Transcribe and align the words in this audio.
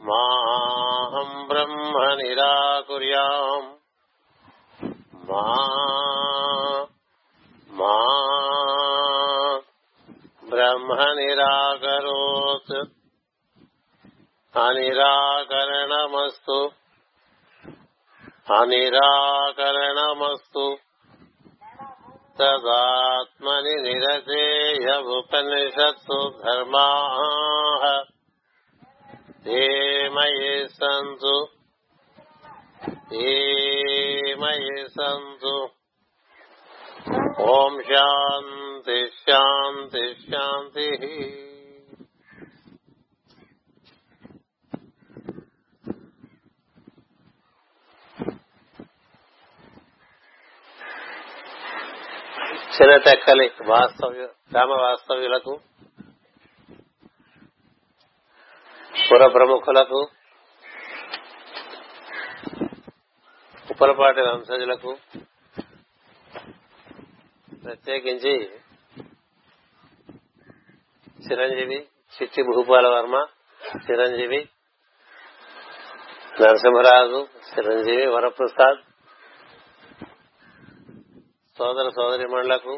माहम् 0.10 1.34
ब्रह्म 1.50 1.96
निराकुर्याम् 2.22 3.68
मा 5.30 5.44
मा 7.80 7.98
ब्रह्म 10.52 10.98
निराकरोत् 11.20 12.74
अनिराकरणमस्तु। 14.57 16.71
अनिराकरणमस्तु। 18.55 20.77
तदात्मनि 22.39 23.83
निरसेयमुपनिषत्सु 23.83 26.29
धर्माः। 26.29 28.03
ते 29.45 30.09
मयि 30.09 30.69
सन्तु। 30.69 31.47
ते 32.91 34.35
मयि 34.35 34.89
सन्तु। 34.89 35.69
ॐ 37.41 37.81
शान्ति 37.81 39.11
शान्तिः 40.31 41.54
చిన్నటెక్కలి 52.75 53.47
వాస్తవ్య 53.67 54.25
గ్రామ 54.53 54.73
వాస్తవ్యులకు 54.75 55.55
పుర 59.05 59.23
ప్రముఖులకు 59.27 60.01
ఉప్పలపాటి 63.71 64.23
వంశజులకు 64.23 64.93
ప్రత్యేకించి 67.65 68.35
చిరంజీవి 71.27 71.79
చిట్టి 72.15 72.43
భూపాల 72.43 72.87
వర్మ 72.87 73.17
చిరంజీవి 73.85 74.41
నరసింహరాజు 76.41 77.21
చిరంజీవి 77.51 78.07
వరప్రసాద్ 78.07 78.83
సోదర 81.59 81.89
సోదరి 81.89 82.29
మండలకు 82.29 82.73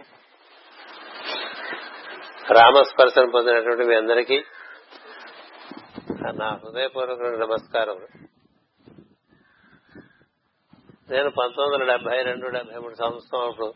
రామస్పర్శను 2.50 3.30
పొందినటువంటి 3.30 3.84
మీ 3.84 3.94
అందరికీ 3.94 4.44
నా 6.34 6.48
హృదయపూర్వక 6.64 7.22
నమస్కారం 7.22 7.98
నేను 11.10 11.30
పంతొమ్మిది 11.30 11.72
వందల 11.72 11.84
డెబ్బై 11.92 12.22
రెండు 12.22 12.46
డెబ్బై 12.46 12.78
మూడు 12.78 12.94
సంవత్సరం 12.94 13.40
అప్పుడు 13.40 13.74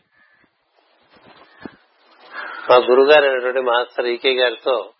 మా 2.69 2.75
గురుగారు 2.75 3.25
అయినటువంటి 3.25 3.59
మాస్టర్ 3.59 4.05
ఈకే 4.05 4.33
గారితో 4.33 4.93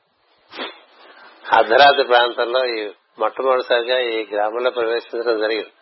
అర్ధరాత్రి 1.53 2.03
ప్రాంతంలో 2.03 2.66
ఈ 2.66 2.91
మొట్టమొదటిసారిగా 3.19 4.00
ఈ 4.00 4.28
గ్రామంలో 4.33 4.72
ప్రవేశించడం 4.72 5.39
జరిగింది. 5.39 5.73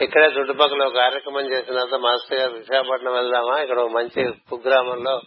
ఇక్కడే 0.00 0.26
చుట్టుపక్కల 0.26 0.86
ఒక 0.86 0.94
కార్యక్రమం 0.94 1.52
చేసిన 1.52 1.74
తర్వాత 1.74 2.00
మాస్టర్ 2.00 2.38
గారు 2.38 2.52
విశాఖపట్నం 2.52 3.12
వెళ్దామా? 3.12 3.60
ఇక్కడ 3.60 3.78
ఒక 3.78 3.90
మంచి 3.90 4.32
కుగ్రామంలో 4.50 5.20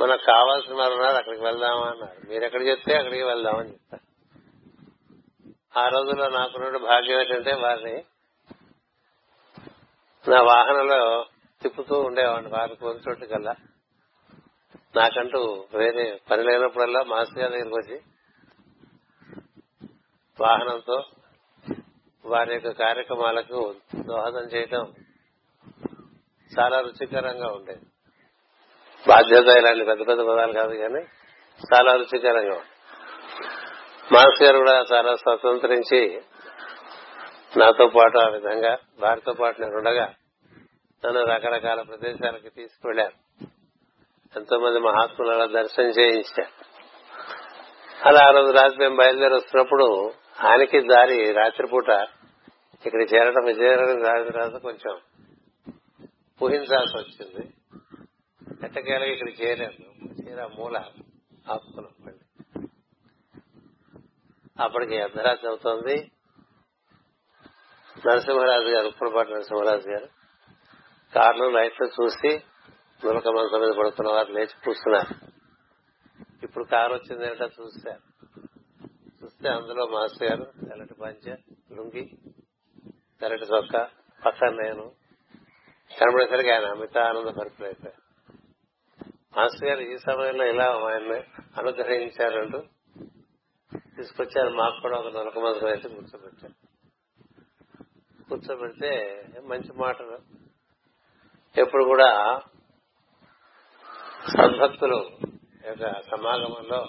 మనకు 0.00 0.22
కావాల్సిన 0.26 0.74
వారు 0.74 0.92
ఉన్నారు 0.92 1.16
అక్కడికి 1.16 1.44
వెళ్దామా 1.44 1.86
అన్నారు. 1.90 2.28
మీరు 2.28 2.44
ఎక్కడ 2.44 2.66
చెప్తే 2.66 2.96
అక్కడికి 2.96 3.22
వెళ్దామని 3.22 3.70
చెప్తారు 3.70 4.02
ఆ 5.78 5.88
రోజుల్లో 5.88 6.28
నాకున్న 6.28 6.76
భాగ్యం 6.76 7.20
ఏంటంటే 7.20 7.54
వారిని 7.54 8.04
నా 10.28 10.42
వాహనంలో 10.42 11.26
తిప్పుతూ 11.62 12.00
ఉండేవాడిని 12.00 12.48
వారి 12.48 12.76
కోరి 12.76 12.98
చోటుకల్లా 13.08 13.54
నాకంటూ 14.96 15.66
వేరే 15.74 16.20
పని 16.30 16.42
లేనప్పుడల్లా 16.42 17.02
మాస్టర్ 17.02 17.38
గారి 17.38 17.52
దగ్గరికి 17.52 17.76
వచ్చి 17.76 18.00
వాహనంతో 20.40 21.02
వారి 22.24 22.54
యొక్క 22.54 22.70
కార్యక్రమాలకు 22.70 23.74
దోహదం 23.94 24.40
చేయటం 24.40 24.92
చాలా 26.58 26.80
రుచికరంగా 26.80 27.46
ఉండేది. 27.46 27.86
బాధ్యత 29.08 29.56
ఇలాంటి 29.58 29.84
పెద్ద 29.84 30.08
పెద్ద 30.08 30.20
పదాలు 30.20 30.52
కాదు 30.52 30.74
కానీ 30.74 31.02
చాలా 31.74 31.92
రుచికరంగా 31.92 32.54
ఉంది 32.54 32.74
మాస్ 34.12 34.42
గారు 34.42 34.58
కూడా 34.58 34.84
చాలా 34.92 35.14
స్వతంత్రించి 35.14 36.20
నాతో 37.56 37.88
పాటు 37.88 38.18
ఆ 38.18 38.28
విధంగా 38.28 38.78
వారితో 38.98 39.32
పాటు 39.32 39.60
నేను 39.60 39.76
ఉండగా 39.76 40.14
నన్ను 41.06 41.24
రకరకాల 41.24 41.82
ప్రదేశాలకు 41.82 42.48
తీసుకువెళ్ళారు 42.48 43.46
ఎంతో 44.36 44.58
మంది 44.58 44.78
మహాత్ములు 44.78 45.30
అలా 45.30 45.46
దర్శనం 45.46 45.88
చేయించారు. 45.88 46.68
అలా 48.08 48.26
ఆ 48.26 48.30
రోజు 48.30 48.50
రాత్రి 48.52 48.78
మేము 48.78 48.96
బయలుదేరి 48.96 49.34
వస్తున్నప్పుడు 49.34 50.12
ఆయనకి 50.44 50.80
దారి 50.80 51.32
రాత్రిపూట 51.32 51.88
ఇక్కడ 52.86 53.00
చేరడం 53.14 53.44
విజయనగరం 53.44 54.02
రాజు 54.02 54.30
తర్వాత 54.30 54.62
కొంచెం 54.62 55.00
ఊహించాల్సి 56.42 56.98
వచ్చింది 56.98 57.54
ఎట్టకేలకి 58.64 59.10
ఇక్కడ 59.10 59.28
చేరాను. 59.28 59.88
చేరా 60.28 60.46
మూల 60.46 60.76
ఆపుకున్నాం 61.48 62.14
అప్పటికి 64.60 65.00
అర్ధరాత్రి 65.00 65.48
అవుతోంది. 65.48 66.10
నరసింహరాజు 68.06 68.68
గారు 68.68 68.86
ఉప్పలపాటి 68.86 69.30
నరసింహరాజు 69.30 69.88
గారు 69.88 70.08
కారులో 71.14 71.50
లైట్లు 71.50 71.86
చూసి 71.86 72.42
నులక 73.04 73.28
మంచం 73.28 73.60
మీద 73.60 73.74
పడుతున్న 73.78 74.10
వారు 74.10 74.32
లేచి 74.32 74.54
కూర్చున్నారు. 74.64 75.14
ఇప్పుడు 76.42 76.64
కారు 76.64 76.94
వచ్చింది 76.94 77.26
ఏంటో 77.26 77.44
చూశారు. 77.44 77.62
చూస్తే 77.62 78.07
అందులో 79.46 79.86
మాస్టర్ 79.86 80.28
గారు 80.28 80.44
తెల్లటి 80.68 80.94
పంచ 80.94 81.36
లుంగి 81.72 82.04
తెల్లటి 83.20 83.44
చొక్క 83.44 83.88
పక్కన 84.26 84.48
నేను. 84.48 84.92
కనబడేసరికి 86.00 86.50
ఆయన 86.50 86.64
అమిత 86.64 86.98
ఆనంద 86.98 87.28
పరిపులైపోయారు 87.28 88.02
మాస్టర్ 89.40 89.68
గారు 89.68 89.80
ఈ 89.80 89.96
సమయంలో 89.96 90.46
ఇలా 90.46 90.64
ఆయన్ని 90.64 91.20
అనుగ్రహించారంటూ 91.58 92.62
తీసుకొచ్చారు. 93.96 94.50
మాకు 94.50 94.80
కూడా 94.82 94.98
ఒక 94.98 95.06
నొలక 95.06 95.38
మంత్రం 95.38 95.70
అయితే 95.70 95.88
కూర్చోబెట్టారు. 95.88 96.54
కూర్చోబెడితే 98.28 99.22
మంచి 99.40 99.72
మాటలు 99.72 100.18
ఎప్పుడు 101.60 101.84
కూడా 101.84 102.40
సద్భక్తులు 104.28 105.10
యొక్క 105.66 106.02
సమాగమంలో 106.10 106.86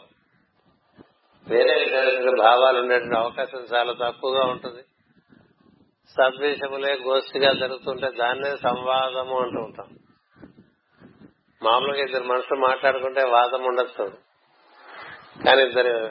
వేరే 1.50 1.74
విధమైన 1.74 2.40
భావాలు 2.40 2.80
ఉండేటువంటి 2.80 3.18
అవకాశం 3.18 3.58
చాలా 3.58 3.94
తక్కువగా 3.94 4.46
ఉంటుంది. 4.46 4.82
సద్వేషములే 6.10 6.94
గోష్ఠిగా 6.94 7.54
జరుగుతుంటే 7.54 8.12
దాన్నే 8.12 8.58
సంవాదము 8.58 9.40
అంటూ 9.40 9.62
ఉంటాం. 9.62 9.88
మామూలుగా 11.64 12.04
ఇద్దరు 12.04 12.24
మనుషులు 12.24 12.60
మాట్లాడుకుంటే 12.60 13.24
వాదం 13.24 13.64
ఉండొచ్చు 13.64 14.12
కానీ 15.46 15.62
ఇద్దరు 15.62 16.10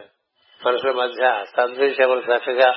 మనుషుల 0.67 0.93
మధ్య 0.93 1.44
సద్విషయములు 1.56 2.20
చక్కగా 2.20 2.73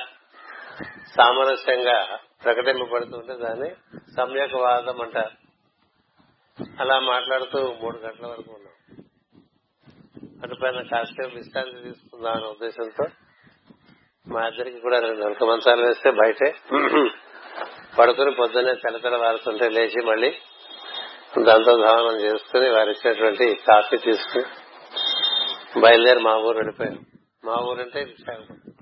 సామరస్యంగా 1.16 2.18
ప్రకటింపబడుతుంటే 2.44 3.34
దాన్ని 3.34 3.70
సమ్యక్ 4.16 4.54
వాదం 4.54 5.00
అంటారు. 5.00 5.42
అలా 6.80 7.00
మాట్లాడుతూ 7.00 7.74
మూడు 7.82 7.98
గంటల 7.98 8.26
వరకు 8.26 8.52
ఉన్నాం. 8.52 8.71
అటుపైన 10.42 10.82
కాసేపు 10.82 11.34
విశ్రాంతి 11.34 11.82
తీసుకుందాం 11.82 12.32
అనే 12.34 12.46
ఉద్దేశంతో 12.46 13.04
మా 14.28 14.46
ఇద్దరికి 14.46 14.80
కూడా 14.80 14.98
రెండు 14.98 15.20
నలక 15.20 15.44
మంచాలు 15.44 15.86
వేస్తే 15.86 16.10
బయటే. 16.10 16.54
పడుకుని 17.98 18.30
పొద్దున్నే 18.30 18.74
తెల్లతెల్ల 18.74 19.16
వారుతుంటే 19.16 19.68
లేచి 19.68 20.04
మళ్ళీ 20.04 20.30
దాంతో 21.42 21.76
ధావనం 21.76 22.20
చేసుకుని 22.20 22.70
వారి 22.70 22.90
ఇచ్చేటువంటి 22.90 23.54
కాఫీ 23.54 23.96
తీసుకుని 23.96 24.44
బయలుదేరి 25.80 26.18
మా 26.18 26.36
ఊరు 26.36 26.56
వెళ్ళిపోయాం. 26.56 27.04
మా 27.44 27.56
ఊరంటే 27.60 28.04
విశాఖపట్నం 28.04 28.74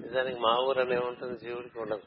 నిజానికి 0.00 0.40
మా 0.40 0.56
ఊరు 0.58 0.80
అని 0.80 0.96
ఉంటుంది 0.96 1.38
జీవుడికి 1.38 1.78
ఉండదు. 1.78 2.02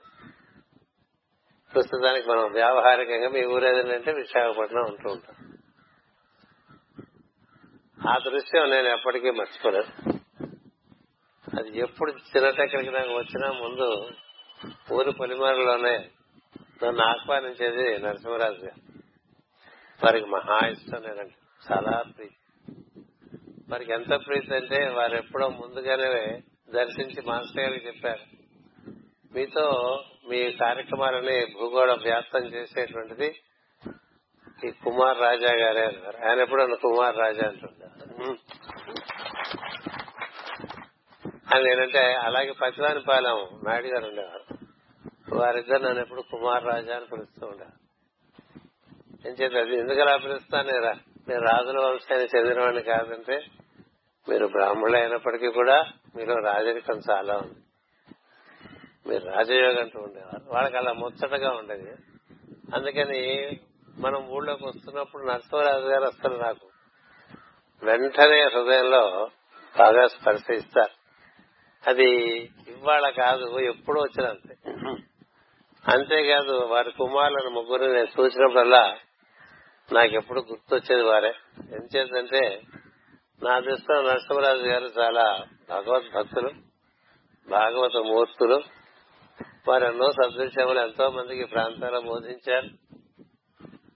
ప్రస్తుతానికి 1.73 2.29
మనం 2.29 2.51
వ్యావహారికంగా 2.51 3.29
మీ 3.29 3.45
ఊరు 3.45 3.65
ఏదంటే 3.65 4.11
విశాఖపట్నం 4.11 4.81
ఉంటూ 4.81 5.09
ఉంటాం. 5.09 5.56
ఆ 8.07 8.18
దృశ్యం 8.18 8.69
నేను 8.69 8.88
ఎప్పటికీ 8.88 9.31
మర్చిపోలేదు. 9.31 10.19
అది 11.59 11.80
ఎప్పుడు 11.80 12.12
చిన్నటెక్కడికి 12.12 12.92
నాకు 12.92 13.09
వచ్చినా 13.09 13.51
ముందు 13.51 14.09
ఊరి 14.94 15.12
పొలిమేరలోనే 15.12 15.98
నన్ను 16.83 17.04
ఆహ్వానించేది 17.04 18.04
నరసింహరాజు 18.04 18.62
గారు. 18.63 19.00
వారికి 20.06 20.25
మహా 20.25 20.68
ఇష్టం 20.68 21.01
నేనంటే 21.01 21.36
చాలా 21.71 22.04
ప్రీతి. 22.18 22.36
వారికి 23.69 23.92
ఎంత 23.92 24.10
ప్రీతి 24.10 24.56
అంటే 24.56 24.89
వారు 24.89 25.15
ఎప్పుడో 25.15 25.50
ముందుగానే 25.50 26.42
దర్శించి 26.69 27.21
మాస్టర్ 27.25 27.63
గారికి 27.63 27.88
చెప్పారు. 27.88 28.38
మీతో 29.33 30.03
మీ 30.30 30.51
కార్యక్రమాలని 30.51 31.45
భూగోళ 31.45 31.94
వ్యాప్తం 31.94 32.45
చేసేటువంటిది 32.45 33.36
ఈ 34.68 34.71
కుమార్ 34.71 35.18
రాజా 35.18 35.53
గారే 35.60 35.81
అన్నారు. 35.81 36.30
ఆయన 36.30 36.39
ఎప్పుడు 36.39 36.75
కుమార్ 36.75 37.18
రాజా 37.18 37.48
అంటుంటారు 37.48 37.87
అని 41.55 41.63
నేనంటే 41.63 42.13
అలాగే 42.13 42.51
పచ్చివానిపాలెం 42.51 43.59
నాయుడు 43.67 43.88
గారు 43.88 44.07
ఉండేవారు. 44.07 44.57
వారిద్దరు 45.35 45.83
నన్ను 45.83 46.01
ఎప్పుడు 46.01 46.21
కుమార్ 46.21 46.65
రాజా 46.65 46.95
అని 46.95 47.05
పిలుస్తూ 47.05 47.47
ఉండేవారు. 47.47 47.88
ఏం 49.29 49.57
అది 49.57 49.77
ఎందుకు 49.77 50.01
అలా 50.01 50.17
పిలుస్తాను? 50.17 50.71
నేను 51.29 51.41
రాజుల 51.41 51.79
వంశానికి 51.79 52.38
చెందినవాడిని 52.38 52.83
కాదంటే 52.83 53.41
మీరు 54.29 54.47
బ్రాహ్మణులు 54.47 54.97
అయినప్పటికీ 54.97 55.47
కూడా 55.47 55.85
మీలో 56.15 56.35
రాజరికం 56.35 57.01
చాలా 57.11 57.38
ఉంది. 57.38 57.59
మీరు 59.09 59.25
రాజయోగం 59.25 59.79
అంటూ 59.79 60.00
ఉండేవారు. 60.00 60.53
వాళ్ళకి 60.53 60.77
అలా 60.77 60.93
ముచ్చటగా 60.93 61.50
ఉండేది. 61.51 61.91
అందుకని 62.75 63.51
మనం 64.00 64.27
ఊళ్ళోకి 64.29 64.65
వస్తున్నప్పుడు 64.65 65.23
నరసింహరాజు 65.23 65.85
గారు 65.85 66.03
వస్తారు 66.03 66.33
నాకు 66.33 66.67
వెంటనే 67.83 68.43
హృదయంలో 68.43 69.29
బాగా 69.79 70.07
స్పర్శిస్తారు 70.07 70.96
అది 71.88 72.10
ఇవాళ 72.68 73.10
కాదు 73.10 73.60
ఎప్పుడూ 73.60 74.01
వచ్చినంతే 74.01 74.56
అంతేకాదు 75.88 76.51
వారి 76.51 76.92
కుమారులను 76.92 77.50
ముగ్గురు 77.50 77.86
నేను 77.86 78.22
చూసినప్పుడల్లా 78.22 78.98
నాకెప్పుడు 79.92 80.39
గుర్తొచ్చేది 80.39 81.04
వారే. 81.04 81.34
ఎంచేతంటే 81.74 82.62
నా 83.44 83.60
దృష్టిలో 83.60 84.01
నరసింహరాజు 84.01 84.62
గారు 84.62 84.86
చాలా 84.86 85.45
భగవద్భక్తులు 85.69 86.50
భాగవత 87.48 87.98
మూర్తులు 87.98 88.63
వారు 89.68 89.86
ఎన్నో 89.86 90.12
సద్విషయములు 90.12 90.80
ఎంతో 90.80 91.10
మందికి 91.10 91.45
ప్రాంతాల్లో 91.45 92.01
బోధించారు. 92.01 92.69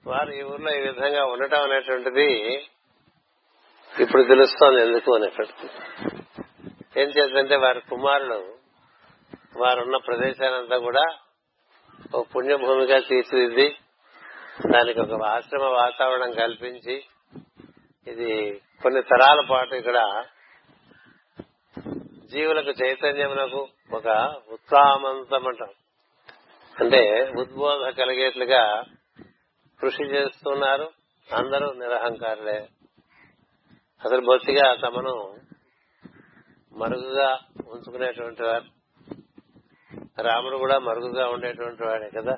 వారు 0.08 0.32
ఈ 0.32 0.42
ఊర్లో 0.42 0.78
ఈ 0.78 0.82
విధంగా 0.82 1.26
ఉండటం 1.26 1.64
అనేటువంటిది 1.64 2.30
ఇప్పుడు 4.02 4.24
తెలుస్తోంది 4.24 4.82
ఎందుకు 4.82 5.16
అనేటువంటిది. 5.16 5.72
ఏం 6.98 7.10
చేద్దంటే 7.10 7.56
వారి 7.56 7.82
కుమారులు 7.82 8.56
వారున్న 9.58 9.98
ప్రదేశానంతా 9.98 10.78
కూడా 10.78 11.06
ఒక 12.16 12.28
పుణ్యభూమిగా 12.36 13.00
తీర్చిదిద్ది 13.00 13.78
దానికి 14.72 15.00
ఒక 15.00 15.24
ఆశ్రమ 15.24 15.64
వాతావరణం 15.64 16.32
కల్పించి 16.32 17.04
ఇది 18.08 18.62
కొన్ని 18.84 19.02
తరాల 19.02 19.48
పాటు 19.52 19.76
ఇక్కడ 19.76 20.24
జీవులకు 22.32 22.70
చైతన్యమునకు 22.70 23.68
ఒక 23.94 24.08
ఉత్సాహమంతమంటాం 24.52 25.70
అంటే 26.82 27.32
ఉద్బోధ 27.40 27.90
కలిగేట్లుగా 27.90 28.84
కృషి 29.80 30.04
చేస్తున్నారు 30.04 30.92
అందరూ 31.28 31.74
నిరహంకారులే. 31.74 32.60
అసలు 34.06 34.22
బొత్తిగా 34.22 34.76
తమను 34.76 35.38
మరుగుగా 36.74 37.40
ఉంచుకునేటువంటి 37.68 38.44
వారు. 38.44 38.64
రాముడు 40.22 40.58
కూడా 40.58 40.80
మరుగుగా 40.80 41.28
ఉండేటువంటి 41.28 41.84
వాడే 41.84 42.10
కదా. 42.10 42.38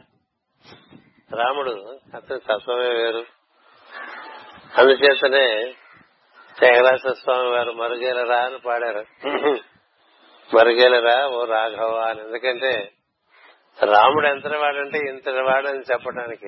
రాముడు 1.33 2.00
అతని 2.15 2.39
తత్వమే 2.39 2.89
వేరు. 2.89 3.25
అందుచేతనే 4.77 5.75
త్యాగరాజ 6.59 7.07
స్వామి 7.07 7.50
వారు 7.50 7.71
మరుగేలరా 7.71 8.38
అని 8.38 8.59
పాడారు. 8.59 9.06
మరుగేలరా 10.56 11.27
ఓ 11.27 11.45
రాఘవ 11.45 11.95
అని. 11.95 12.21
ఎందుకంటే 12.21 12.91
రాముడు 13.83 14.27
ఎంతటి 14.27 14.57
వాడంటే 14.57 14.97
ఇంతటి 14.97 15.41
వాడని 15.41 15.80
చెప్పడానికి 15.80 16.47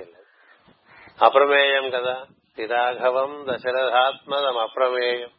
అప్రమేయం 1.26 1.90
కదా. 1.90 2.26
రాఘవం 2.68 3.46
దశరథాత్మదం 3.50 4.58
అప్రమేయం 4.58 5.30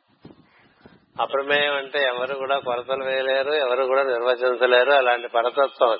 అప్రమేయం 1.20 1.74
అంటే 1.74 2.04
ఎవరు 2.04 2.34
కూడా 2.34 2.58
కొరతలు 2.58 3.04
వేయలేరు 3.04 3.52
ఎవరు 3.52 3.84
కూడా 3.84 4.02
నిర్వచించలేరు 4.02 4.92
అలాంటి 4.92 5.28
పరతత్వం 5.28 5.98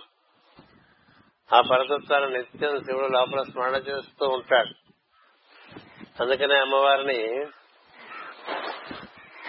ఆ 1.54 1.60
పరతత్వాన్ని 1.60 2.38
నిత్యం 2.38 2.80
శివుడు 2.80 3.06
లోపల 3.06 3.42
స్మరణ 3.42 3.74
చేస్తూ 3.74 4.26
ఉంటాడు. 4.26 4.72
అందుకనే 6.22 6.58
అమ్మవారిని 6.58 7.46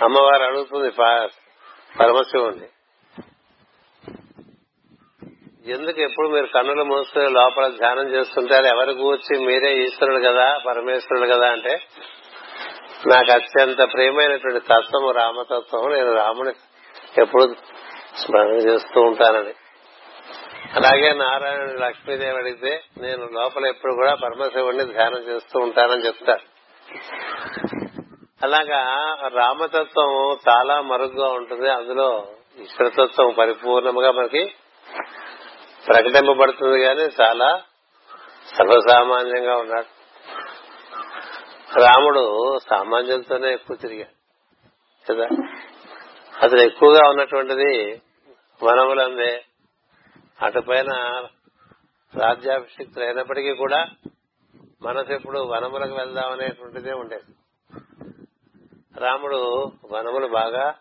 అమ్మవారు 0.04 0.44
అడుగుతుంది 0.44 0.90
పరమశివుణ్ణి. 0.90 2.68
ఎందుకు 5.72 6.02
ఎప్పుడు 6.02 6.28
మీరు 6.28 6.46
కన్నులు 6.46 6.84
మూసుకుని 6.84 7.30
లోపల 7.30 7.68
ధ్యానం 7.68 8.08
చేస్తుంటారు? 8.10 8.66
ఎవరి 8.66 8.94
కూర్చి 8.94 9.46
మీరే 9.46 9.84
ఈశ్వరుడు 9.84 10.20
కదా 10.20 10.58
పరమేశ్వరుడు 10.68 11.30
కదా 11.36 11.52
అంటే 11.52 11.80
నాకు 13.06 13.32
అత్యంత 13.32 13.78
ప్రియమైనటువంటి 13.94 14.60
తత్వము 14.60 15.12
రామతత్వం 15.12 15.94
నేను 15.94 16.14
రాముని 16.14 16.54
ఎప్పుడు 17.22 17.56
స్మరణ 18.18 18.54
చేస్తూ 18.54 19.02
ఉంటానని. 19.02 19.54
అలాగే 20.76 21.14
నారాయణుడు 21.14 21.80
లక్ష్మీదేవి 21.80 22.38
అడిగితే 22.38 22.84
నేను 22.98 23.30
లోపల 23.32 23.66
ఎప్పుడు 23.66 23.94
కూడా 23.94 24.16
పరమశివుడిని 24.16 24.86
ధ్యానం 24.86 25.20
చేస్తూ 25.20 25.60
ఉంటానని 25.60 26.06
చెప్తారు. 26.06 26.42
అలాగా 28.44 28.82
రామతత్వం 29.34 30.38
చాలా 30.50 30.82
మరుగ్గా 30.82 31.28
ఉంటుంది. 31.28 31.70
అందులో 31.70 32.28
ఈశ్వరతత్వం 32.60 33.34
పరిపూర్ణంగా 33.40 34.12
మనకి 34.12 34.54
ప్రకటింపబడుతుంది 35.88 36.84
కానీ 36.84 37.10
చాలా 37.22 37.62
సర్వసామాన్యంగా 38.58 39.58
ఉన్నాడు 39.58 39.97
రాముడు 41.76 42.58
సామాన్యులతోనే 42.70 43.54
ఎక్కువ 43.54 43.76
తిరిగాడు. 43.76 44.14
కదా? 45.12 45.28
అతను 46.44 46.62
ఎక్కువగా 46.62 47.10
ఉన్నటువంటిది 47.10 48.02
వనములందే. 48.64 49.44
అటుపైన 50.42 50.92
రాజ్యాభిషిక్తులు 52.16 53.06
అయినప్పటికీ 53.06 53.56
కూడా 53.56 53.88
మనసు 54.82 55.14
ఎప్పుడు 55.14 55.40
వనములకు 55.40 55.96
వెళ్దామనేటువంటిదే 55.96 56.92
ఉండేది. 56.92 57.34
రాముడు 59.00 59.72
వనములు 59.92 60.28
బాగా 60.28 60.76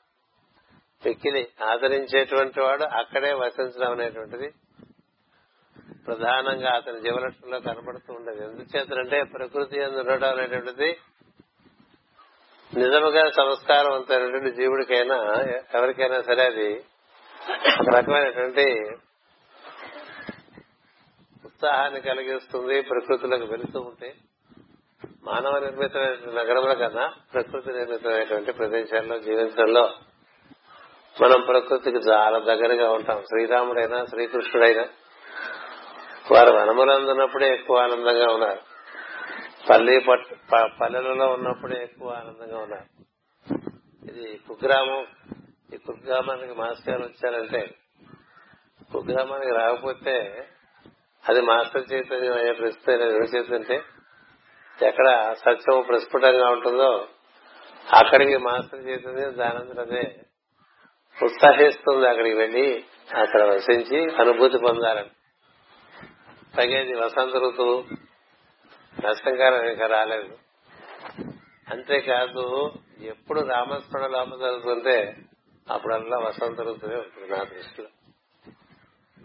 పెక్కిలి 1.04 1.48
ఆదరించేటువంటి 1.62 2.60
వాడు 2.60 2.84
అక్కడే 2.84 3.32
వసించడం 3.32 3.92
అనేటువంటిది 3.92 4.50
ప్రధానంగా 6.06 6.70
అతని 6.70 7.00
జీవలక్షణంలో 7.00 7.60
కనబడుతూ 7.60 8.14
ఉండేది. 8.14 8.42
ఎందుచేతంటే 8.44 9.22
ప్రకృతి 9.22 9.80
ఉండడం 9.80 10.30
అనేటువంటిది 10.30 10.98
నిజముగా 12.74 13.30
సంస్కారం 13.30 13.92
అంతైనటువంటి 13.92 14.50
జీవుడికైనా 14.50 15.16
ఎవరికైనా 15.74 16.20
సరే 16.20 16.44
అది 16.44 16.84
ఒక 17.80 17.96
రకమైనటువంటి 17.96 18.66
ఉత్సాహాన్ని 21.44 22.00
కలిగిస్తుంది 22.00 22.80
ప్రకృతిలోకి 22.80 23.44
వెళుతూ 23.44 23.80
ఉంటే. 23.80 24.14
మానవ 25.24 25.58
నిర్మితమైన 25.58 26.16
నగరముల 26.34 26.72
కన్నా 26.72 27.14
ప్రకృతి 27.34 27.72
నిర్మితమైనటువంటి 27.72 28.52
ప్రదేశాల్లో 28.52 29.18
జీవించడంలో 29.18 29.90
మనం 31.22 31.40
ప్రకృతికి 31.40 31.96
చాలా 31.96 32.38
దగ్గరగా 32.38 32.92
ఉంటాం. 32.92 33.22
శ్రీరాముడైనా 33.22 34.04
శ్రీకృష్ణుడైనా 34.04 34.86
వారు 36.30 36.52
వనములందున్నప్పుడే 36.52 37.54
ఎక్కువ 37.54 37.76
ఆనందంగా 37.76 38.34
ఉన్నారు. 38.34 38.60
పల్లి 39.70 40.00
పల్లెలలో 40.80 41.26
ఉన్నప్పుడే 41.26 41.82
ఎక్కువ 41.82 42.10
ఆనందంగా 42.10 42.58
ఉన్నారు. 42.58 43.04
ఇది 44.10 44.40
కుగ్రామం 44.48 45.06
ఈ 45.74 45.76
కుగ్రామానికి 45.76 46.54
మాస్టర్ 46.54 46.94
గారు 46.94 47.02
వచ్చారంటే 47.02 47.74
కుగ్రామానికి 48.92 49.50
రాకపోతే 49.50 50.44
అది 51.28 51.40
మాస్టర్ 51.40 51.92
చైతన్యం 51.92 52.32
అయ్యే 52.32 52.52
ప్రస్తుతం 52.52 52.92
ఎవరి 52.92 53.80
ఎక్కడ 54.86 55.34
సత్యం 55.46 55.84
ప్రస్ఫుటంగా 55.88 56.48
ఉంటుందో 56.50 57.08
అక్కడికి 57.92 58.36
మాస్టర్ 58.36 58.86
చైతన్యం 58.86 59.38
దానంతరం 59.38 59.80
అదే 59.80 60.16
ఉత్సాహిస్తుంది 61.24 62.08
అక్కడికి 62.08 62.36
వెళ్ళి 62.36 62.84
అక్కడ 63.16 63.42
వసించి 63.42 64.14
అనుభూతి 64.14 64.58
పొందాలని. 64.58 65.10
పైగా 66.58 66.80
ఇది 66.80 66.94
వసంత 66.94 67.36
ఋతువు. 67.36 67.84
నష్టంకారం 69.06 69.68
ఇంకా 69.68 69.86
రాలేదు. 69.86 70.38
అంతేకాదు 71.70 72.72
ఎప్పుడు 73.00 73.40
రామస్మరణ 73.40 74.06
లోపల 74.06 74.38
జరుగుతుంటే 74.38 75.16
అప్పుడల్లా 75.70 76.18
వసంత 76.18 76.60
ఋతువే 76.60 76.96
ఉంటుంది 76.96 77.28
నా 77.28 77.42
దృష్టిలో. 77.42 77.88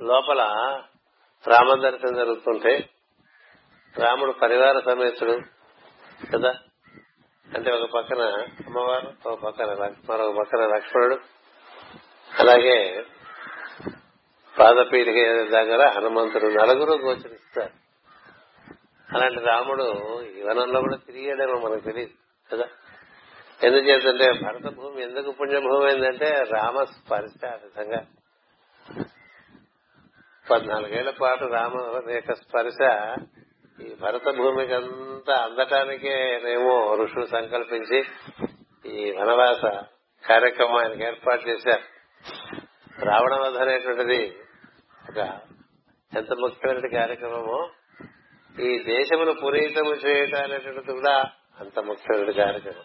లోపల 0.02 0.42
రామదర్శనం 1.48 2.14
జరుగుతుంటే 2.14 2.90
రాముడు 3.98 4.32
పరివార 4.32 4.80
సమేతుడు 4.80 5.40
కదా. 6.34 6.54
అంటే 7.56 7.72
ఒక 7.72 7.90
పక్కన 7.90 8.22
అమ్మవారు 8.68 9.30
ఒక 9.30 9.40
పక్కన 9.40 9.66
మరొక 10.10 10.38
పక్కన 10.38 10.66
లక్ష్మణుడు. 10.76 11.18
అలాగే 12.40 13.06
పాదపీఠిక 14.60 15.16
దగ్గర 15.50 15.90
హనుమంతుడు 15.90 16.48
నలుగురు 16.48 16.94
గోచరిస్తారు. 16.94 17.82
అలాంటి 19.14 19.40
రాముడు 19.40 19.84
ఈ 20.24 20.42
కూడా 20.80 20.96
తిరిగాడేమో 20.96 21.60
మనకు 21.60 21.80
తెలియదు 21.80 22.12
కదా? 22.52 22.66
ఎందుచేతంటే 23.64 24.44
భరత 24.46 24.74
భూమి 24.76 25.04
ఎందుకు 25.04 25.32
పుణ్యభూమి 25.32 25.86
అయిందంటే 25.86 26.44
రామ 26.50 26.84
స్పర్శ 26.84 27.46
ఆ 27.46 27.58
విధంగా. 27.64 28.06
పద్నాలుగేళ్ళ 30.52 31.10
పాటు 31.10 31.46
రామ 31.46 32.02
యొక్క 32.12 32.34
స్పర్శ 32.34 32.78
ఈ 33.82 33.96
భరత 34.02 34.30
భూమికి 34.30 34.74
అంతా 34.74 35.36
అందటానికేమో 35.36 36.96
ఋషులు 36.96 37.26
సంకల్పించి 37.26 38.04
ఈ 38.92 39.12
వనవాస 39.12 39.62
కార్యక్రమం 40.28 41.04
ఏర్పాటు 41.04 41.50
చేశారు. 41.50 42.01
రావణ 43.04 43.36
వధ 43.36 43.58
అనేటువంటిది 43.58 44.36
ఒక 45.10 45.40
ఎంత 46.18 46.34
ముఖ్యమైన 46.34 46.98
కార్యక్రమమో. 47.00 47.70
ఈ 48.62 48.80
దేశమును 48.80 49.34
పునీతము 49.34 49.92
చేయటం 49.92 50.44
అనేటువంటిది 50.44 50.94
కూడా 50.94 51.30
అంత 51.60 51.80
ముఖ్యమైన 51.80 52.32
కార్యక్రమం. 52.32 52.84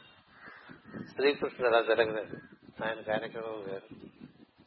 శ్రీకృష్ణుడు 1.06 1.76
అలా 1.76 1.94
జరగలేదు. 1.94 2.36
ఆయన 2.84 3.00
కార్యక్రమం 3.00 3.64
వేరు. 3.68 3.96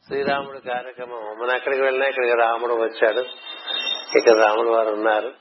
శ్రీరాముడు 0.06 0.58
కార్యక్రమం 0.58 1.38
మనం 1.38 1.56
ఎక్కడికి 1.56 1.82
వెళ్ళినా 1.82 2.06
ఇక్కడికి 2.06 2.34
రాముడు 2.34 2.74
వచ్చాడు. 2.74 3.20
ఇక్కడ 4.18 4.32
రాముడు 4.32 4.68
వారు 4.68 4.90
ఉన్నారు. 4.90 5.32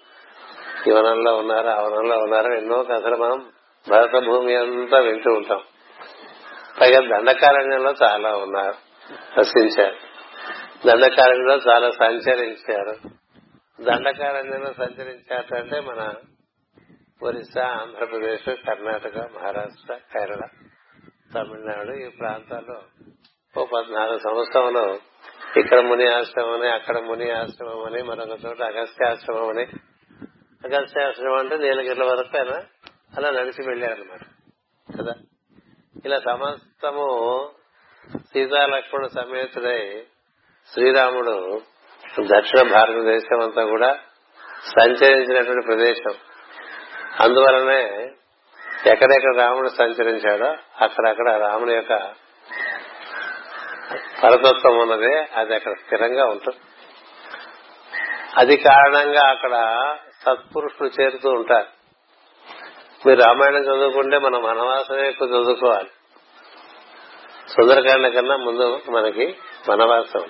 ఈ 0.88 0.92
వనంలో 0.92 1.38
ఉన్నారు 1.38 1.68
ఆ 1.68 1.82
వనంలో 1.82 2.18
ఉన్నారు. 2.18 2.54
ఎన్నో 2.54 2.84
కథలు 2.84 3.16
మనం 3.16 3.51
భరత 3.89 4.24
భూమి 4.24 4.56
అంతా 4.56 5.00
వింటూ 5.00 5.34
ఉంటాం. 5.34 5.62
పైగా 6.82 7.18
దండకారణ్యంలో 7.18 7.94
చాలా 8.04 8.38
ఉన్నారు. 8.38 8.88
వసించారు 9.39 9.96
దండకారణ్యంలో 10.88 11.56
చాలా 11.56 11.92
సంచరించారు. 11.92 12.96
దండకారణ్యంలో 13.84 14.74
సంచరించారంటే 14.74 15.80
మన 15.80 16.13
ఒరిస్సా 17.24 17.68
ఆంధ్రప్రదేశ్ 17.68 18.50
కర్ణాటక 18.68 19.18
మహారాష్ట్ర 19.18 19.94
కేరళ 19.94 20.42
తమిళనాడు 21.34 22.06
ఈ 22.06 22.10
ప్రాంతాల్లో 22.10 22.82
ఓ 23.58 23.66
పద్నాలుగు 23.66 24.18
సంవత్సరంలో 24.18 25.00
ఇక్కడ 25.58 25.80
ముని 25.80 26.08
ఆశ్రమం 26.08 26.62
అని 26.62 26.70
అక్కడ 26.70 27.00
ముని 27.00 27.32
ఆశ్రమం 27.32 27.86
అని 27.86 28.04
మరొక 28.04 28.46
చోట 28.46 28.62
అగస్త్యాశ్రమం 28.62 29.50
అని 29.50 29.68
అగస్త్యాశ్రమం 30.66 31.38
అంటే 31.38 31.58
నీలగిరిల 31.58 32.04
వరకు 32.04 32.38
అలా 33.18 33.32
నడిచి 33.32 33.68
వెళ్ళారనమాట 33.68 34.20
కదా? 35.00 35.13
ఇలా 36.06 36.20
సమస్తము 36.20 37.06
సీతాలక్ష్మణ 38.18 39.08
సమేతుడై 39.08 40.04
శ్రీరాముడు 40.74 41.62
దక్షిణ 42.20 42.72
భారతదేశం 42.72 43.42
అంతా 43.42 43.63
కూడా 43.63 44.00
సంచరించినటువంటి 44.68 45.66
ప్రదేశం. 45.66 46.13
అందువలనే 47.20 48.12
ఎక్కడెక్కడ 48.92 49.38
రాముడు 49.38 49.70
సంచరించాడో 49.70 50.56
అక్కడక్కడ 50.82 51.30
రాముడి 51.30 51.74
యొక్క 51.74 51.89
పరతత్వం 54.24 54.78
ఉన్నదే 54.80 55.28
అది 55.36 55.56
అక్కడ 55.56 55.72
స్థిరంగా 55.72 56.25
ఉంటుంది. 56.25 56.58
అది 58.38 58.58
కారణంగా 58.58 59.30
అక్కడ 59.30 59.86
సత్పురుషులు 60.25 61.01
చేరుతూ 61.01 61.30
ఉంటారు. 61.30 61.68
మీరు 63.08 63.20
రామాయణం 63.20 63.62
చదువుకుంటే 63.62 64.18
మనం 64.18 64.44
వనవాసమే 64.44 65.10
ఎక్కువ 65.10 65.28
చదువుకోవాలి. 65.28 65.89
సుందరకాండ 67.50 68.08
కన్నా 68.08 68.36
ముందు 68.36 68.82
మనకి 68.89 69.36
వనవాసం. 69.70 70.24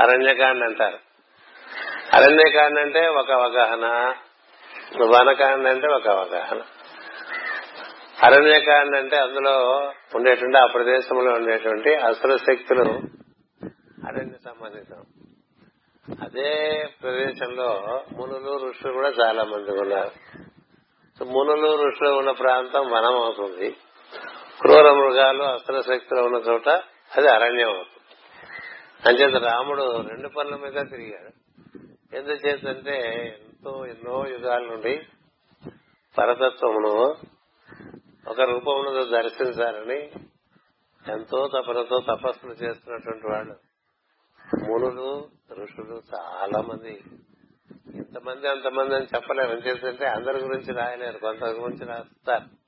అరణ్యకాండ 0.00 0.64
అంటారు. 0.64 0.98
అరణ్యకాండ 2.16 2.78
అంటే 2.78 3.08
ఒక 3.08 3.30
అవగాహన 3.32 4.14
వనకాండ 5.02 5.68
అంటే 5.68 5.88
ఒక 5.88 6.08
అవగాహన. 6.08 6.60
అరణ్యకాండ 8.22 8.96
అంటే 8.96 9.16
అందులో 9.16 9.90
ఉండేటువంటి 10.14 10.58
ఆ 10.58 10.66
ప్రదేశంలో 10.66 11.32
ఉండేటువంటి 11.32 11.94
అసుర 11.94 12.36
శక్తులు 12.36 12.84
అరణ్య 14.06 14.38
సంబంధితం. 14.44 15.04
అదే 16.24 16.84
ప్రదేశంలో 17.02 18.00
మునులు 18.12 18.68
ఋషులు 18.68 18.92
కూడా 18.92 19.08
చాలా 19.08 19.44
మంది 19.44 19.70
ఉన్నారు 19.70 20.10
మునులు 21.24 21.88
ఋషులు 21.88 22.08
ఉన్న 22.08 22.30
ప్రాంతం 22.30 22.90
వనం 22.90 23.22
అవుతుంది 23.22 23.76
క్రూర 24.60 24.92
మృగాలు 24.92 25.42
అస్త్ర 25.42 25.80
శక్తులు 25.80 26.20
ఉన్న 26.20 26.36
చోట 26.36 26.68
అది 27.16 27.28
అరణ్యం 27.28 27.68
అవుతుంది. 27.68 28.06
అంచేత 29.08 29.42
రాముడు 29.42 30.00
రెండు 30.08 30.28
పనుల 30.28 30.56
మీద 30.56 30.90
తిరిగాడు. 30.90 31.30
ఎందుచేతంటే 32.16 32.98
ఎంతో 33.38 33.86
ఎన్నో 33.86 34.26
యుగాల 34.28 34.58
నుండి 34.58 35.02
పరతత్వమును 36.18 37.16
ఒక 38.30 38.40
రూపమును 38.40 39.04
దర్శించాలని 39.04 40.10
ఎంతో 41.12 41.48
తపనతో 41.48 42.00
తపస్సులు 42.00 42.52
చేస్తున్నటువంటి 42.52 43.26
వాళ్ళు. 43.26 43.56
మునులు 44.70 45.28
ఋషులు 45.62 46.02
చాలా 46.14 46.60
మంది 46.60 47.02
ఇంతమంది 47.94 48.48
అంతమంది 48.48 48.94
అని 48.94 49.06
చెప్పలేము. 49.14 49.52
ఏం 49.52 49.58
చేస్తుంటే 49.58 50.06
అందరి 50.06 50.38
గురించి 50.38 50.72
రాయలేరు. 50.72 51.18
కొంత 51.18 51.44
గురించి 51.44 51.86
రాస్తారు. 51.86 52.65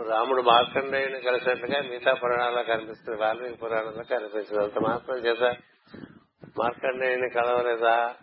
ఇప్పుడు 0.00 0.14
రాముడు 0.14 0.42
మార్కండేయుని 0.42 1.20
కలిసినట్లుగా 1.20 1.82
మిగతా 1.82 2.12
పురాణాల్లో 2.14 2.62
కనిపిస్తుంది. 2.62 3.20
వాల్మీకి 3.20 3.54
పురాణంలో 3.54 4.02
కనిపిస్తుంది 4.02 4.62
అంత 4.62 4.78
మాత్రం 4.78 5.16
చేత 5.16 5.56
మార్కండేయుని 6.58 7.28
కలవలేదా? 7.30 8.16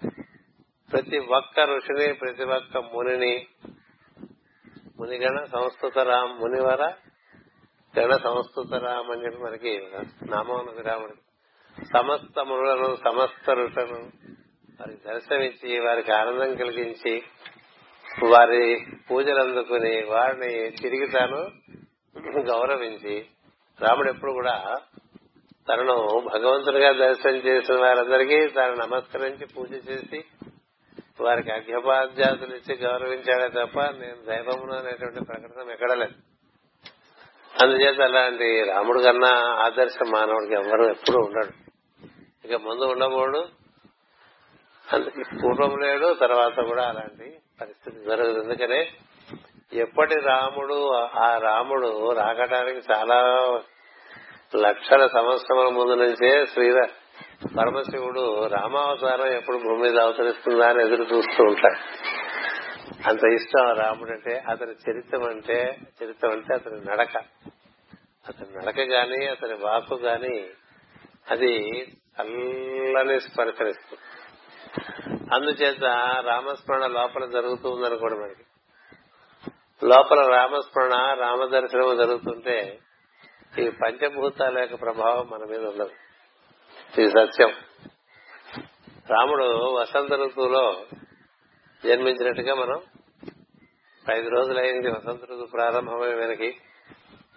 ప్రతి 0.92 1.18
ఒక్క 1.18 1.60
ఋషిని 1.60 2.14
ప్రతి 2.14 2.44
ఒక్క 2.44 2.78
మునిని 2.78 3.48
మునిగణ 5.00 5.44
సంస్కృత 5.44 5.98
రామ్ 5.98 6.40
మునివర 6.40 6.94
గణ 8.00 8.12
సంస్కృత 8.12 8.74
రామ్ 8.74 9.12
అని 9.12 9.26
చెప్పి 9.26 9.44
మనకి 9.44 9.88
నామం 10.30 10.60
ఉన్నది 10.60 10.82
రాముడికి. 10.82 11.24
సమస్త 11.98 12.40
మునులను 12.40 12.96
సమస్త 12.96 13.50
ఋషులను 13.52 14.12
వారికి 14.80 15.08
దర్శనమిచ్చి 15.08 15.80
వారికి 15.80 16.12
ఆనందం 16.12 16.56
కలిగించి 16.56 17.24
వారి 18.18 18.64
పూజలు 19.10 19.40
అందుకుని 19.40 20.04
వారిని 20.06 20.72
తిరిగి 20.72 21.08
తాను 21.08 21.40
గౌరవించి 22.46 23.16
రాముడు 23.80 24.10
ఎప్పుడు 24.10 24.32
కూడా 24.32 24.56
తనను 25.68 25.96
భగవంతుడిగా 26.28 26.92
దర్శనం 26.92 27.36
చేసిన 27.36 27.76
వారందరికీ 27.80 28.48
తాను 28.48 28.76
నమస్కరించి 28.76 29.46
పూజ 29.46 29.72
చేసి 29.90 30.20
వారికి 31.22 31.52
అర్ఘ్యపాద్యాతులు 31.52 32.56
ఇచ్చి 32.56 32.74
గౌరవించాడే 32.84 33.48
తప్ప 33.48 33.80
నేను 33.80 34.20
దైవమును 34.26 34.74
అనేటువంటి 34.74 35.26
ప్రకటన 35.26 35.72
ఎక్కడలేదు 35.72 36.16
అందుచేత 37.62 38.02
అలాంటి 38.02 38.64
రాముడు 38.64 39.00
కన్నా 39.00 39.32
ఆదర్శ 39.58 39.98
మానవుడికి 40.14 40.54
ఎవరు 40.54 40.84
ఎప్పుడూ 40.90 41.20
ఉండడు. 41.20 41.54
ఇక 42.46 42.56
ముందు 42.56 42.84
ఉండబోడు 42.84 43.42
అందుకే 44.94 45.24
పూర్వం 45.44 45.80
లేడు 45.80 46.14
తర్వాత 46.14 46.60
కూడా 46.68 46.84
అలాంటి 46.88 47.28
పరిస్థితి 47.62 48.00
జరగదు. 48.10 48.42
ఎందుకనే 48.42 48.88
ఎప్పటి 49.74 50.16
రాముడు 50.20 50.94
ఆ 50.96 51.38
రాముడు 51.38 52.12
రాకటానికి 52.12 52.82
చాలా 52.94 53.20
లక్షల 54.56 55.08
సంవత్సరముల 55.08 55.70
ముందు 55.70 55.94
నుంచే 55.94 56.46
శ్రీర 56.46 56.88
పరమశివుడు 57.58 58.46
రామావతారం 58.48 59.28
ఎప్పుడు 59.28 59.58
భూమి 59.58 59.82
మీద 59.82 60.00
అవతరిస్తుందా 60.00 60.70
అని 60.70 60.82
ఎదురు 60.82 61.04
చూస్తూ 61.04 61.44
ఉంటాడు. 61.44 61.80
అంత 63.10 63.34
ఇష్టం 63.34 63.74
రాముడు 63.74 64.12
అంటే 64.12 64.44
అతని 64.48 64.72
చరిత్రం 64.72 65.24
అంటే 65.24 65.78
చరిత్రం 66.04 66.32
అంటే 66.32 66.54
అతని 66.54 66.86
నడక. 66.86 67.18
అతని 68.28 68.58
నడక 68.58 68.80
గాని 68.80 69.28
అతని 69.28 69.54
వాకు 69.54 69.96
గాని 69.96 70.48
అది 71.32 71.54
చల్లని 72.22 73.22
స్పర్శనిస్తుంది 73.22 74.02
అందుచేత 75.34 75.84
రామస్మరణ 76.26 76.88
లోపల 76.88 77.26
జరుగుతూ 77.26 77.70
ఉందనుకోండి 77.70 78.20
మనకి. 78.20 78.44
లోపల 79.86 80.28
రామస్మరణ 80.28 81.14
రామదర్శనం 81.20 81.98
జరుగుతుంటే 81.98 82.80
ఈ 83.60 83.70
పంచభూతాల 83.70 84.60
యొక్క 84.60 84.76
ప్రభావం 84.76 85.30
మన 85.30 85.46
మీద 85.50 85.60
ఉండదు. 85.60 85.90
ఇది 87.02 87.10
సత్యం. 87.10 87.54
రాముడు 89.10 89.44
వసంత 89.80 90.14
ఋతువులో 90.14 90.86
జన్మించినట్టుగా 91.86 92.54
మనం 92.54 92.82
ఐదు 94.18 94.30
రోజులైంది 94.30 94.90
వసంత 94.90 95.24
ఋతువు 95.24 95.46
ప్రారంభమై 95.46 96.14
వెనక్కి 96.14 96.58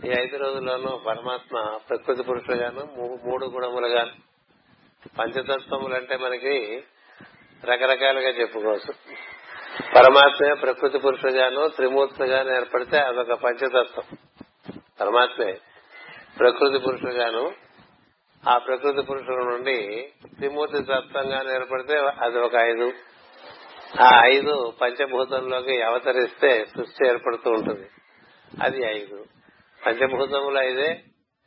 ఈ 0.04 0.09
ఐదు 0.20 0.37
రోజుల్లోనూ 0.37 0.97
పరమాత్మ 0.97 1.78
ప్రకృతి 1.88 2.23
పురుషులుగాను 2.23 2.80
మూడు 3.26 3.47
గుణములుగాను 3.47 4.12
పంచతత్వములు 5.18 5.94
అంటే 5.94 6.16
మనకి 6.16 6.85
రకరకాలుగా 7.64 8.29
చెప్పుకోవచ్చు. 8.29 8.95
పరమాత్మే 9.97 10.55
ప్రకృతి 10.55 10.99
పురుషుడుగాను 10.99 11.69
త్రిమూర్తులుగాను 11.69 12.57
ఏర్పడితే 12.57 12.99
అదొక 12.99 13.33
పంచతత్వం. 13.33 14.17
పరమాత్మే 15.00 15.59
ప్రకృతి 16.38 16.79
పురుషులుగాను 16.79 17.52
ఆ 18.49 18.59
ప్రకృతి 18.59 19.02
పురుషుల 19.02 19.35
నుండి 19.35 20.09
త్రిమూర్తి 20.37 20.83
తత్వంగా 20.83 21.55
ఏర్పడితే 21.55 21.99
అది 22.21 22.38
ఒక 22.38 22.55
ఐదు. 22.55 22.93
ఆ 24.00 24.23
ఐదు 24.25 24.73
పంచభూతంలోకి 24.83 25.83
అవతరిస్తే 25.83 26.64
సృష్టి 26.64 27.09
ఏర్పడుతూ 27.09 27.50
ఉంటుంది. 27.50 27.88
అది 28.62 28.83
ఐదు. 28.83 29.25
పంచభూతములు 29.87 30.59
ఐదే 30.59 31.02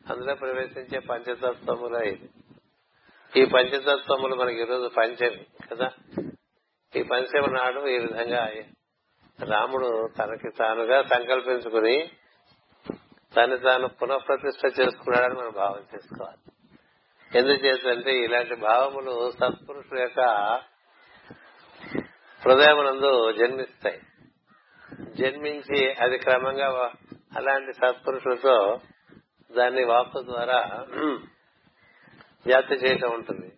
అందులో 0.09 0.35
ప్రవేశించే 0.35 0.99
పంచతత్వములు 0.99 2.05
ఐదు. 2.05 2.42
ఈ 3.35 3.45
పంచతత్వములు 3.45 4.35
మనకి 4.35 4.61
ఈరోజు 4.61 4.87
పంచమి 4.87 5.45
కదా? 5.71 5.91
ఈ 6.95 7.03
పంచమి 7.03 7.53
నాడు 7.53 7.87
ఈ 7.87 7.97
విధంగా 7.97 8.51
రాముడు 9.43 10.09
తనకి 10.19 10.49
తానుగా 10.49 11.03
సంకల్పించుకుని 11.03 12.11
తను 13.35 13.57
తాను 13.57 13.87
పునఃప్రతిష్ట 13.87 14.79
చేసుకున్నాడని 14.79 15.39
మనం 15.39 15.51
భావం 15.51 15.83
చేసుకోవాలి. 15.95 16.51
ఎందుచేతంటే 17.37 18.11
ఇలాంటి 18.17 18.55
భావములు 18.55 19.31
సత్పురుషుల 19.31 19.99
యొక్క 19.99 20.19
హృదయమునందు 22.45 23.31
జన్మిస్తాయి. 23.31 24.01
జన్మించి 25.15 25.93
అది 25.93 26.17
క్రమంగా 26.17 26.91
అలాంటి 27.37 27.73
సత్పురుషులతో 27.73 28.79
దాన్ని 29.57 29.83
వాక్కు 29.83 30.21
ద్వారా 30.21 30.85
జాతి 32.47 32.73
చేయటం 32.73 33.11
ఉంటుంది. 33.11 33.51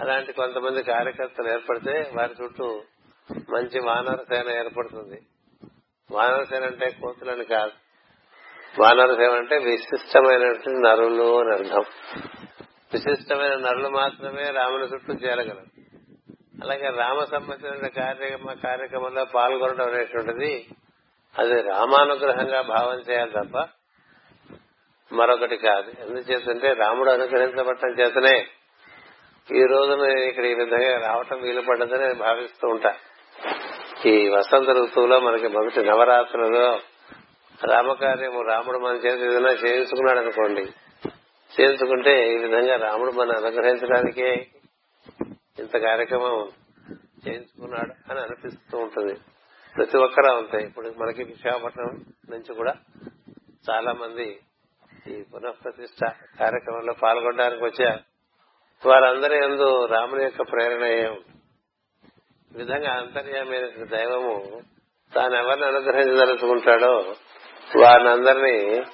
అలాంటి 0.00 0.32
కొంతమంది 0.32 0.82
కార్యకర్తలు 0.82 1.48
ఏర్పడితే 1.48 2.10
వారి 2.14 2.44
చుట్టూ 2.44 2.82
మంచి 3.50 3.80
వానర 3.80 4.16
సేన 4.16 4.50
ఏర్పడుతుంది. 4.50 5.22
వానర 6.10 6.42
సేన 6.42 6.64
అంటే 6.64 6.90
కోతులని 6.90 7.44
కాదు. 7.44 7.72
వానర 8.80 9.14
సేన 9.14 9.30
అంటే 9.30 9.58
విశిష్టమైనటువంటి 9.58 10.80
నరులు 10.80 11.40
అని 11.40 11.50
అర్థం. 11.50 11.84
విశిష్టమైన 12.92 13.54
నరులు 13.54 13.88
మాత్రమే 13.88 14.50
రాముని 14.50 14.84
చుట్టూ 14.84 15.12
చేరగలరు. 15.12 15.74
అలాగే 16.62 16.88
రామ 16.96 17.24
సంబంధించిన 17.24 17.86
కార్యక్రమ 17.86 18.52
కార్యక్రమంలో 18.52 19.24
పాల్గొనడం 19.24 19.86
అనేటువంటిది 19.88 20.68
అది 21.38 21.62
రామానుగ్రహంగా 21.62 22.60
భావం 22.60 22.98
చేయాలి 22.98 23.30
తప్ప 23.30 23.68
మరొకటి 25.14 25.56
కాదు. 25.56 25.92
ఎందుచేతంటే 26.00 26.72
రాముడు 26.72 27.10
అనుగ్రహించబడటం 27.10 27.88
చేతనే 27.88 28.46
ఈ 29.52 29.64
రోజున 29.64 30.18
ఇక్కడ 30.18 30.44
ఈ 30.44 30.54
విధంగా 30.54 31.06
రావటం 31.06 31.40
వీలు 31.42 31.60
పడ్డదని 31.60 32.14
భావిస్తూ 32.14 32.68
ఉంటా. 32.68 32.96
ఈ 34.06 34.28
వసంత 34.28 34.70
ఋతువులో 34.70 35.20
మనకి 35.20 35.48
మొదటి 35.48 35.84
నవరాత్రులలో 35.84 36.80
రామకార్యము 37.64 38.42
రాముడు 38.42 38.78
మన 38.78 38.94
చేతి 38.94 39.26
ఏదైనా 39.26 39.50
చేయించుకున్నాడు 39.50 40.18
అనుకోండి. 40.18 40.62
చేయించుకుంటే 41.60 42.34
ఈ 42.34 42.38
విధంగా 42.38 42.76
రాముడు 42.76 43.12
మన 43.12 43.30
అనుగ్రహించడానికే 43.36 44.46
ఇంత 45.58 45.76
కార్యక్రమం 45.76 46.48
చేయించుకున్నాడు 47.28 48.12
అని 48.12 48.20
అనిపిస్తూ 48.20 48.78
ఉంటుంది. 48.78 49.14
ప్రతి 49.76 49.98
ఒక్కరూ 49.98 50.34
ఉంటాయి 50.34 50.66
ఇప్పుడు 50.66 50.94
మనకి 50.98 51.24
విశాఖపట్నం 51.24 52.04
నుంచి 52.30 52.54
కూడా 52.54 52.74
చాలా 53.70 53.92
మంది 53.92 54.38
ఈ 55.06 55.22
పునఃప్రతిష్ట 55.22 56.04
కార్యక్రమంలో 56.38 56.92
పాల్గొనడానికి 56.92 57.64
వచ్చారు 57.64 58.02
వారందరి 58.88 59.36
ఎందు 59.38 59.86
రాముని 59.86 60.22
యొక్క 60.22 60.42
ప్రేరణ 60.42 60.84
ఈ 60.84 61.06
విధంగా 62.56 62.92
అంతర్యామైన 62.92 63.84
దైవము 63.84 64.62
తాను 65.14 65.34
ఎవరిని 65.34 65.66
అనుగ్రహించదలుచుకుంటాడో 65.66 67.14
వారిని 67.78 68.08
అందరినీ 68.08 68.84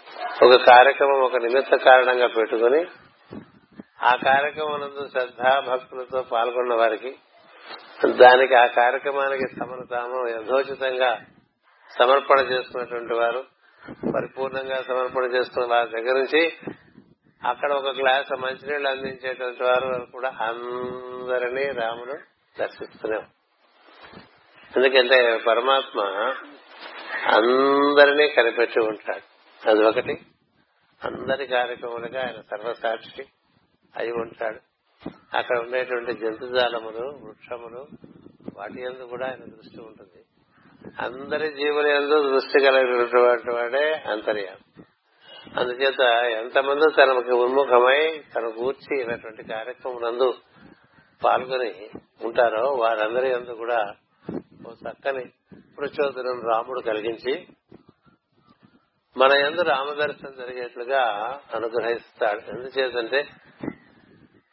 ఒక 0.43 0.65
కార్యక్రమం 0.67 1.21
ఒక 1.21 1.37
నిమిత్త 1.37 1.77
కారణంగా 1.77 2.27
పెట్టుకుని 2.27 2.87
ఆ 4.03 4.17
కార్యక్రమం 4.17 5.09
శ్రద్ధా 5.09 5.61
భక్తులతో 5.61 6.23
పాల్గొన్న 6.23 6.75
వారికి 6.75 7.17
దానికి 8.17 8.55
ఆ 8.55 8.67
కార్యక్రమానికి 8.67 9.55
తమను 9.55 9.87
తాము 9.87 10.29
యథోచితంగా 10.29 11.21
సమర్పణ 12.01 12.39
చేసుకున్నటువంటి 12.41 13.15
వారు 13.15 13.45
పరిపూర్ణంగా 13.89 14.83
సమర్పణ 14.83 15.25
చేస్తున్న 15.25 15.75
వారి 15.75 15.91
దగ్గర 15.91 16.13
నుంచి 16.13 16.53
అక్కడ 17.45 17.73
ఒక 17.73 17.87
గ్లాస్ 17.87 18.41
మంచినీళ్ళు 18.41 18.89
అందించేటువంటి 18.89 19.63
వారు 19.63 20.07
కూడా 20.13 20.29
అందరినీ 20.29 21.67
రాముడు 21.67 22.13
దర్శిస్తున్నాం 22.59 23.27
ఎందుకంటే 24.77 25.37
పరమాత్మ 25.47 26.01
అందరినీ 27.37 28.29
కనిపెట్టి 28.29 28.81
ఉంటాడు. 28.81 29.31
అది 29.71 29.85
ఒకటి. 29.85 30.21
అందరి 31.05 31.47
కార్యక్రమాలుగా 31.47 32.21
ఆయన 32.23 32.41
సర్వసాక్షి 32.41 33.25
అయి 33.97 34.13
ఉంటాడు. 34.13 34.61
అక్కడ 35.37 35.59
ఉండేటువంటి 35.59 36.13
జంతుజాలములు 36.13 37.07
వృక్షములు 37.07 37.87
వాటి 38.57 38.83
ఎందు 38.83 39.03
కూడా 39.03 39.27
ఆయన 39.27 39.37
దృష్టి 39.37 39.81
ఉంటుంది. 39.81 40.20
అందరి 41.01 41.49
జీవుల 41.49 41.87
ఎందు 41.87 42.33
దృష్టి 42.33 42.61
కలిగినటువంటి 42.61 43.51
వాడే 43.51 43.93
అంతర్యామి. 43.93 44.83
అందుచేత 45.61 46.01
ఎంతమంది 46.25 46.93
తనకు 46.97 47.45
ఉన్ముఖమై 47.45 48.23
తన 48.37 48.49
కూర్చి 48.49 49.01
ఇలాంటి 49.01 49.49
కార్యక్రమం 49.49 50.35
పాల్గొని 51.25 51.91
ఉంటారో 52.25 52.71
వారందరి 52.71 53.35
అందు 53.35 53.51
కూడా 53.51 53.93
ఓ 54.69 54.73
చక్కని 54.73 55.25
ప్రచోదనం 55.79 56.43
రాముడు 56.49 56.81
కలిగించి 56.81 57.47
మన 59.17 59.33
ఎందు 59.33 59.63
రామదర్శనం 59.63 60.33
జరిగేట్లుగా 60.39 61.03
అనుగ్రహిస్తాడు. 61.55 62.51
ఎందుచేతంటే 62.51 63.27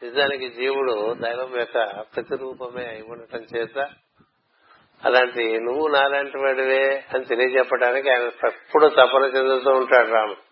నిజానికి 0.04 0.50
జీవుడు 0.50 1.14
దైవం 1.14 1.60
యొక్క 1.60 2.02
ప్రతిరూపమే 2.16 2.86
అయి 2.86 3.02
ఉండటం 3.02 3.40
చేత 3.40 3.90
అలాంటి 5.06 5.60
నువ్వు 5.60 5.88
నాలాంటి 5.88 6.38
వాడివే 6.38 7.06
అని 7.16 7.26
తెలియజెప్పడానికి 7.26 8.10
ఆయన 8.10 8.22
ఎప్పుడు 8.22 8.88
తపన 8.88 9.24
చెందుతూ 9.24 9.70
ఉంటాడు 9.72 10.10
రాముడు 10.12 10.48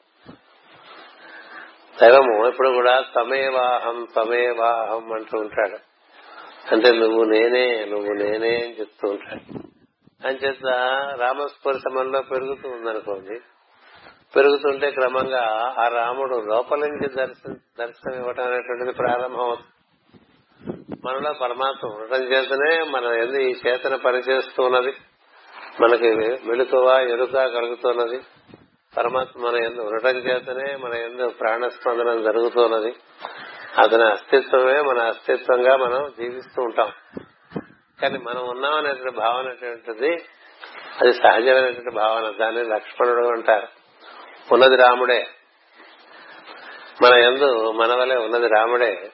దైవము 2.01 2.47
ఇప్పుడు 2.47 2.69
కూడా 2.69 3.03
తమేవాహం 3.15 4.07
తమేవాహం 4.15 5.13
అంటూ 5.13 5.39
ఉంటాడు. 5.39 5.77
అంటే 6.71 6.91
నువ్వు 6.91 7.23
నేనే 7.23 7.85
నువ్వు 7.85 8.13
నేనే 8.13 8.55
అని 8.55 8.79
చెప్తూ 8.79 9.09
ఉంటాడు. 9.09 9.57
అని 10.27 10.37
రామస్పర్శ 11.21 11.81
మనలో 11.91 12.21
పెరుగుతూ 12.21 12.69
ఉందనుకోండి 12.69 13.39
పెరుగుతుంటే 14.35 14.91
క్రమంగా 14.91 15.73
ఆ 15.79 15.87
రాముడు 15.87 16.35
లోపల 16.35 16.79
నుంచి 16.79 17.15
దర్శనం 17.15 17.57
దర్శనం 17.79 18.19
ఇవ్వటం 18.19 18.43
అనేటువంటిది 18.43 18.91
ప్రారంభం 18.93 19.39
అవుతుంది 19.39 19.74
మనలో 20.89 21.33
పరమాత్మ 21.33 21.87
ఉండటం 21.87 22.23
చేతనే 22.23 22.83
మన 22.83 23.03
ఎందు 23.03 23.39
ఈ 23.39 23.53
చేతన 23.67 23.95
పనిచేస్తున్నది 23.95 24.93
మనకి 25.81 26.15
మెళుకువ 26.45 26.99
ఎరుక 26.99 27.33
కలుగుతున్నది 27.33 28.19
పరమాత్మ 28.97 29.47
మన 29.47 29.55
ఎందు 29.55 29.81
ఉండటం 29.81 30.17
చేతనే 30.17 30.75
మన 30.75 30.93
ఎందు 30.93 31.29
ప్రాణస్పందనం 31.29 32.23
జరుగుతున్నది. 32.23 32.95
అతని 33.77 34.03
అస్తిత్వమే 34.03 34.81
మన 34.81 34.99
అస్తిత్వంగా 34.99 35.75
మనం 35.75 36.13
జీవిస్తూ 36.19 36.63
ఉంటాం. 36.63 36.91
కానీ 38.01 38.17
మనం 38.17 38.49
ఉన్నామనేటువంటి 38.49 39.17
భావన 39.17 39.45
అనేటువంటిది 39.47 40.25
అది 41.01 41.13
సహజమైనటువంటి 41.13 41.95
భావన. 41.95 42.33
దాన్ని 42.39 42.63
లక్ష్మణుడు 42.63 43.27
అంటారు. 43.27 43.67
ఉన్నది 44.51 44.75
రాముడే. 44.75 45.27
మన 47.01 47.13
ఎందు 47.13 47.71
మన 47.71 47.93
వలె 47.93 48.15
ఉన్నది 48.15 48.47
రాముడే. 48.47 49.11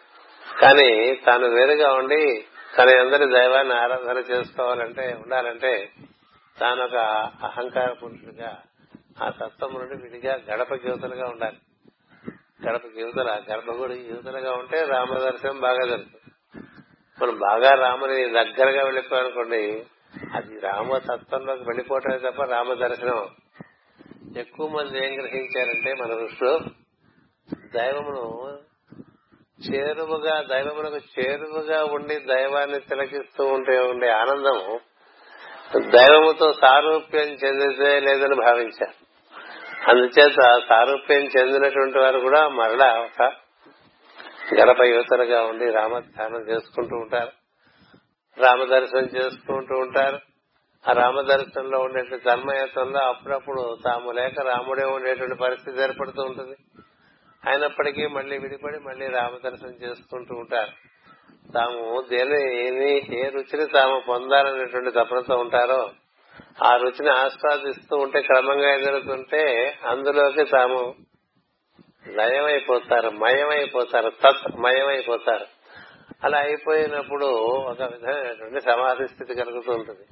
కానీ 0.59 1.15
తాను 1.15 1.47
వేరుగా 1.47 1.93
ఉండి 1.93 2.45
తన 2.77 2.89
అందరి 2.99 3.25
దైవాన్ని 3.31 3.73
ఆరాధన 3.73 4.17
చేసుకోవాలంటే 4.17 5.17
ఉండాలంటే 5.23 5.89
తాను 6.59 6.83
ఒక 6.83 6.95
అహంకార 7.43 7.91
పురుషుడిగా 7.91 8.61
ఆ 9.21 9.29
తత్వం 9.29 9.73
నుండి 9.73 9.95
విడిగా 9.95 10.33
గడప 10.33 10.73
యువతలుగా 10.73 11.29
ఉండాలి. 11.29 11.57
గడప 12.67 12.81
యువతల 12.97 13.41
గర్భగుడి 13.51 13.93
యువతలుగా 13.93 14.51
ఉంటే 14.51 14.83
రామదర్శనం 14.83 15.59
బాగా 15.59 15.85
జరుగుతుంది. 15.85 16.33
మనం 17.21 17.37
బాగా 17.37 17.73
రాముని 17.73 18.29
దగ్గరగా 18.29 18.83
వెళ్ళిపోయానుకోండి 18.83 19.85
అది 20.33 20.59
రామ 20.59 20.97
తత్వంలోకి 20.97 21.63
వెళ్ళిపోవటమే 21.63 22.17
తప్ప 22.17 22.43
రామ 22.43 22.73
దర్శనం. 22.73 23.27
ఎక్కువ 24.37 24.67
మంది 24.67 25.05
ఏం 25.05 25.21
గ్రహించారంటే 25.21 25.93
మన 25.93 26.23
ఋషులు 26.23 26.59
దైవమును 27.73 28.57
చేరువుగా 29.69 30.41
దైవమునకు 30.41 30.97
చేరువుగా 30.97 31.83
ఉండి 31.83 32.15
దైవాన్ని 32.15 32.79
తిలకిస్తూ 32.79 33.45
ఉంటే 33.45 33.79
ఉండే 33.79 34.09
ఆనందము 34.09 34.79
దైవముతో 35.77 36.53
సారూప్యం 36.53 37.27
చెందితే 37.27 37.99
లేదని 37.99 38.35
భావించారు. 38.35 39.11
అందుచేత 39.91 40.61
సారూప్యం 40.69 41.19
చెందినటువంటి 41.19 41.99
వారు 41.99 42.19
కూడా 42.19 42.47
మరలా 42.47 43.01
ఒక 43.01 43.33
గడప 44.61 44.81
యువతలుగా 44.81 45.41
ఉండి 45.41 45.71
రామధ్యానం 45.71 46.49
చేసుకుంటూ 46.49 46.95
ఉంటారు. 46.95 47.31
రామదర్శనం 48.41 49.03
చేసుకుంటూ 49.03 49.75
ఉంటారు. 49.75 50.19
ఆ 50.89 50.93
రామదర్శనంలో 50.93 51.79
ఉండేటువంటి 51.79 52.23
తన్మయత్వంలో 52.23 52.99
అప్పుడప్పుడు 52.99 53.77
తాము 53.85 54.11
లేక 54.11 54.39
రాముడే 54.39 54.85
ఉండేటువంటి 54.85 55.35
పరిస్థితి 55.35 55.81
ఏర్పడుతూ 55.81 56.23
ఉంటుంది. 56.23 56.55
అయినప్పటికీ 57.47 58.07
మళ్ళీ 58.07 58.37
విడిపడి 58.37 58.79
మళ్ళీ 58.79 59.07
రామదర్శనం 59.07 59.71
చేసుకుంటూ 59.71 60.35
ఉంటారు. 60.35 60.91
తాము 61.51 62.03
దేని 62.09 63.19
ఏ 63.19 63.29
రుచిని 63.29 63.65
తాము 63.67 64.01
పొందాలనేటువంటి 64.07 64.91
తపనతో 64.91 65.37
ఉంటారో 65.37 65.89
ఆ 66.63 66.75
రుచిని 66.75 67.09
ఆస్వాదిస్తూ 67.09 67.97
ఉంటే 67.97 68.21
క్రమంగా 68.21 68.75
ఎదురుతుంటే 68.75 69.73
అందులోకి 69.85 70.43
తాము 70.43 70.95
లయమైపోతారు 72.07 73.09
మయమైపోతారు 73.09 74.09
తత్ 74.09 74.55
మయమైపోతారు. 74.59 75.45
అలా 76.23 76.37
అయిపోయినప్పుడు 76.37 77.25
ఒక 77.71 77.81
విధమైనటువంటి 77.81 78.61
సమాధి 78.61 79.07
స్థితి 79.07 79.35
కలుగుతూ 79.35 79.71
ఉంటుంది. 79.71 80.05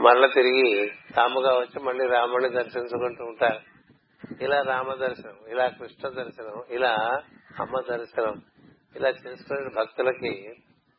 మరల 0.00 0.26
తిరిగి 0.26 0.92
తాముగా 1.16 1.58
వచ్చి 1.58 1.82
మళ్ళీ 1.82 2.06
రాముడిని 2.06 2.50
దర్శించుకుంటూ 2.50 3.24
ఉంటారు. 3.24 3.75
ఇలా 4.40 4.62
రామ 4.62 4.94
దర్శనం 4.94 5.34
ఇలా 5.48 5.66
కృష్ణ 5.66 6.08
దర్శనం 6.08 6.62
ఇలా 6.70 7.22
అమ్మ 7.60 7.80
దర్శనం 7.80 8.42
ఇలా 8.96 9.08
చేసుకునే 9.08 9.70
భక్తులకి 9.76 10.54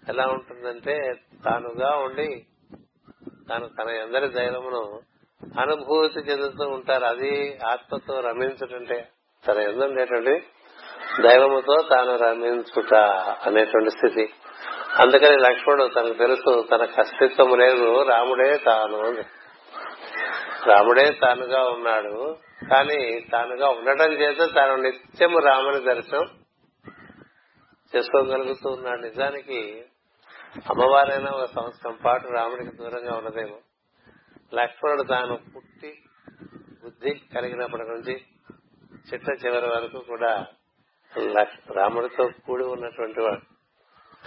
ఎలా 0.09 0.27
ఉంటుందంటే 0.27 1.13
తానుగా 1.45 1.89
ఉండి 1.95 2.45
తాను 3.49 3.67
తన 3.67 3.89
ఎందరి 3.89 4.27
దైవమును 4.27 5.01
అనుభూతి 5.59 6.19
చెందుతూ 6.19 6.69
ఉంటారు. 6.69 7.05
అది 7.05 7.59
ఆత్మతో 7.67 8.19
రమించుటంటే 8.19 9.07
తన 9.47 9.57
ఎందుండేటువంటి 9.57 10.39
దైవముతో 11.21 11.75
తాను 11.89 12.15
రమించుట 12.15 12.93
అనేటువంటి 13.45 13.89
స్థితి. 13.89 14.33
అందుకని 14.99 15.37
లక్ష్మణుడు 15.37 15.89
తనకు 15.93 16.13
తెలుసు 16.13 16.67
తనకు 16.71 16.99
అస్తిత్వం 16.99 17.59
లేదు 17.59 18.01
రాముడే 18.01 18.57
తాను 18.57 19.23
రాముడే 20.67 21.11
తానుగా 21.11 21.61
ఉన్నాడు. 21.69 22.37
కానీ 22.71 23.19
తానుగా 23.19 23.67
ఉండటం 23.69 24.11
చేత 24.11 24.55
తాను 24.55 24.75
నిత్యం 24.75 25.37
రాముని 25.37 25.79
దర్శనం 25.85 26.25
చేసుకోగలుగుతూ 27.95 28.69
ఉన్నాడు. 28.69 29.01
నిజానికి 29.01 29.83
అమ్మవారైనా 30.57 31.31
ఒక 31.31 31.45
సంవత్సరం 31.45 31.97
పాటు 32.05 32.27
రాముడికి 32.27 32.77
దూరంగా 32.77 33.17
ఉన్నదేమో. 33.17 33.57
లక్ష్మణుడు 34.53 35.03
తాను 35.03 35.39
పుట్టి 35.55 35.93
బుద్ధి 36.83 37.21
కలిగినప్పటి 37.35 37.83
నుంచి 37.83 38.21
చిట్ట 39.13 39.45
చివరి 39.45 39.65
వరకు 39.65 39.99
కూడా 39.99 40.45
రాముడితో 41.71 42.29
కూడి 42.45 42.63
ఉన్నటువంటి 42.63 43.21
వాడు. 43.21 43.45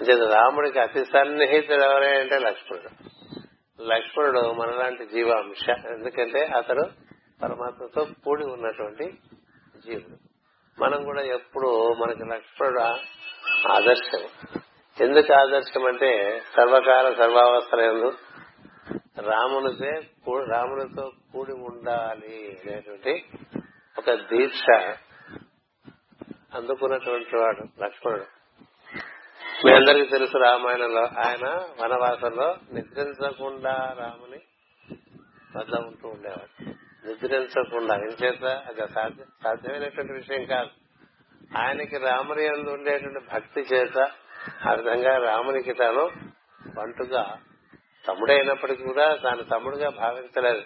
అంటే 0.00 0.12
రాముడికి 0.34 0.78
అతి 0.78 1.04
సన్నిహితుడు 1.04 1.82
ఎవరే 1.84 2.20
అంటే 2.20 2.38
లక్ష్మణుడు. 2.38 3.19
లక్ష్మణుడు 3.80 4.52
మనలాంటి 4.52 5.06
జీవాంశ. 5.06 5.70
ఎందుకంటే 5.70 6.44
అతడు 6.44 6.82
పరమాత్మతో 7.42 8.06
కూడి 8.24 8.44
ఉన్నటువంటి 8.44 9.18
జీవుడు. 9.86 10.16
మనం 10.82 11.04
కూడా 11.04 11.22
ఎప్పుడు 11.22 11.92
మనకి 11.92 12.24
లక్ష్మణుడు 12.24 12.80
ఆదర్శం. 13.68 14.50
ఎందుకు 15.00 15.32
ఆదర్శం 15.32 15.86
అంటే 15.86 16.42
సర్వకాల 16.56 17.14
సర్వావస్థల 17.14 17.80
రామునితే 19.20 19.90
రామునితో 20.48 21.10
కూడి 21.32 21.52
ఉండాలి 21.52 22.60
అనేటువంటి 22.64 23.24
ఒక 23.98 24.14
దీక్ష 24.14 24.64
అందుకున్నటువంటి 26.54 27.36
వాడు 27.36 27.84
లక్ష్మణుడు. 27.84 28.39
మీ 29.64 29.72
అందరికీ 29.72 30.10
తెలుసు 30.10 30.38
రామాయణంలో 30.38 31.02
ఆయన 31.02 31.66
వనవాసంలో 31.80 32.56
నిద్రించకుండా 32.72 33.94
రాముని 33.98 34.40
వద్ద 35.56 35.74
ఉంటూ 35.74 36.08
ఉండేవాడు. 36.08 36.70
నిద్రించకుండా 37.08 37.94
ఇంచేత 37.94 38.44
అది 38.44 38.92
సాధ్యమైనటువంటి 39.44 40.12
విషయం 40.12 40.44
కాదు. 40.44 40.70
ఆయనకి 41.58 41.98
రాముని 41.98 42.48
అందు 42.48 42.70
ఉండేటువంటి 42.70 43.20
భక్తి 43.34 43.60
చేత 43.60 43.98
ఆ 44.68 44.72
విధంగా 44.72 45.16
రామునికి 45.18 45.72
తాను 45.72 46.10
బంటుగా 46.76 47.38
తమ్ముడైనప్పటికీ 48.06 48.84
కూడా 48.84 49.14
తాను 49.14 49.42
తమ్ముడుగా 49.42 49.90
భావించలేదు. 49.90 50.62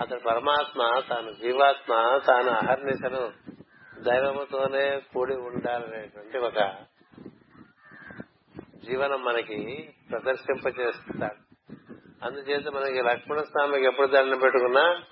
అతడు 0.00 0.20
పరమాత్మ 0.20 1.00
తాను 1.08 1.32
జీవాత్మ 1.32 2.20
తాను 2.26 2.50
అహర్నిశను 2.50 3.32
దైవముతోనే 4.00 5.00
కూడి 5.14 5.34
ఉండాలనేటువంటి 5.34 6.38
ఒక 6.38 6.74
జీవనం 8.84 9.24
మనకి 9.24 9.90
ప్రదర్శింపచేస్తాడు 10.10 11.50
అందుచేత 12.24 12.68
మనకి 12.68 13.02
లక్ష్మణ 13.02 13.40
స్వామికి 13.40 13.86
ఎప్పుడు 13.86 14.06
దండం 14.06 14.38
పెట్టుకున్నా 14.38 15.02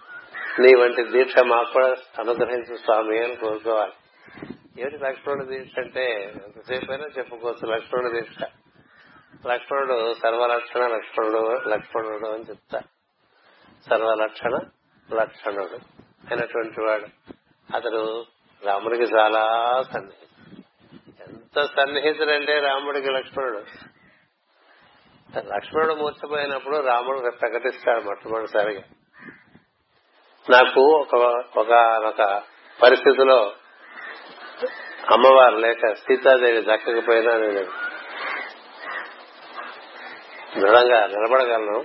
నీ 0.61 0.75
వంటి 0.75 1.05
దీక్ష 1.05 1.35
మాకు 1.47 1.73
కూడా 1.73 1.89
అనుగ్రహించు 2.19 2.77
స్వామి 2.77 3.25
అని 3.25 3.37
కోరుకోవాలి. 3.37 3.93
ఏమిటి 4.79 4.99
లక్ష్మణుడు 4.99 5.45
దీక్ష 5.45 5.79
అంటే? 5.79 6.35
ఎంతసేపు 6.45 6.93
అయినా 6.93 7.07
చెప్పుకోవచ్చు 7.19 7.69
లక్ష్మణుడు 7.69 8.13
దీక్ష. 8.13 8.43
లక్ష్మణుడు 9.47 10.15
సర్వలక్షణ 10.15 10.87
లక్ష్మణుడు 10.87 11.69
లక్ష్మణుడు 11.69 12.27
అని 12.27 12.45
చెప్తా 12.45 12.81
సర్వలక్షణ 13.91 14.59
లక్షణుడు 15.15 15.79
అయినటువంటి 16.31 16.81
వాడు. 16.81 17.07
అతడు 17.77 18.25
రాముడికి 18.67 19.03
చాలా 19.03 19.45
సన్నిహితుడు. 19.93 20.28
ఎంత 21.49 21.67
సన్నిహితుడంటే 21.67 22.61
రాముడికి 22.61 23.11
లక్ష్మణుడు. 23.11 23.59
లక్ష్మణుడు 25.39 25.95
మూర్చిపోయినప్పుడు 25.95 26.77
రాముడు 26.77 27.31
ప్రకటిస్తాడు 27.31 28.01
మొట్టమొదటిసారిగా. 28.01 28.83
నాకు 30.51 30.81
ఒక 30.81 31.15
ఒక 31.57 32.43
పరిస్థితిలో 32.83 33.53
అమ్మవారు 35.13 35.57
లేక 35.57 35.93
సీతాదేవి 35.93 36.63
దక్కకపోయినా 36.63 37.37
నేను 37.37 37.65
దృఢంగా 40.61 41.07
నిలబడగలను. 41.07 41.81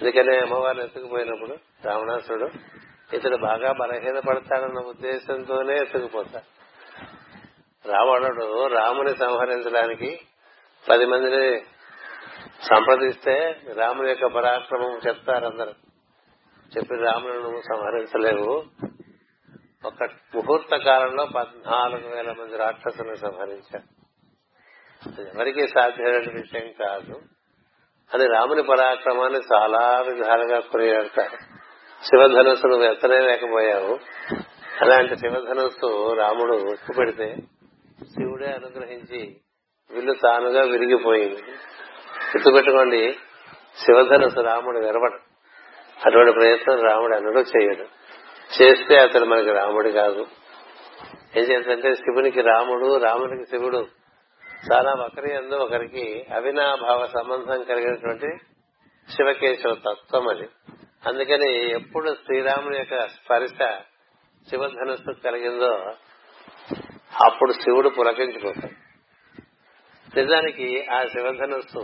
అందుకనే 0.00 0.38
అమ్మవారిని 0.38 0.84
ఎత్తుకుపోయినప్పుడు 0.84 1.56
రావణాసుడు 1.88 2.50
ఇతడు 3.16 3.36
బాగా 3.36 3.72
బలహీన 3.72 4.18
పడతాడన్న 4.18 4.78
ఉద్దేశంతోనే 4.78 5.76
ఎత్తుకుపోతాడు. 5.76 6.55
రావణుడు 7.88 8.66
రాముని 8.66 9.16
సంహరించడానికి 9.16 10.20
పది 10.90 11.06
మందిని 11.06 11.60
సంప్రదిస్తే 12.62 13.60
రాముని 13.76 14.08
యొక్క 14.08 14.26
పరాక్రమం 14.26 15.00
చెప్తారు 15.08 15.46
అందరు. 15.46 15.74
చెప్పి 16.76 16.94
నువ్వు 16.94 17.60
సంహరించలేవు. 17.60 18.64
ఒక 19.84 20.10
ముహూర్త 20.34 20.76
కాలంలో 20.76 21.26
పద్నాలుగు 21.26 22.16
వేల 22.16 22.32
మంది 22.32 22.56
రాక్షసులను 22.56 23.14
సంహరించారు. 23.14 23.96
ఎవరికి 25.20 25.68
సాధ్యమైన 25.68 26.16
విషయం 26.16 26.72
కాదు. 26.72 27.22
అని 28.14 28.26
రాముని 28.26 28.62
పరాక్రమాన్ని 28.62 29.40
చాలా 29.54 30.00
విధాలుగా 30.00 30.60
కొనియాడతారు. 30.60 31.36
శివధనుస్సును 32.04 32.76
ఎత్తనే 32.76 33.18
లేకపోయావు 33.18 33.98
అలాంటి 34.80 35.16
శివధనుస్సు 35.16 36.12
రాముడు 36.12 36.56
ఉక్కు 36.56 36.92
పెడితే 36.92 37.36
శివుడే 38.04 38.46
అనుగ్రహించి 38.46 39.36
విల్లు 39.90 40.12
తానుగా 40.12 40.62
విరిగిపోయింది 40.62 41.42
గుర్తుపెట్టుకోండి 42.34 43.18
శివధనుసు 43.78 44.40
రాముడు 44.40 44.78
విరవడు. 44.78 45.18
అటువంటి 46.06 46.32
ప్రయత్నం 46.32 46.80
రాముడు 46.82 47.16
అనడు 47.16 47.38
చేయడు. 47.38 47.84
చేస్తే 48.62 48.98
అతడు 48.98 49.24
మనకి 49.24 49.52
రాముడు 49.52 49.88
కాదు. 49.88 50.26
ఏం 51.36 51.44
చేద్దంటే 51.44 51.94
శివునికి 51.94 52.40
రాముడు 52.40 52.98
రామునికి 52.98 53.50
శివుడు 53.50 53.86
చాలా 54.72 54.92
ఒకరి 54.92 55.34
ఎందు 55.34 55.54
ఒకరికి 55.54 56.26
అవినాభావ 56.34 57.06
సంబంధం 57.06 57.62
కలిగినటువంటి 57.62 58.36
శివకేశవ 59.12 59.74
తత్వం 59.74 60.28
అది. 60.28 60.48
అందుకని 61.06 61.70
ఎప్పుడు 61.70 62.14
శ్రీరాముని 62.14 62.78
యొక్క 62.78 63.06
స్పర్శ 63.06 63.78
శివధనుస్సు 64.50 65.20
కలిగిందో 65.24 65.78
అప్పుడు 67.24 67.52
శివుడు 67.52 67.88
పులకించిపోతాడు. 67.88 68.86
నిజానికి 70.20 70.86
ఆ 70.90 71.04
శివధనుస్సు 71.04 71.80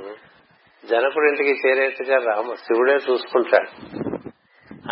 జనకుడింటికి 0.87 1.69
చేరేట్టుగా 1.69 2.17
రామ 2.17 2.55
శివుడే 2.55 2.95
చూసుకుంటాడు. 2.95 3.71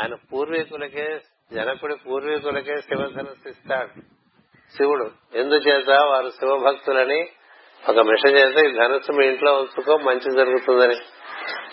ఆయన 0.00 0.14
పూర్వీకులకే 0.32 1.20
జనకుడి 1.52 1.96
పూర్వీకులకే 1.96 2.76
శివధనస్సు 2.76 3.48
ఇస్తాడు. 3.48 4.00
శివుడు 4.76 5.10
ఎందుచేత 5.34 5.90
వారు 5.90 6.28
శివభక్తులని 6.28 7.28
ఒక 7.88 7.98
మిష 7.98 8.32
చేత 8.32 8.66
ఈ 8.66 8.78
ధనస్సు 8.78 9.12
మీ 9.12 9.26
ఇంట్లో 9.26 9.52
ఉంచుకో 9.52 9.96
మంచి 9.96 10.36
జరుగుతుందని. 10.36 10.94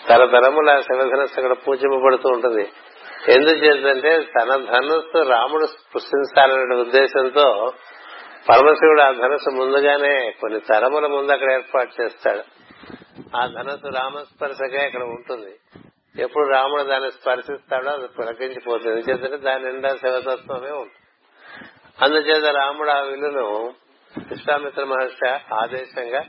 తరతరముల 0.08 0.80
శివధనస్సు 0.80 1.40
అక్కడ 1.40 1.52
పూజింపబడుతూ 1.68 2.28
ఉంటుంది. 2.28 2.68
ఎందుచేతంటే 3.32 4.18
తన 4.20 4.64
ధనస్సు 4.64 5.28
రాముడు 5.28 5.66
స్పృశించాలనే 5.66 6.76
ఉద్దేశంతో 6.76 7.72
పరమశివుడు 8.50 9.00
ఆ 9.00 9.12
ధనస్సు 9.12 9.50
ముందుగానే 9.50 10.30
కొన్ని 10.30 10.60
తరముల 10.60 11.06
ముందు 11.06 11.32
అక్కడ 11.32 11.52
ఏర్పాటు 11.52 12.02
చేస్తాడు. 12.02 12.42
ఆ 13.36 13.46
ధనస్సు 13.46 13.88
రామస్పర్శగా 13.88 14.86
ఇక్కడ 14.86 15.02
ఉంటుంది. 15.02 15.52
ఎప్పుడు 16.22 16.48
రాముడు 16.48 16.82
దాన్ని 16.82 17.10
స్పర్శిస్తాడో 17.12 17.90
అది 17.90 18.08
పులకించిపోతుంది 18.08 19.00
ఎందుచేతంటే 19.00 19.36
దాని 19.36 19.64
నిండా 19.64 19.88
శివతత్వమే 19.96 20.70
ఉంటుంది 20.70 21.04
అందుచేత 22.02 22.44
రాముడు 22.44 22.90
ఆ 22.90 23.00
విల్లును 23.00 23.74
విశ్వామిత్ర 24.28 24.84
మహర్షి 24.84 25.54
ఆదేశంగా 25.54 26.24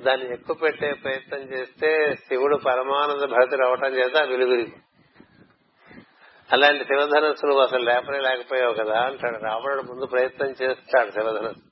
దాన్ని 0.00 0.32
ఎక్కువ 0.32 0.56
పెట్టే 0.62 0.92
ప్రయత్నం 0.92 1.40
చేస్తే 1.40 2.14
శివుడు 2.14 2.56
పరమానంద 2.56 3.24
భరతుడు 3.30 3.66
అవటం 3.66 3.94
చేత 3.94 4.16
ఆ 4.16 4.24
విలుగురికి 4.24 4.76
అలాంటి 6.52 6.84
శివధనస్సు 6.84 7.46
నువ్వు 7.46 7.62
అసలు 7.62 7.84
లేపనే 7.84 8.20
లేకపోయావు 8.20 8.72
కదా 8.72 9.00
అంటాడు. 9.00 9.38
రావణుడు 9.38 9.82
ముందు 9.82 10.06
ప్రయత్నం 10.06 10.48
చేస్తాడు 10.48 11.10
శివధనస్సు. 11.10 11.62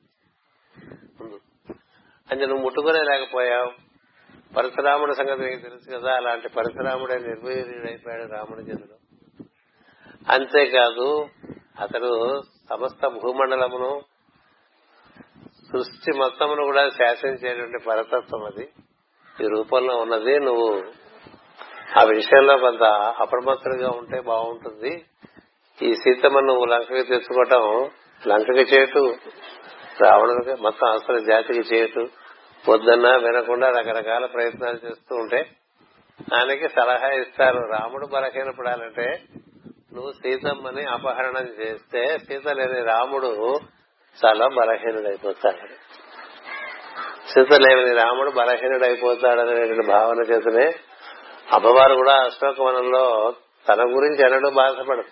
ముందు. 1.23 1.41
అంటే 2.31 2.47
నువ్వు 2.47 2.63
ముట్టుకునే 2.63 3.03
లేకపోయావు. 3.03 3.73
పరశురాముడి 4.55 5.15
సంగతి 5.15 5.43
నీకు 5.43 5.63
తెలుసు 5.63 5.99
కదా 5.99 6.17
అలాంటి 6.17 6.49
పరశురాముడే 6.49 7.19
నిర్వీర్యుడైపోయాడు 7.19 8.23
రాముడి 8.23 8.63
చేతిలో. 8.63 8.97
అంతేకాదు 10.29 11.29
అతడు 11.81 12.41
సమస్త 12.71 13.07
భూమండలమును 13.07 14.01
సృష్టి 15.49 16.19
మొత్తమును 16.19 16.65
కూడా 16.65 16.89
శాసించేటువంటి 16.89 17.85
పరతత్వం 17.85 18.45
అది. 18.45 18.69
ఈ 19.41 19.47
రూపంలో 19.47 19.97
ఉన్నది 19.97 20.41
నువ్వు. 20.41 21.04
ఆ 21.99 22.03
విషయంలో 22.03 22.57
కొంత 22.57 22.83
అప్రమత్తంగా 23.21 23.89
ఉంటే 23.89 24.21
బాగుంటుంది. 24.21 25.05
ఈ 25.83 25.95
సీతమ్మ 25.95 26.41
నువ్వు 26.41 26.65
లంకకి 26.65 27.03
తెచ్చుకోవటం 27.03 27.91
లంకకి 28.27 28.61
చేటు 28.61 29.15
రావణుడికి 30.01 30.63
మొత్తం 30.63 30.89
అసలు 30.89 31.19
జాతికి 31.19 31.61
చేయటు 31.61 32.09
వద్దన్నా 32.71 33.17
వినకుండా 33.17 33.69
రకరకాల 33.69 34.27
ప్రయత్నాలు 34.27 34.87
చేస్తూ 34.87 35.17
ఉంటే 35.17 35.47
ఆయనకి 36.21 36.69
సలహా 36.69 37.09
ఇస్తారు. 37.09 37.59
రాముడు 37.59 38.07
బలహీనపడాలంటే 38.07 39.23
నువ్వు 39.95 40.13
సీతమ్మని 40.13 40.85
అపహరణం 40.85 41.47
చేస్తే 41.47 42.19
సీత 42.19 42.49
లేని 42.49 42.83
రాముడు 42.83 43.61
చాలా 44.25 44.49
బలహీనుడైపోతాడు. 44.49 45.75
సీత 47.29 47.53
లేని 47.53 47.95
రాముడు 47.95 48.31
బలహీనుడైపోతాడనేటువంటి 48.31 49.87
భావన 49.89 50.23
చేతనే 50.23 50.75
అమ్మవారు 51.53 51.95
కూడా 51.95 52.25
అశోకవనంలో 52.25 53.35
తన 53.69 53.81
గురించి 53.81 54.25
ఎన్నడూ 54.25 54.51
బాధపడదు 54.51 55.09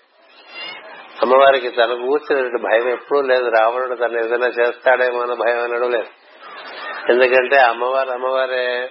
అమ్మవారికి 1.23 1.71
తన 1.71 1.95
కూర్చున్నటువంటి 1.95 2.63
భయం 2.63 2.89
ఎప్పుడూ 2.89 3.23
లేదు. 3.23 3.49
రావణుడు 3.49 3.95
తను 3.95 4.19
ఏదైనా 4.19 4.47
చేస్తాడేమో 4.47 5.21
అన్న 5.21 5.35
భయం 5.35 5.63
అనడం 5.63 5.91
లేదు. 5.91 6.09
ఎందుకంటే 7.13 7.57
అమ్మవారు 7.57 8.11
అమ్మవారే 8.11 8.91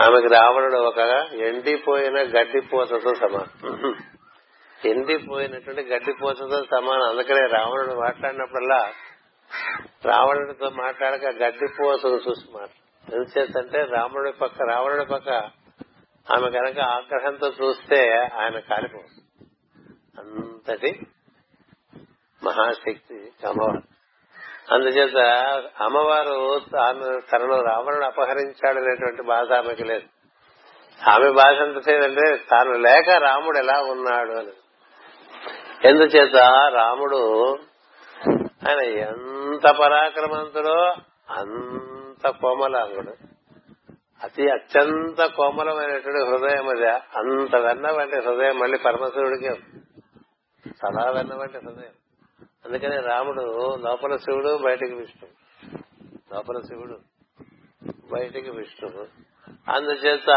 ఆమెకి 0.00 0.26
రావణుడు 0.26 0.78
ఒక 0.78 0.98
ఎండిపోయిన 1.32 2.18
గడ్డిపోతతో 2.20 3.14
సమానం. 3.14 3.94
ఎండిపోయినటువంటి 4.84 5.82
గడ్డిపోతతో 5.82 6.62
సమానం. 6.62 7.08
అందుకనే 7.08 7.46
రావణుడు 7.46 7.94
మాట్లాడినప్పుడల్లా 7.94 8.88
రావణుడితో 10.04 10.70
మాట్లాడక 10.70 11.24
గడ్డిపోతను 11.24 12.20
చూసి 12.28 12.56
మాట 12.56 12.68
ఎందుచేతంటే 13.14 13.84
రాముడి 13.84 14.32
పక్క 14.32 14.62
రావణుడి 14.70 15.04
పక్క 15.04 15.28
ఆమె 16.34 16.50
కనుక 16.50 16.78
ఆగ్రహంతో 16.78 17.48
చూస్తే 17.48 18.28
ఆయన 18.40 18.58
కాలిపో 18.58 18.98
అంతటి 20.18 21.00
మహాశక్తి 22.44 23.32
అమ్మవారు 23.48 23.98
అందుచేత 24.74 25.16
అమ్మవారు 25.80 26.60
తాను 26.72 27.20
తనను 27.20 27.62
రావణుడు 27.62 28.04
అపహరించాడనేటువంటి 28.04 29.22
బాధ 29.22 29.52
ఆమెకి 29.52 29.84
లేదు. 29.84 30.02
ఆమె 31.10 31.30
బాధ 31.30 31.54
ఎంతసేదంటే 31.54 32.36
తాను 32.50 32.72
లేక 32.72 33.10
రాముడు 33.10 33.58
ఎలా 33.58 33.80
ఉన్నాడు 33.80 34.32
అని. 34.32 34.52
ఎందుచేత 35.88 36.36
రాముడు 36.74 37.54
ఆయన 38.68 38.80
ఎంత 38.80 39.70
పరాక్రమంతుడో 39.70 40.84
అంత 41.30 42.28
కోమలాంగుడు. 42.28 43.27
అతి 44.22 44.50
అత్యంత 44.50 45.24
కోమలమైనటువంటి 45.24 46.30
హృదయం 46.30 46.68
అది. 46.68 46.88
అంత 46.90 47.56
వెన్న 47.56 47.90
వంటి 47.90 48.16
హృదయం 48.16 48.58
మళ్ళీ 48.58 48.78
పరమశివుడికి. 48.78 49.46
చాలా 50.68 51.10
వెన్న 51.10 51.34
వంటి 51.34 51.58
హృదయం. 51.58 51.92
అందుకని 52.66 53.00
రాముడు 53.00 53.76
లోపల 53.76 54.16
శివుడు 54.16 54.58
బయటికి 54.64 54.94
విష్ణువు. 54.94 55.48
లోపల 56.34 56.60
శివుడు 56.60 56.98
బయటికి 58.12 58.50
విష్ణువు. 58.50 59.06
అందుచేత 59.76 60.28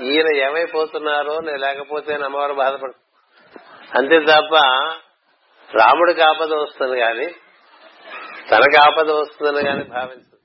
ఈయన 0.00 0.36
ఏమైపోతున్నారో 0.36 1.40
నేను 1.40 1.58
లేకపోతే 1.58 2.14
అమ్మవారు 2.14 2.54
బాధపడు 2.54 2.94
అంతే 3.98 4.20
తప్ప 4.20 4.54
రాముడికి 5.76 6.20
ఆపద 6.20 6.52
వస్తుంది 6.52 7.00
గాని 7.00 7.26
తనకు 8.50 8.90
ఆపద 8.90 9.10
వస్తుందని 9.10 9.64
కాని 9.64 9.84
భావించదు. 9.84 10.38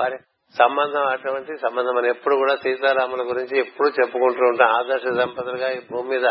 మరి 0.00 0.18
సంబంధం 0.56 1.06
అటువంటి 1.06 1.56
సంబంధం 1.56 1.96
అని 1.96 2.08
ఎప్పుడు 2.08 2.34
కూడా 2.34 2.56
సీతారాముల 2.56 3.28
గురించి 3.28 3.58
ఎప్పుడు 3.58 3.88
చెప్పుకుంటూ 3.88 4.48
ఉంటాం 4.48 4.68
ఆదర్శ 4.68 5.04
దంపతులుగా 5.04 5.70
ఈ 5.70 5.80
భూమి 5.90 6.08
మీద 6.08 6.26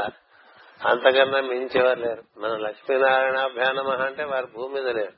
అంతకన్నా 0.86 1.42
మించేవారు 1.42 2.00
లేరు. 2.00 2.24
మన 2.38 2.58
లక్ష్మీనారాయణాభ్యానమ 2.58 3.90
అంటే 3.90 4.24
వారు 4.24 4.48
భూమి 4.56 4.74
మీద 4.74 4.88
లేరు. 4.88 5.12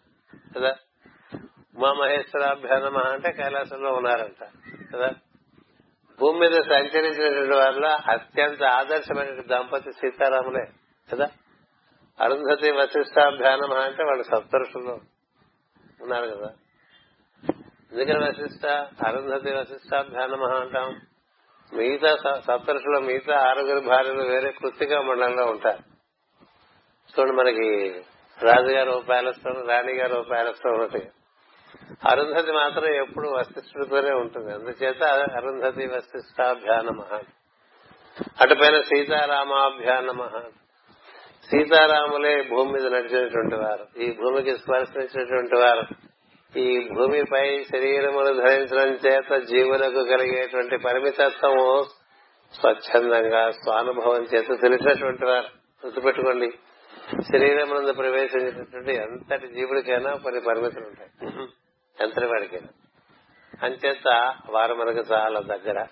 కదా? 0.60 0.76
ఉమామహేశ్వరాభ్యానమ 1.78 2.98
అంటే 2.98 3.32
కైలాసంలో 3.32 3.92
ఉన్నారంట. 3.92 4.48
కదా? 4.96 5.12
భూమి 6.20 6.40
మీద 6.40 6.52
సంచరించినటువంటి 6.52 7.56
వారిలో 7.56 7.90
అత్యంత 8.12 8.64
ఆదర్శమైన 8.64 9.42
దంపతి 9.42 9.92
సీతారాములే. 9.92 10.66
కదా? 11.14 11.28
అరుంధతి 12.20 12.72
వశిష్టాభ్యానమ 12.72 13.74
అంటే 13.74 14.04
వాళ్ళు 14.04 14.24
సప్తరుషుల్లో 14.24 14.94
ఉన్నారు 16.02 16.26
కదా? 16.26 16.50
ఎందుకని 17.92 18.20
వశిష్ట 18.20 18.66
అరుంధతి 19.06 19.52
వశిష్టాభ్యానమ 19.52 20.44
అంటాం 20.44 21.02
మిగతా 21.74 22.40
సప్తరుషుల 22.48 23.00
మిగతా 23.00 23.40
ఆరుగురు 23.50 23.80
భార్యలు 23.80 24.22
వేరే 24.22 24.52
కృత్తిగా 24.52 25.02
మండలంలో 25.02 25.46
ఉంటారు. 25.46 25.84
చూడండి 27.10 27.36
మనకి 27.36 27.90
రాజుగారు 28.44 28.92
ఓ 28.92 29.00
ప్యాలెస్లో 29.00 29.66
రాణిగారు 29.66 30.16
ఓ 30.16 30.22
ప్యాలెస్లో 30.22 30.72
ఉన్నట్టు 30.72 30.98
అరుంధతి 32.12 32.52
మాత్రం 32.52 32.86
ఎప్పుడు 32.86 33.30
వశిష్ఠుడితోనే 33.30 34.12
ఉంటుంది. 34.12 34.54
అందుచేత 34.54 35.04
అరుంధతి 35.04 35.88
వశిష్టాభ్యానమ 35.88 37.02
అటుపైన 38.42 38.82
సీతారామాభ్యానమ 38.82 40.28
సీతారాములే 41.52 42.42
భూమి 42.42 42.72
మీద 42.72 42.94
నడిచినటువంటి 42.94 43.56
వారు. 43.56 44.00
ఈ 44.00 44.14
భూమికి 44.14 44.58
స్పర్శించినటువంటి 44.58 45.56
వారు. 45.56 46.09
ఈ 46.58 46.90
భూమిపై 46.94 47.64
శరీరమును 47.64 48.34
ధరించడం 48.34 48.94
చేత 48.94 49.44
జీవులకు 49.44 50.06
కలిగేటువంటి 50.06 50.78
పరిమితత్వము 50.78 51.86
స్వచ్ఛందంగా 52.54 53.52
స్వానుభవం 53.52 54.24
చేత 54.24 54.62
తెలిసినటువంటి 54.62 55.26
వారు. 55.26 55.48
గుర్తుపెట్టుకోండి. 55.86 56.52
శరీరం 57.22 57.94
ప్రవేశించినటువంటి 57.94 58.94
ఎంతటి 58.94 59.48
జీవుడికైనా 59.48 60.16
కొన్ని 60.16 60.42
పరిమితులు 60.42 60.86
ఉంటాయి. 60.86 61.34
ఎంతటి 62.04 62.26
వాడికైనా. 62.26 62.68
అంచేత 63.64 64.34
వారు 64.50 64.76
మనకు 64.76 65.14
చాలా 65.14 65.40
దగ్గర. 65.40 65.88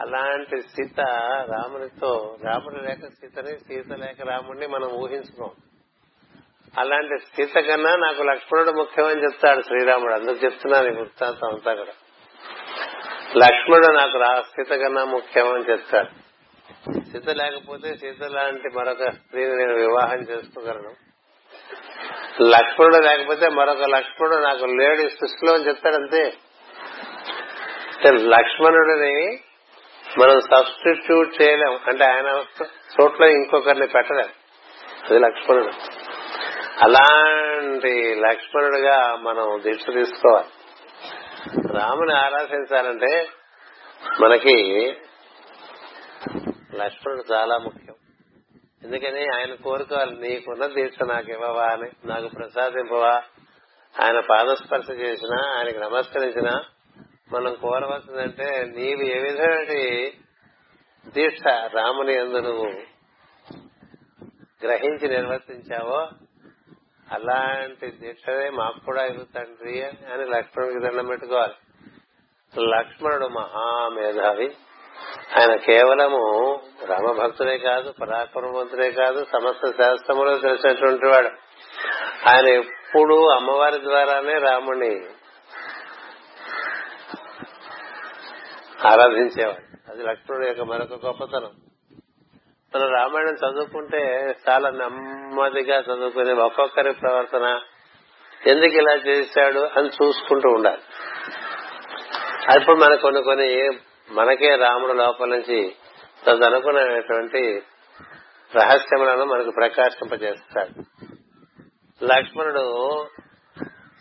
అలాంటి 0.00 0.60
సీత 0.60 1.00
రామునితో 1.50 2.36
రాముడు 2.44 2.74
లేక 2.74 3.00
సీతని 3.06 3.58
సీత 3.58 3.92
లేక 3.92 4.22
రాముడిని 4.28 4.66
మనం 4.66 4.88
ఊహించుకోం. 4.90 5.50
అలాంటి 6.78 7.18
సీత 7.18 7.54
కన్నా 7.54 7.96
నాకు 7.96 8.22
లక్ష్మణుడు 8.22 8.70
ముఖ్యమని 8.70 9.22
చెప్తాడు 9.22 9.62
శ్రీరాముడు. 9.62 10.14
అందుకు 10.14 10.44
చెప్తున్నాను 10.44 10.86
ఈ 10.86 10.90
వృత్తాంతం 10.90 11.48
అంతా 11.48 11.74
కూడా. 11.74 11.92
లక్ష్మణుడు 13.36 13.92
నాకు 13.92 14.18
రా 14.18 14.42
సీత 14.42 14.80
కన్నా 14.80 15.04
ముఖ్యమని 15.04 15.70
చెప్తాడు. 15.70 16.22
సీత 17.00 17.30
లేకపోతే 17.30 17.96
సీత 17.96 18.24
లాంటి 18.24 18.68
మరొక 18.78 19.10
స్త్రీని 19.10 19.56
నేను 19.56 19.74
వివాహం 19.74 20.18
చేసుకోగలను. 20.18 20.90
లక్ష్మణుడు 22.42 22.96
లేకపోతే 22.96 23.48
మరొక 23.48 23.82
లక్ష్మణుడు 23.82 24.36
నాకు 24.36 24.64
లేడు 24.64 25.08
సృష్టిలో 25.08 25.54
అని 25.54 25.68
చెప్తాడంతే 25.68 26.32
లక్ష్మణుడిని 28.08 29.38
మనం 30.22 30.40
సబ్స్టిట్యూట్ 30.40 31.42
చేయలేం. 31.42 31.78
అంటే 31.86 32.04
ఆయన 32.04 32.44
చోట్ల 32.62 33.24
ఇంకొకరిని 33.24 33.86
పెట్టలేం. 33.86 34.28
అది 35.10 35.18
లక్ష్మణుడు. 35.18 35.70
అలాంటి 36.82 38.14
లక్ష్మణుడిగా 38.14 39.16
మనం 39.16 39.62
దీక్ష 39.64 39.86
తీసుకోవాలి. 39.86 40.48
రాముని 41.72 42.12
ఆరాధించాలంటే 42.12 43.28
మనకి 44.20 44.56
లక్ష్మణుడు 46.74 47.32
చాలా 47.32 47.58
ముఖ్యం. 47.58 47.94
ఎందుకని 48.84 49.28
ఆయన 49.34 49.54
కోరుకోవాలి 49.54 50.16
నీకున్న 50.20 50.66
దీక్ష 50.66 51.02
నాకు 51.02 51.30
ఇవ్వవా 51.30 51.64
అని 51.64 51.90
నాకు 52.04 52.28
ప్రసాదింపవా? 52.28 53.22
ఆయన 54.02 54.20
పాదస్పర్శ 54.20 54.90
చేసినా 54.90 55.58
ఆయనకి 55.58 55.78
నమస్కరించినా 55.78 56.64
మనం 57.32 57.54
కోరవలసిందంటే 57.54 58.64
నీవు 58.76 59.02
ఏ 59.02 59.18
విధమైన 59.18 60.10
దీక్ష 61.08 61.42
రాముని 61.46 62.14
ఎందు 62.14 62.38
నువ్వు 62.38 62.66
గ్రహించి 64.64 65.08
నిర్వర్తించావో 65.08 66.08
అలాంటి 67.12 67.90
దీక్షనే 67.90 68.50
మాకు 68.50 68.84
కూడా 68.86 69.04
ఇవ్వు 69.04 69.24
తండ్రి 69.24 69.84
అని 69.84 70.24
లక్ష్మణుడికి 70.30 70.80
దండం 70.80 71.06
పెట్టుకోవాలి. 71.06 71.54
లక్ష్మణుడు 72.66 73.26
మహామేధావి. 73.26 74.56
ఆయన 75.38 75.56
కేవలము 75.56 76.60
రామభక్తుడే 76.86 77.58
కాదు 77.58 77.94
పరాక్రమవంతుడే 78.00 78.90
కాదు 78.90 79.24
సమస్త 79.24 79.66
శాస్త్రములో 79.66 80.38
తెలిసినటువంటి 80.38 81.06
వాడు. 81.06 81.28
ఆయన 82.28 82.46
ఎప్పుడు 82.46 83.28
అమ్మవారి 83.28 83.82
ద్వారానే 83.82 84.38
రాముని 84.38 85.06
ఆరాధించేవాడు. 88.86 89.92
అది 89.92 90.02
లక్ష్మణుడు 90.02 90.46
యొక్క 90.46 90.60
మరొక 90.60 91.06
గొప్పతనం. 91.06 91.50
మనం 92.76 92.88
రామాయణం 92.88 93.34
చదువుకుంటే 93.34 94.34
చాలా 94.48 94.70
నెమ్మదిగా 94.70 95.78
చదువుకుని 95.78 96.32
ఒక్కొక్కరి 96.32 96.92
ప్రవర్తన 96.92 97.60
ఎందుకు 98.46 98.72
ఇలా 98.72 98.92
చేశాడు 98.92 99.58
అని 99.58 99.88
చూసుకుంటూ 99.88 100.48
ఉండాలి. 100.48 100.82
అప్పుడు 102.50 102.76
మన 102.76 102.94
కొన్ని 102.94 103.22
కొన్ని 103.22 103.68
మనకే 104.10 104.56
రాముడు 104.56 104.92
లోపల 104.92 105.28
నుంచి 105.28 105.74
తదనుకున్నటువంటి 106.26 107.62
రహస్యములను 108.56 109.24
మనకు 109.24 109.50
ప్రకాశింపజేస్తాడు. 109.50 110.82
లక్ష్మణుడు 112.04 113.06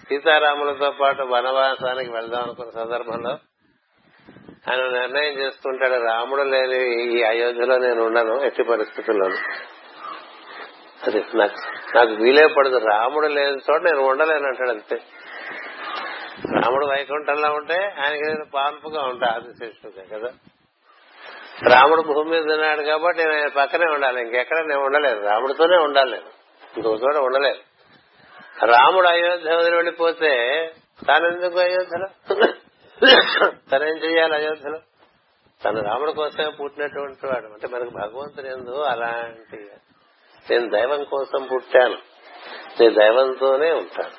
సీతారాములతో 0.09 0.91
పాటు 0.91 1.21
వనవాసానికి 1.23 2.11
వెళ్దాం 2.11 2.43
అనుకున్న 2.43 2.71
సందర్భంలో 2.71 3.37
ఆయన 4.69 4.81
నిర్ణయం 4.81 5.33
చేసుకుంటాడు. 5.33 6.03
రాముడు 6.03 6.41
లేని 6.41 7.03
ఈ 7.19 7.23
అయోధ్యలో 7.23 7.77
నేను 7.77 8.03
ఉండను 8.03 8.45
ఎట్టి 8.45 8.63
పరిస్థితుల్లో 8.63 9.25
అది 11.07 11.23
నాకు 11.35 11.71
నాకు 11.97 12.11
వీలే 12.11 12.47
పడదు 12.47 12.77
రాముడు 12.77 13.27
లేని 13.27 13.57
చోట 13.71 13.81
నేను 13.81 14.01
ఉండలేను 14.01 14.47
అంటాడు 14.47 14.69
అంతే. 14.69 14.95
రాముడు 16.61 16.85
వైకుంఠంలో 16.85 17.51
ఉంటే 17.51 17.75
ఆయనకి 17.75 18.21
నేను 18.21 18.45
పాల్పుగా 18.53 19.01
ఉంటా 19.01 19.27
ఆదిశేషుడుగా 19.27 20.17
కదా. 20.17 20.33
రాముడు 21.69 22.01
భూమి 22.01 22.29
మీద 22.29 22.51
ఉన్నాడు 22.51 22.81
కాబట్టి 22.81 23.23
నేను 23.23 23.35
ఆయన 23.35 23.47
పక్కనే 23.47 23.93
ఉండాలి. 23.93 24.21
ఇంకెక్కడ 24.21 24.65
నేను 24.65 24.81
ఉండలేదు 24.81 25.25
రాముడితోనే 25.25 25.77
ఉండాలి 25.77 26.11
నేను. 26.11 26.87
చోట 26.87 27.17
ఉండలేదు 27.17 27.59
రాముడు 28.65 29.07
అయోధ్య 29.07 29.55
వదిలి 29.55 29.75
వెళ్ళిపోతే 29.75 30.31
తానెందుకు 31.07 31.59
అయోధ్యలో? 31.59 32.07
తనేం 33.71 33.97
చెయ్యాలి 33.97 34.35
అయోధ్యలో? 34.35 34.79
తను 35.65 35.81
రాముడి 35.81 36.13
కోసమే 36.13 36.49
పుట్టినటువంటి 36.49 37.27
వాడు. 37.27 37.45
అంటే 37.45 37.67
మనకు 37.67 37.89
భగవంతుడు 37.89 38.47
ఎందు 38.47 38.81
అలాంటి 38.81 39.57
నేను 40.49 40.69
దైవం 40.69 41.03
కోసం 41.03 41.47
పుట్టాను. 41.53 41.97
నేను 42.79 42.93
దైవంతోనే 42.93 43.71
ఉంటాను. 43.71 44.11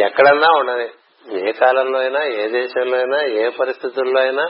ఎక్కడన్నా 0.00 0.58
ఉండని 0.58 0.88
ఏ 1.48 1.52
కాలంలో 1.52 1.98
అయినా 1.98 2.24
ఏ 2.24 2.48
దేశంలో 2.48 2.96
అయినా 2.96 3.22
ఏ 3.22 3.48
పరిస్థితుల్లో 3.48 4.20
అయినా 4.20 4.42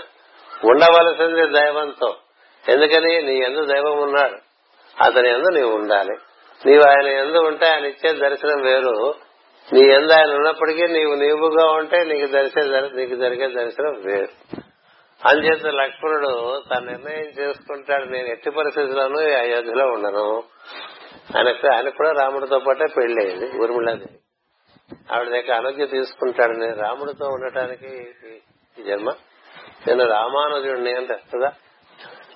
ఉండవలసింది 0.64 1.48
దైవంతో. 1.58 2.16
ఎందుకని? 2.68 3.22
నీ 3.22 3.38
ఎందు 3.38 3.64
దైవం 3.64 3.98
ఉన్నాడు. 3.98 4.36
అతని 5.04 5.28
ఎందు 5.28 5.48
నీవు 5.48 5.72
ఉండాలి. 5.72 6.16
నీవు 6.66 6.88
ఆయన 6.88 7.06
ఎందు 7.06 7.38
ఉంటే 7.38 7.66
ఆయన 7.66 7.84
ఇచ్చే 7.84 8.12
దర్శనం 8.12 8.62
వేరు. 8.62 9.14
నీ 9.72 9.80
ఎందు 9.80 10.12
ఆయన 10.12 10.34
ఉన్నప్పటికీ 10.34 10.86
నీవు 10.86 11.14
నీవుగా 11.14 11.72
ఉంటే 11.72 12.04
నీకు 12.04 12.32
దర్శన 12.32 12.90
నీకు 12.94 13.14
జరిగే 13.14 13.48
దర్శనం 13.48 14.02
వేరు. 14.04 14.28
అంచేత 15.28 15.66
లక్ష్మణుడు 15.66 16.62
తన 16.74 16.84
నిర్ణయం 16.84 17.26
చేసుకుంటాడు. 17.26 18.04
నేను 18.04 18.26
ఎట్టి 18.26 18.50
పరిస్థితుల్లోనూ 18.50 19.20
ఈ 19.20 19.32
అయోధ్యలో 19.32 19.86
ఉండను. 19.86 20.42
ఆయనకు 21.36 21.74
ఆయన 21.74 21.88
కూడా 21.88 22.12
రాముడితో 22.12 22.58
పాటే 22.58 22.86
పెళ్ళి 22.96 23.50
ఊర్మిళాదేవి. 23.62 24.18
ఆవిడ 25.14 25.28
దగ్గర 25.28 25.52
అనుజ్ఞ 25.52 25.84
తీసుకుంటాడు. 25.84 26.52
నేను 26.52 26.76
రాముడితో 26.76 27.28
ఉండటానికి 27.28 28.06
ఈ 28.78 28.82
జన్మ. 28.82 29.10
నేను 29.88 30.04
రామానుజుడిని 30.04 30.94
అంటే 30.94 31.14
కదా 31.14 31.52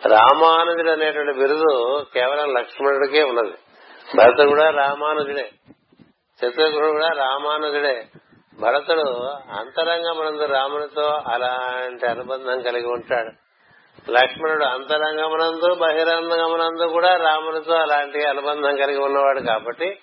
రామానుజుడు 0.07 0.91
అనేటువంటి 0.91 1.33
బిరుదు 1.33 2.07
కేవలం 2.15 2.55
లక్ష్మణుడికే 2.55 3.23
ఉన్నది. 3.23 3.55
భరత 4.17 4.47
కూడా 4.49 4.71
రామానుజుడే. 4.71 5.51
శత్రుఘ్నుడు 6.41 6.87
కూడా 6.87 7.09
రామానుజుడే 7.09 8.07
భరతుడు 8.61 9.11
అంతరంగమునందు 9.59 10.45
రామునితో 10.45 11.21
అలాంటి 11.27 12.07
అనుబంధం 12.07 12.63
కలిగి 12.63 12.87
ఉంటాడు. 12.87 13.31
లక్ష్మణుడు 14.11 14.65
అంతరంగమునందు 14.65 15.75
బహిరంగమునందు 15.75 16.93
కూడా 16.93 17.17
రామునితో 17.17 17.75
అలాంటి 17.75 18.25
అనుబంధం 18.25 18.77
కలిగి 18.77 18.99
ఉన్నవాడు 18.99 19.41
కాబట్టి 19.41 19.99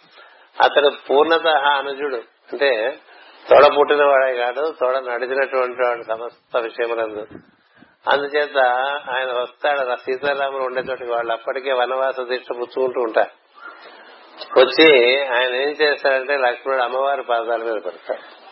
అతడు 0.61 0.91
పూర్ణత 1.09 1.47
అనుజుడు. 1.47 2.15
అంటే 2.51 2.99
తోడ 3.49 3.79
పుట్టినవాడే 3.79 4.35
కాదు 4.35 4.73
తోడ 4.81 4.97
నడిచినటువంటి 4.97 5.87
వాడు 5.87 6.03
సమస్త 6.03 6.57
విషయములందు. 6.57 7.25
అందుచేత 8.11 8.57
ఆయన 9.09 9.41
వస్తాడు 9.41 9.95
సీతారాములు 9.95 10.63
ఉండేటువంటి 10.63 11.03
వాళ్ళు 11.03 11.33
అప్పటికే 11.33 11.73
వనవాస 11.73 12.19
దీక్ష 12.19 12.47
పుచ్చుకుంటూ 12.51 13.01
ఉంటారు. 13.01 13.42
వచ్చి 14.57 15.19
ఆయన 15.25 15.55
ఏం 15.55 15.69
చేస్తారంటే 15.69 16.37
లక్ష్మణుడు 16.37 16.83
అమ్మవారి 16.83 17.23
పాదాల 17.23 17.63
మీద 17.63 17.81
పడతాడు. 17.81 18.43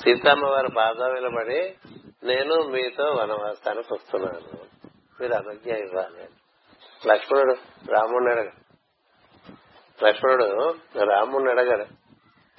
సీతమ్మవారి 0.00 0.68
పాదాల 0.76 1.12
మీద 1.12 1.30
పడి 1.36 1.76
నేను 2.22 2.62
మీతో 2.62 3.04
వనవాసానికి 3.04 3.94
వస్తున్నాను. 3.94 4.58
మీరు 5.20 5.34
అనుజ్ఞ 5.34 5.70
ఇవ్వాలి. 5.70 6.28
లక్ష్మణుడు 7.08 7.54
రాముడిని 7.92 8.40
అడగ 8.40 8.50
లక్ష్మణుడు 10.06 10.74
రాముడిని 11.04 11.50
అడగడు. 11.50 11.84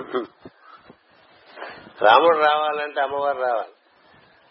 రాముడు 2.05 2.37
రావాలంటే 2.37 3.01
అమ్మవారు 3.01 3.37
రావాలి. 3.37 3.73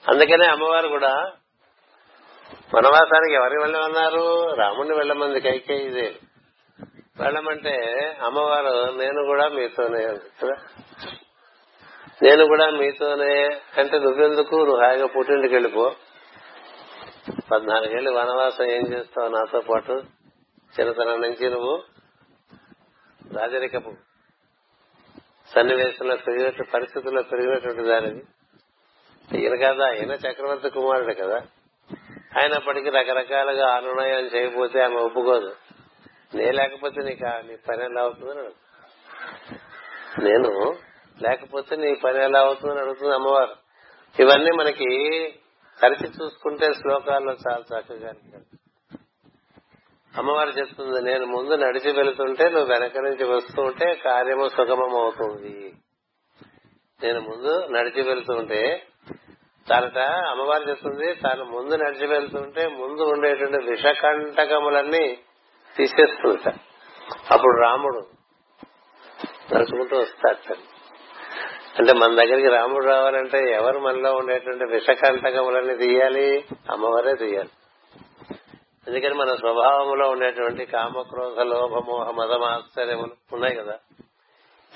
అందుకనే 0.09 0.47
అమ్మవారు 0.47 0.89
కూడా 0.89 1.33
వనవాసానికి 2.77 3.35
ఎవరికి 3.35 3.63
వెళ్ళమన్నారు? 3.63 4.55
రాముడిని 4.55 4.95
వెళ్ళమంది 4.95 5.41
కైకేయిదే 5.41 6.15
వెళ్ళమంటే 7.21 7.73
అమ్మవారు 8.23 8.93
నేను 8.99 9.25
కూడా 9.27 9.49
మీతోనే 9.49 10.07
కదా? 10.07 10.57
నేను 12.23 12.47
కూడా 12.47 12.71
మీతోనే. 12.71 13.61
అంటే 13.79 13.99
నువ్వెందుకు? 13.99 14.57
నువ్వు 14.57 14.85
హాయిగా 14.85 15.07
పుట్టింటికి 15.07 15.55
వెళ్ళిపో. 15.55 15.93
పద్నాలుగేళ్ళు 17.53 18.11
వనవాసం 18.11 18.65
ఏం 18.65 18.93
చేస్తావు 18.93 19.29
నాతో 19.29 19.61
పాటు? 19.61 19.93
చిన్నతనం 20.81 21.21
నుంచి 21.21 21.51
నువ్వు 21.51 21.83
రాజరికపు 23.39 23.93
సన్నివేశంలో 25.55 26.17
పెరిగినట్టు 26.17 26.63
పరిస్థితుల్లో 26.75 27.23
పెరిగినటువంటి 27.23 27.83
దానిది 27.83 28.23
ఈయన 29.39 29.55
కదా 29.55 29.93
ఈయన 29.93 30.13
చక్రవర్తి 30.13 30.71
కుమారుడు 30.71 31.15
కదా? 31.15 31.39
అయినప్పటికీ 32.37 32.91
రకరకాలుగా 32.91 33.75
అనునయం 33.75 34.25
చేయకపోతే 34.25 34.83
ఆమె 34.83 34.97
ఒప్పుకోదు. 34.97 35.55
నే 36.35 36.53
లేకపోతే 36.53 37.03
నీకు 37.03 37.25
నీ 37.25 37.57
పని 37.57 37.85
ఎలా 37.85 38.01
అవుతుందని 38.01 38.49
నేను 40.25 40.77
లేకపోతే 41.23 41.77
నీ 41.77 41.95
పని 41.95 42.25
ఎలా 42.25 42.41
అవుతుందని 42.41 42.81
అడుగుతుంది 42.81 43.15
అమ్మవారు. 43.15 43.57
ఇవన్నీ 44.23 44.51
మనకి 44.51 44.89
కలిసి 45.83 46.05
చూసుకుంటే 46.05 46.73
శ్లోకాల్లో 46.73 47.33
చాలా 47.33 47.81
చక్కగా 47.81 48.15
అమ్మవారు 50.19 50.51
చెప్తుంది 50.51 51.03
నేను 51.03 51.27
ముందు 51.27 51.55
నడిచి 51.55 51.93
వెళుతుంటే 51.93 52.49
నువ్వు 52.49 52.73
వెనక 52.73 52.99
నుంచి 52.99 53.25
వస్తూ 53.25 53.63
ఉంటే 53.63 53.95
కార్యము 53.95 54.49
సుగమం 54.49 54.97
అవుతుంది. 54.97 55.75
నేను 57.03 57.21
ముందు 57.21 57.67
నడిచి 57.67 58.03
వెళ్తుంటే 58.03 58.87
తనట 59.71 59.99
అమ్మవారు 59.99 60.63
చెప్తుంది 60.63 61.15
తాను 61.15 61.45
ముందు 61.45 61.75
నడిచి 61.75 62.07
వెళ్తుంటే 62.07 62.67
ముందు 62.67 63.03
ఉండేటువంటి 63.03 63.71
విషకంటకములన్నీ 63.71 65.19
తీసేస్తుంట. 65.77 66.49
అప్పుడు 67.31 67.61
రాముడు 67.61 68.07
నడుచుకుంటూ 69.55 69.97
వస్తాడు 69.97 70.55
అంటే 71.79 71.93
మన 71.93 72.15
దగ్గరికి 72.15 72.49
రాముడు 72.49 72.87
రావాలంటే 72.87 73.53
ఎవరు 73.53 73.79
మనలో 73.79 74.13
ఉండేటువంటి 74.13 74.65
విషకంటకములన్నీ 74.65 75.77
తీయాలి? 75.77 76.45
అమ్మవారే 76.71 77.15
తీయాలి. 77.15 77.49
ఎందుకని 78.89 79.15
మన 79.15 79.35
స్వభావంలో 79.35 80.09
ఉండేటువంటి 80.09 80.65
కామక్రోధ 80.65 81.41
లోభమోహ 81.41 82.11
మదమాశ్చర్యములు 82.11 83.13
ఉన్నాయి 83.33 83.55
కదా. 83.55 83.79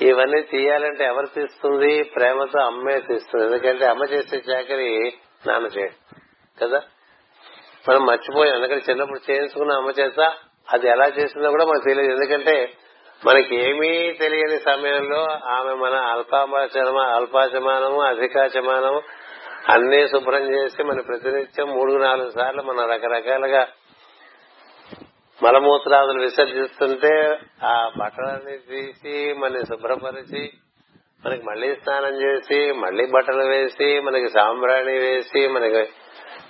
ఇవన్నీ 0.03 0.43
తీయాలంటే 0.43 1.05
ఎవరు 1.05 1.27
తీస్తుంది? 1.27 2.03
ప్రేమతో 2.03 2.61
అమ్మే 2.61 3.01
తీస్తుంది. 3.01 3.45
ఎందుకంటే 3.45 3.87
అమ్మ 3.87 4.05
చేసే 4.05 4.43
చాకరి 4.51 5.13
నాన్న 5.47 5.67
చేయడు. 5.67 6.15
కదా? 6.65 6.83
మనం 7.89 8.07
మర్చిపోయాం. 8.07 8.57
ఎందుకంటే 8.57 8.85
చిన్నప్పుడు 8.91 9.31
చేయించుకున్న 9.31 9.73
అమ్మ 9.73 9.91
చేత 9.91 10.33
అది 10.73 10.89
ఎలా 10.89 11.07
చేసిందో 11.07 11.51
కూడా 11.51 11.65
మనకు 11.65 11.85
తెలియదు. 11.85 12.13
ఎందుకంటే 12.13 12.73
మనకి 13.27 13.71
ఏమీ 13.71 14.13
తెలియని 14.13 14.59
సమయంలో 14.59 15.27
ఆమె 15.45 15.75
మన 15.75 15.95
అల్పాచమ 15.95 16.99
అల్పాచమానము 16.99 18.03
అధికాచమానము 18.03 19.03
అన్ని 19.69 20.09
శుభ్రం 20.09 20.55
చేసి 20.55 20.83
మన 20.83 21.01
ప్రతినిత్యం 21.01 21.69
మూడు 21.69 21.93
నాలుగు 21.93 22.31
సార్లు 22.31 22.63
మన 22.63 22.87
రకరకాలుగా 22.93 23.69
మలమూత్రాదులు 25.43 26.21
విసర్జిస్తుంటే 26.21 27.39
ఆ 27.65 27.91
బట్టలన్నీ 27.99 28.57
తీసి 28.57 29.33
మన 29.33 29.61
శుభ్రపరిచి 29.61 30.53
మనకి 31.27 31.43
మళ్ళీ 31.43 31.75
స్నానం 31.75 32.23
చేసి 32.23 32.73
మళ్ళీ 32.73 33.07
బట్టలు 33.07 33.45
వేసి 33.45 34.01
మనకి 34.01 34.29
సాంబ్రాణి 34.29 34.99
వేసి 34.99 35.49
మనకి 35.49 35.77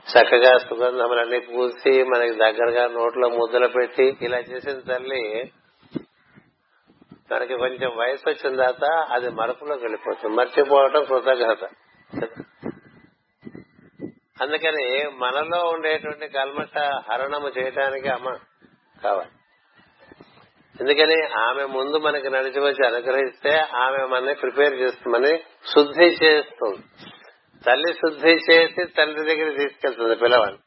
చక్కగా 0.08 0.58
సుగంధములన్నీ 0.58 1.38
పూసి 1.38 2.04
మనకి 2.04 2.32
దగ్గరగా 2.32 2.86
నోట్లో 2.86 3.28
ముద్దలు 3.28 3.66
పెట్టి 3.66 4.16
ఇలా 4.22 4.38
చేసిన 4.38 4.78
తల్లి 4.78 5.52
మనకి 7.32 7.56
కొంచెం 7.56 7.96
వయసు 7.96 8.30
వచ్చిన 8.30 8.56
తర్వాత 8.56 8.84
అది 9.12 9.30
మరపులోకి 9.30 9.84
వెళ్ళిపోతుంది. 9.84 10.36
మర్చిపోవటం 10.36 11.04
కృతజ్ఞత. 11.04 11.64
అందుకని 14.42 15.10
మనలో 15.16 15.68
ఉండేటువంటి 15.68 16.28
కల్మట 16.28 16.78
హరణము 16.78 17.48
చేయటానికి 17.48 18.08
అమ్మ 18.08 18.38
కావాలి. 19.04 19.30
ఎందుకని? 20.80 21.22
ఆమె 21.22 21.64
ముందు 21.64 21.96
మనకి 21.96 22.30
నడిచి 22.30 22.60
వచ్చి 22.60 22.86
అనుగ్రహిస్తే 22.86 23.58
ఆమె 23.58 24.04
మనని 24.04 24.34
ప్రిపేర్ 24.34 24.74
చేస్తుందని 24.74 25.38
శుద్ధి 25.74 26.04
చేస్తుంది. 26.04 26.78
తల్లి 27.66 27.94
శుద్ధి 27.94 28.30
చేసి 28.50 28.84
తండ్రి 28.84 29.34
దగ్గర 29.34 29.56
తీసుకెళ్తుంది 29.56 30.16
పిల్లవాడు. 30.16 30.58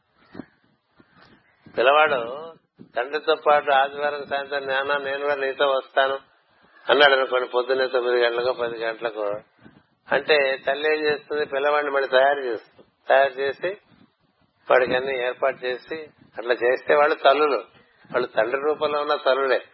పిల్లవాడు 1.71 2.51
తండ్రితో 2.95 3.35
పాటు 3.35 3.71
ఆదివారం 3.71 4.25
సాయంత్రం 4.25 4.67
నాన్న 4.67 4.97
నేను 4.97 5.21
కూడా 5.21 5.35
నీతో 5.35 5.67
వస్తాను 5.67 6.19
అన్నాడు 6.89 7.13
అనుకోండి 7.13 7.47
పొద్దున్నే 7.47 7.87
తొమ్మిది 7.87 8.23
గంటలకు 8.25 8.53
పది 8.53 8.77
గంటలకు. 8.77 9.23
అంటే 10.11 10.57
తల్లి 10.67 10.97
ఏం 10.97 11.05
చేస్తుంది? 11.05 11.45
పిల్లవాడిని 11.45 11.91
మళ్ళీ 11.91 12.09
తయారు 12.09 12.39
చేస్తుంది. 12.39 12.87
తయారు 13.09 13.33
చేసి 13.33 13.77
వాడికి 14.71 14.95
అన్ని 14.95 15.25
ఏర్పాటు 15.25 15.65
చేసి 15.65 15.95
అట్లా 16.37 16.53
చేస్తే 16.53 16.95
వాళ్ళు 16.95 17.15
తల్లులు. 17.15 17.63
వాళ్ళు 18.11 18.27
తండ్రి 18.27 18.61
రూపంలో 18.61 19.01
ఉన్న 19.01 19.15
తరులే 19.15 19.65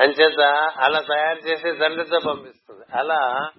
అంచేత 0.00 0.40
అలా 0.78 1.00
తయారు 1.00 1.38
చేసి 1.38 1.78
తండ్రితో 1.78 2.18
పంపిస్తుంది. 2.26 2.84
అలా 2.94 3.50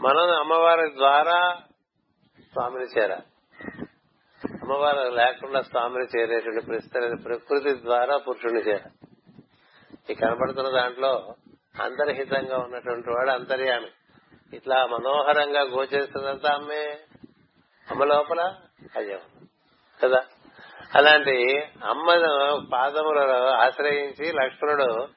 మనం 0.00 0.30
అమ్మవారి 0.30 0.90
ద్వారా 0.96 1.58
స్వామిని 2.52 2.84
చేర. 2.84 3.12
అమ్మవారు 4.44 5.10
లేకుండా 5.10 5.62
స్వామిని 5.62 6.20
చేరేటువంటి 6.20 6.66
పరిస్థితి 6.66 7.22
ప్రకృతి 7.22 7.82
ద్వారా 7.82 8.16
పురుషుని 8.16 8.60
చేర. 8.60 8.80
ఈ 10.10 10.14
కనబడుతున్న 10.14 10.68
దాంట్లో 10.68 11.34
అంతర్హితంగా 11.82 12.58
ఉన్నటువంటి 12.58 13.10
వాడు 13.10 13.30
అంతర్యామి. 13.30 13.88
ఇట్లా 14.56 14.86
మనోహరంగా 14.86 15.60
గోచరిస్తుందంతా 15.60 16.54
అమ్మే. 16.54 16.98
అమ్మ 17.90 18.04
లోపల 18.04 18.54
అదే 18.96 19.20
కదా? 20.02 20.24
అలాంటి 20.94 21.62
అమ్మ 21.84 22.06
పాదములలో 22.72 23.46
ఆశ్రయించి 23.46 24.32
లక్ష్మణుడు 24.32 25.08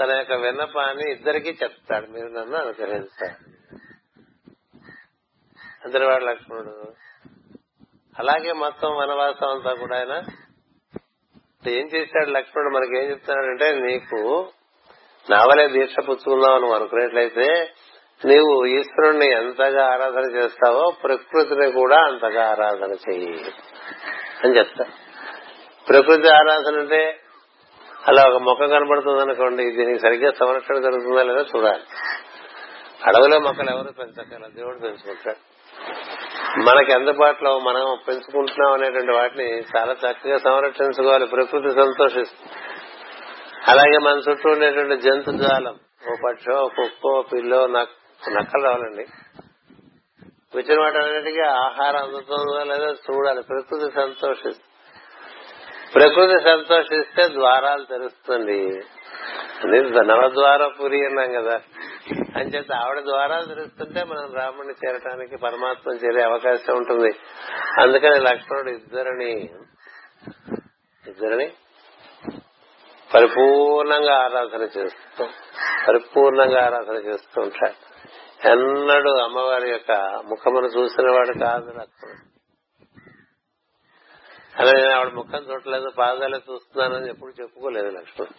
తన 0.00 0.16
యొక్క 0.16 0.32
విన్నపాన్ని 0.32 1.12
ఇద్దరికి 1.12 1.58
చెప్తాడు. 1.62 2.06
మీరు 2.06 2.26
నన్ను 2.26 2.56
అనుగ్రహిస్తారు. 2.56 3.34
అందరివాడు 5.84 6.24
లక్ష్మణుడు. 6.24 6.92
అలాగే 8.18 8.52
మొత్తం 8.52 8.96
వనవాసం 8.96 9.48
అంతా 9.50 9.74
కూడా 9.74 9.96
ఆయన 9.96 10.24
ఏం 11.70 11.86
చేశాడు 11.94 12.30
లక్ష్మణుడు? 12.30 12.74
మనకి 12.74 12.98
ఏం 12.98 13.10
చెప్తున్నాడంటే 13.10 13.80
నీకు 13.80 14.48
నావలే 15.30 15.68
దీక్ష 15.68 15.96
పుచ్చుకుందాం 15.98 16.54
అని 16.54 16.74
అనుకున్నట్లయితే 16.74 17.70
నీవు 18.24 18.64
ఈశ్వరుణ్ణి 18.64 19.30
ఎంతగా 19.30 19.92
ఆరాధన 19.92 20.36
చేస్తావో 20.36 20.92
ప్రకృతిని 21.04 21.72
కూడా 21.72 22.04
అంతగా 22.04 22.50
ఆరాధన 22.50 22.92
చెయ్యి. 22.92 23.44
అని 24.44 24.58
చెప్తా. 24.58 24.84
ప్రకృతి 25.88 26.28
ఆరాధన 26.28 26.78
అంటే 26.78 27.20
అలా 28.08 28.24
ఒక 28.28 28.42
మొక్క 28.42 28.64
కనబడుతుంది 28.64 29.20
అనుకోండి 29.20 29.70
దీనికి 29.70 29.98
సరిగ్గా 29.98 30.30
సంరక్షణ 30.30 30.78
జరుగుతుందా 30.78 31.22
లేదా 31.22 31.44
చూడాలి. 31.56 31.82
అడవిలో 33.06 33.38
మొక్కలు 33.40 33.70
ఎవరు 33.70 33.92
పెంచగల 33.92 34.46
దేవుడు 34.56 34.78
పెంచుకుంటాడు. 34.78 35.58
మనకి 36.66 36.92
అందుబాటులో 36.92 37.58
మనం 37.58 37.98
పెంచుకుంటున్నాం 38.08 38.72
అనేటువంటి 38.72 39.12
వాటిని 39.12 39.60
చాలా 39.60 39.92
చక్కగా 39.92 40.38
సంరక్షించుకోవాలి 40.38 41.26
ప్రకృతి 41.26 41.70
సంతోషిస్తుంది. 41.70 42.52
అలాగే 43.68 43.98
మన 43.98 44.16
చుట్టూ 44.16 44.50
ఉండేటువంటి 44.50 44.96
జంతుజాలం 44.96 45.74
ఓ 46.10 46.14
పక్షో 46.26 46.68
కుక్కో 46.76 47.24
పిల్లో 47.32 47.66
నక్కలు 47.66 48.64
రావాలండి. 48.64 49.06
వచ్చిన 50.56 50.80
వాటన్నిటికీ 50.80 51.40
ఆహారం 51.40 52.02
అందుతుందో 52.02 52.64
లేదో 52.64 52.92
చూడాలి. 52.92 53.42
ప్రకృతి 53.42 53.90
సంతోషిస్తుంది 53.94 54.58
ప్రకృతి 55.94 56.44
సంతోషిస్తే 56.44 57.28
ద్వారాలు 57.28 57.84
తెరుస్తుంది. 57.84 58.80
నవద్వార 60.06 60.66
పురి 60.66 61.06
అన్నాం 61.06 61.42
కదా. 61.42 61.60
అని 62.36 62.50
చేత 62.50 62.72
ఆవిడ 62.72 63.00
ద్వారాలు 63.00 63.44
తెరుస్తుంటే 63.44 64.04
మనం 64.04 64.34
రాముడిని 64.34 64.74
చేరటానికి 64.74 65.36
పరమాత్మ 65.36 65.90
చేరే 65.90 66.22
అవకాశం 66.22 66.76
ఉంటుంది. 66.76 67.18
అందుకని 67.80 68.18
లక్ష్మణుడు 68.18 68.70
ఇద్దరిని 68.70 69.32
ఇద్దరిని 71.08 71.52
పరిపూర్ణంగా 73.14 74.24
ఆరాధన 74.24 74.62
చేస్తూ 74.62 75.26
పరిపూర్ణంగా 75.88 76.64
ఆరాధన 76.64 76.94
చేస్తూ 76.94 77.42
ఉంటాడు. 77.42 77.87
ఎన్నడు 78.40 79.10
అమ్మవారి 79.22 79.70
యొక్క 79.70 79.92
ముఖమును 80.24 80.66
చూసిన 80.66 81.10
వాడు 81.10 81.38
కాదు 81.38 81.72
లక్ష్మణుడు 81.78 82.24
అలా 84.56 84.72
నేను 84.72 84.90
ఆవిడ 84.90 85.14
ముఖం 85.14 85.42
చూడలేదు 85.50 85.88
పాదాలు 85.96 86.36
చూస్తున్నానని 86.36 87.08
ఎప్పుడు 87.08 87.42
చెప్పుకోలేదు 87.42 87.90
లక్ష్మణ్ 87.90 88.32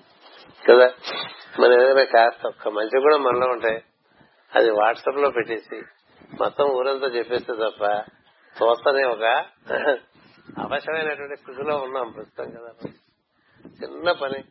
కదా? 0.70 0.88
మన 1.60 1.72
ఏదైనా 1.74 2.04
కాస్త 2.04 2.47
ఒక్క 2.47 2.68
మంచి 2.68 3.02
కూడా 3.02 3.18
మనలో 3.18 3.47
ఉంటాయి 3.52 3.84
అది 4.52 4.70
వాట్సాప్లో 4.70 5.30
పెట్టేసి 5.30 5.78
మొత్తం 6.39 6.66
ఊరంతా 6.66 7.08
చెప్పేస్తే 7.08 7.54
తప్ప 7.54 7.84
చూస్తనే 8.56 9.04
ఒక 9.04 9.26
అవసరమైనటువంటి 10.60 11.36
స్థితిలో 11.36 11.78
ఉన్నాం 11.78 12.12
ప్రస్తుతం 12.12 12.52
కదా. 12.52 12.72
చిన్న 13.84 14.12
పని 14.12 14.43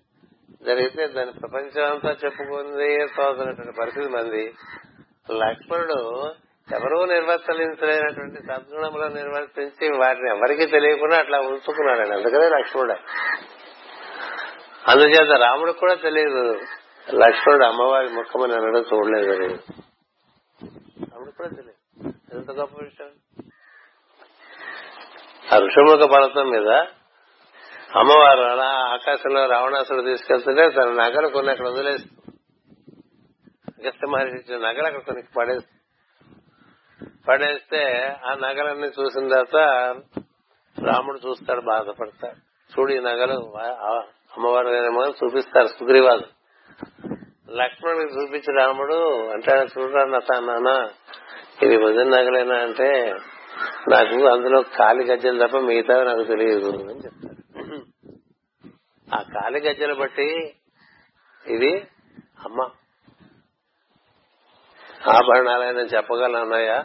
జరిగితే 0.65 1.07
దాని 1.07 1.33
ప్రపంచం 1.33 1.85
అంతా 1.91 2.17
చెప్పుకుంది 2.25 3.07
తోసినటువంటి 3.17 3.73
పరిస్థితి 3.81 4.09
మంది. 4.09 4.55
లక్ష్మణుడు 5.33 6.31
ఎవరూ 6.75 7.05
నిర్వర్తించలేనటువంటి 7.05 8.47
సద్గుణములను 8.47 9.15
నిర్వర్తించి 9.15 9.97
వాటిని 9.97 10.31
ఎవరికి 10.31 10.67
తెలియకుండా 10.67 11.19
అట్లా 11.19 11.41
ఉంచుకున్నాడు 11.41 12.01
అందుకనే 12.01 12.49
లక్ష్మణుడు. 12.49 12.95
అందుచేత 14.91 15.31
రాముడు 15.31 15.73
కూడా 15.73 15.95
తెలియదు 15.95 16.61
లక్ష్మణుడు 17.15 17.65
అమ్మవారి 17.65 18.09
ముఖమని 18.09 18.55
అనడం 18.55 18.85
చూడలేదు 18.95 19.33
రాముడు 19.33 21.31
కూడా 21.31 21.49
తెలియదు. 21.49 22.13
ఎంత 22.35 22.51
గొప్ప 22.51 22.77
విషయం. 22.83 23.09
ఆ 25.55 25.59
ఋషముఖ 25.59 26.11
పర్వతం 26.11 26.51
మీద 26.51 26.69
అమ్మవారు 27.97 28.41
అలా 28.41 28.69
ఆకాశంలో 28.93 29.47
రావణాసుడు 29.47 30.03
తీసుకెళ్తుంటే 30.03 30.69
తన 30.69 30.85
నగలు 30.85 31.29
కొన్ని 31.29 31.51
అక్కడ 31.51 31.67
వదిలేసి 31.69 32.05
అగస్త్య 33.79 34.09
మహర్షి 34.09 34.37
ఇచ్చిన 34.37 34.59
నగలు 34.67 34.87
అక్కడ 34.87 35.03
కొన్ని 35.07 35.23
పడేస్తుంది 35.37 35.77
పడేస్తే 37.27 37.83
ఆ 38.25 38.33
నగలన్నీ 38.43 38.89
చూసిన 38.99 39.29
తర్వాత 39.29 39.59
రాముడు 40.77 41.19
చూస్తాడు 41.19 41.63
బాధపడతాడు. 41.67 42.39
చూడు 42.71 42.93
ఈ 42.93 43.01
నగలు 43.01 43.37
అమ్మవారు 44.33 44.71
ఏమో 44.81 45.03
చూపిస్తారు 45.21 45.69
సుగ్రీవాదు 45.69 46.27
లక్ష్మణుడికి 47.57 48.13
చూపించి 48.15 48.51
రాముడు 48.53 48.99
అంటే 49.35 49.53
చూడరా 49.73 50.03
నాన్న 50.49 50.71
ఇది 51.63 51.77
వదిన 51.77 52.09
నగలేనా 52.17 52.57
అంటే 52.59 52.89
నాకు 53.89 54.17
అందులో 54.29 54.59
కాలి 54.77 55.05
గజ్జలు 55.05 55.41
తప్ప 55.45 55.57
మిగతా 55.61 55.95
నాకు 56.05 56.25
తెలియదు 56.25 56.71
అని 56.83 57.01
చెప్తారు 57.05 57.81
ఆ 59.09 59.21
కాలి 59.35 59.61
గజ్జలు 59.61 59.95
బట్టి 59.95 60.29
ఇది 61.45 61.73
అమ్మ 62.45 62.61
ఆభరణాలైన 65.07 65.77
చెప్పగలను 65.77 66.41
అన్నయ్య? 66.41 66.85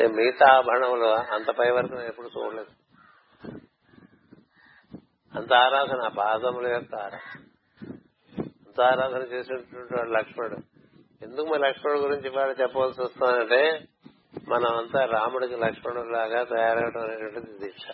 నేను 0.00 0.14
మిగతా 0.14 0.56
ఆభరణములు 0.56 1.04
అంత 1.04 1.50
పై 1.50 1.70
వరకు 1.70 1.92
నేను 1.92 2.06
ఎప్పుడు 2.06 2.30
చూడలేదు. 2.36 2.70
అంత 5.38 5.54
ఆరాధన 5.54 6.00
ఆ 6.04 6.08
పాదముల 6.08 6.66
యొక్క 6.66 6.94
ఆరాధన 6.94 7.42
అంత 8.66 8.80
ఆరాధన 8.80 9.22
చేసినటువంటి 9.22 9.94
వాడు 9.94 10.10
లక్ష్మణుడు. 10.10 10.56
ఎందుకు 11.22 11.46
మా 11.46 11.56
లక్ష్మణుడు 11.56 12.00
గురించి 12.00 12.28
ఇవాళ 12.28 12.54
చెప్పవలసి 12.60 13.02
వస్తుందంటే 13.02 13.86
మనం 14.48 14.76
అంతా 14.76 15.04
రాముడికి 15.04 15.56
లక్ష్మణుడు 15.56 16.08
లాగా 16.08 16.44
తయారవడం 16.44 17.02
అనేటువంటిది 17.02 17.58
దీక్ష. 17.58 17.86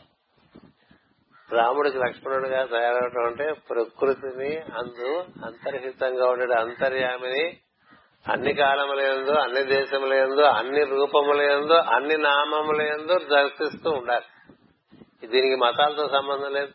రాముడికి 1.52 1.98
లక్ష్మణుడిగా 1.98 2.64
తయారవడం 2.64 3.26
అంటే 3.26 3.52
ప్రకృతిని 3.52 4.57
అందు 4.57 5.24
అంతర్హితంగా 5.44 6.28
ఉండే 6.28 6.55
అంతర్యామిని 6.55 7.61
అన్ని 8.29 8.55
కాలములందు 8.55 9.31
అన్ని 9.31 9.62
దేశములందు 9.62 10.43
అన్ని 10.43 10.85
రూపములందు 10.85 11.72
అన్ని 11.72 12.16
నామములందు 12.16 13.18
దర్శిస్తూ 13.18 13.91
ఉండాలి. 13.91 14.25
దీనికి 15.27 15.57
మతాలతో 15.57 16.09
సంబంధం 16.09 16.53
లేదు 16.53 16.72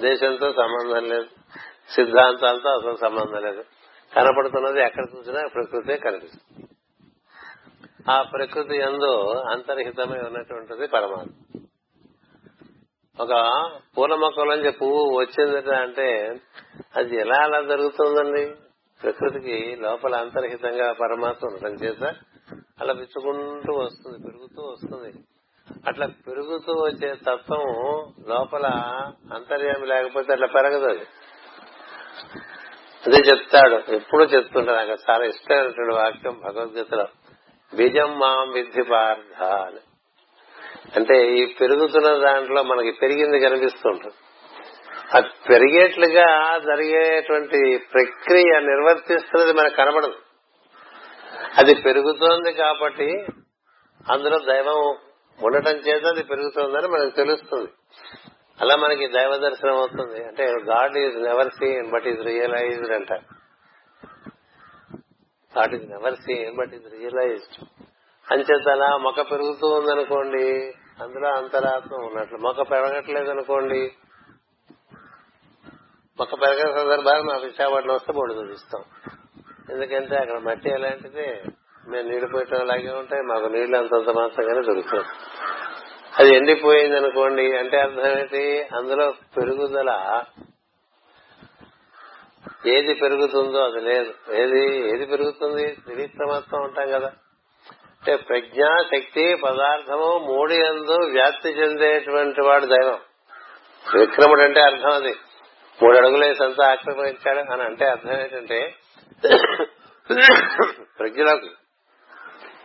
దేశంతో 0.00 0.52
సంబంధం 0.52 1.08
లేదు 1.08 1.26
సిద్ధాంతాలతో 1.94 2.68
అసలు 2.70 2.96
సంబంధం 2.96 3.42
లేదు. 3.42 3.64
కనపడుతున్నది 4.16 4.80
ఎక్కడ 4.80 5.04
చూసినా 5.16 5.48
ప్రకృతే 5.54 5.96
కనిపిస్తుంది. 5.96 6.68
ఆ 8.10 8.22
ప్రకృతి 8.22 8.76
ఎందు 8.76 9.42
అంతర్హితమై 9.50 10.18
ఉన్నటువంటిది 10.18 10.86
పరమాత్మ. 10.86 11.60
ఒక 13.20 13.32
పూల 13.98 14.14
మొక్కలోంచి 14.14 14.70
పువ్వు 14.70 15.18
వచ్చిందట 15.18 15.68
అంటే 15.68 16.34
అది 16.96 17.16
ఎలా 17.16 17.42
అలా 17.42 17.60
జరుగుతుందండి? 17.62 18.50
ప్రకృతికి 19.02 19.76
లోపల 19.80 20.14
అంతర్హితంగా 20.14 20.92
పరమాత్మ 20.92 21.46
ఉండటం 21.46 21.74
చేత 21.74 22.14
అలా 22.80 22.92
విచ్చుకుంటూ 22.92 23.72
వస్తుంది 23.72 24.18
పెరుగుతూ 24.26 24.62
వస్తుంది. 24.62 25.12
అట్లా 25.86 26.06
పెరుగుతూ 26.06 26.72
వచ్చే 26.72 27.14
తత్వం 27.14 27.62
లోపల 28.28 28.66
అంతర్యామి 29.34 29.86
లేకపోతే 29.86 30.32
అట్లా 30.32 30.46
పెరగదు 30.46 30.84
అది. 30.84 31.06
అదే 33.06 33.16
చెప్తాడు. 33.16 33.92
ఎప్పుడు 33.92 34.24
చెప్తుంటాడు. 34.24 34.76
నాకు 34.76 35.10
చాలా 35.10 35.24
ఇష్టమైనటువంటి 35.24 35.94
వాక్యం 35.94 36.40
భగవద్గీతలో 36.44 37.06
బీజం 37.74 38.18
మాం 38.18 38.50
విద్ధి 38.50 38.82
పార్థ 38.82 39.42
అని. 39.42 39.80
అంటే 40.96 41.38
ఈ 41.38 41.54
పెరుగుతున్న 41.60 42.18
దాంట్లో 42.18 42.62
మనకి 42.62 42.90
పెరిగింది 42.90 43.40
కనిపిస్తుంటుంది. 43.40 44.14
అది 45.14 45.28
పెరిగేట్లుగా 45.48 46.58
జరిగేటువంటి 46.58 47.76
ప్రక్రియ 47.78 48.60
నిర్వర్తిస్తున్నది 48.60 49.52
మనకు 49.52 49.76
కనబడదు. 49.76 50.14
అది 51.58 51.74
పెరుగుతోంది 51.74 52.52
కాబట్టి 52.52 53.26
అందులో 54.12 54.38
దైవం 54.38 54.96
ఉండటం 55.44 55.70
చేత 55.70 56.06
అది 56.06 56.22
పెరుగుతోందని 56.22 56.88
మనకు 56.88 57.16
తెలుస్తుంది. 57.16 57.70
అలా 58.60 58.76
మనకి 58.76 59.08
దైవ 59.08 59.36
దర్శనం 59.36 59.74
అవుతుంది. 59.74 60.24
అంటే 60.24 60.46
God 60.46 60.96
is 60.96 61.16
never 61.16 61.48
seen 61.48 61.90
but 61.90 62.06
is 62.06 62.20
realized 62.20 62.92
అంట. 62.92 63.12
God 65.58 65.74
is 65.74 65.90
never 65.90 66.14
seen 66.14 66.56
but 66.56 66.74
is 66.74 66.92
realized. 66.92 67.64
అంచేత 68.32 68.68
అలా 68.68 68.96
మొక్క 68.96 69.20
పెరుగుతూ 69.20 69.66
ఉందనుకోండి 69.66 70.72
అందులో 71.02 71.28
అంతరాత్మ 71.28 72.06
ఉన్నట్లు. 72.06 72.38
మొక్క 72.38 72.62
పెరగట్లేదు 72.62 73.30
అనుకోండి 73.30 73.92
మొక్క 76.18 76.34
పెరగని 76.34 76.72
సందర్భాలు 76.72 77.22
మా 77.22 77.36
విశాఖపట్నం 77.36 77.94
వస్తే 77.94 78.12
బోర్డు 78.12 78.34
చూపిస్తాం. 78.34 78.84
ఎందుకంటే 79.70 80.16
అక్కడ 80.16 80.38
మట్టి 80.38 80.70
ఎలాంటిది? 80.70 81.42
మేము 81.88 82.08
నీళ్ళు 82.08 82.26
పోయటం 82.34 82.60
అలాగే 82.60 82.90
ఉంటాయి 82.92 83.22
మాకు 83.22 83.46
నీళ్ళు 83.46 83.76
అంతంత 83.76 84.10
మాత్రంగానే 84.10 84.66
దొరుకుతాయి. 84.66 85.04
అది 86.18 86.36
ఎండిపోయింది 86.36 86.96
అనుకోండి 86.96 87.56
అంటే 87.56 87.80
అర్థం 87.80 88.18
ఏంటి? 88.18 88.68
అందులో 88.76 89.14
పెరుగుదల 89.36 90.22
ఏది 92.66 92.94
పెరుగుతుందో 92.94 93.58
అది 93.58 93.80
లేదు. 93.80 94.14
ఏది 94.32 94.90
ఏది 94.90 95.06
పెరుగుతుంది? 95.06 95.72
త్రివిక్రమత్వం 95.72 96.62
ఉంటాం 96.62 96.90
కదా. 96.90 97.08
అంటే 97.98 98.16
ప్రజ్ఞ 98.16 98.64
శక్తి 98.80 99.34
పదార్థము 99.34 100.18
మూడు 100.18 100.52
ఎందు 100.52 100.92
వ్యాప్తి 100.92 101.48
చెందేటువంటి 101.48 102.40
వాడు 102.40 102.66
దైవం. 102.66 102.98
విక్రముడు 103.98 104.40
అంటే 104.40 104.60
అర్థం 104.60 104.92
అది. 104.92 105.14
మూడు 105.82 105.96
అడుగులేసంతా 105.98 106.70
ఆక్రమించాడు 106.70 107.52
అని 107.52 107.62
అంటే 107.62 107.84
అర్థం 107.86 108.12
ఏంటంటే 108.12 108.74
ప్రజ్ఞలోకి 110.98 111.50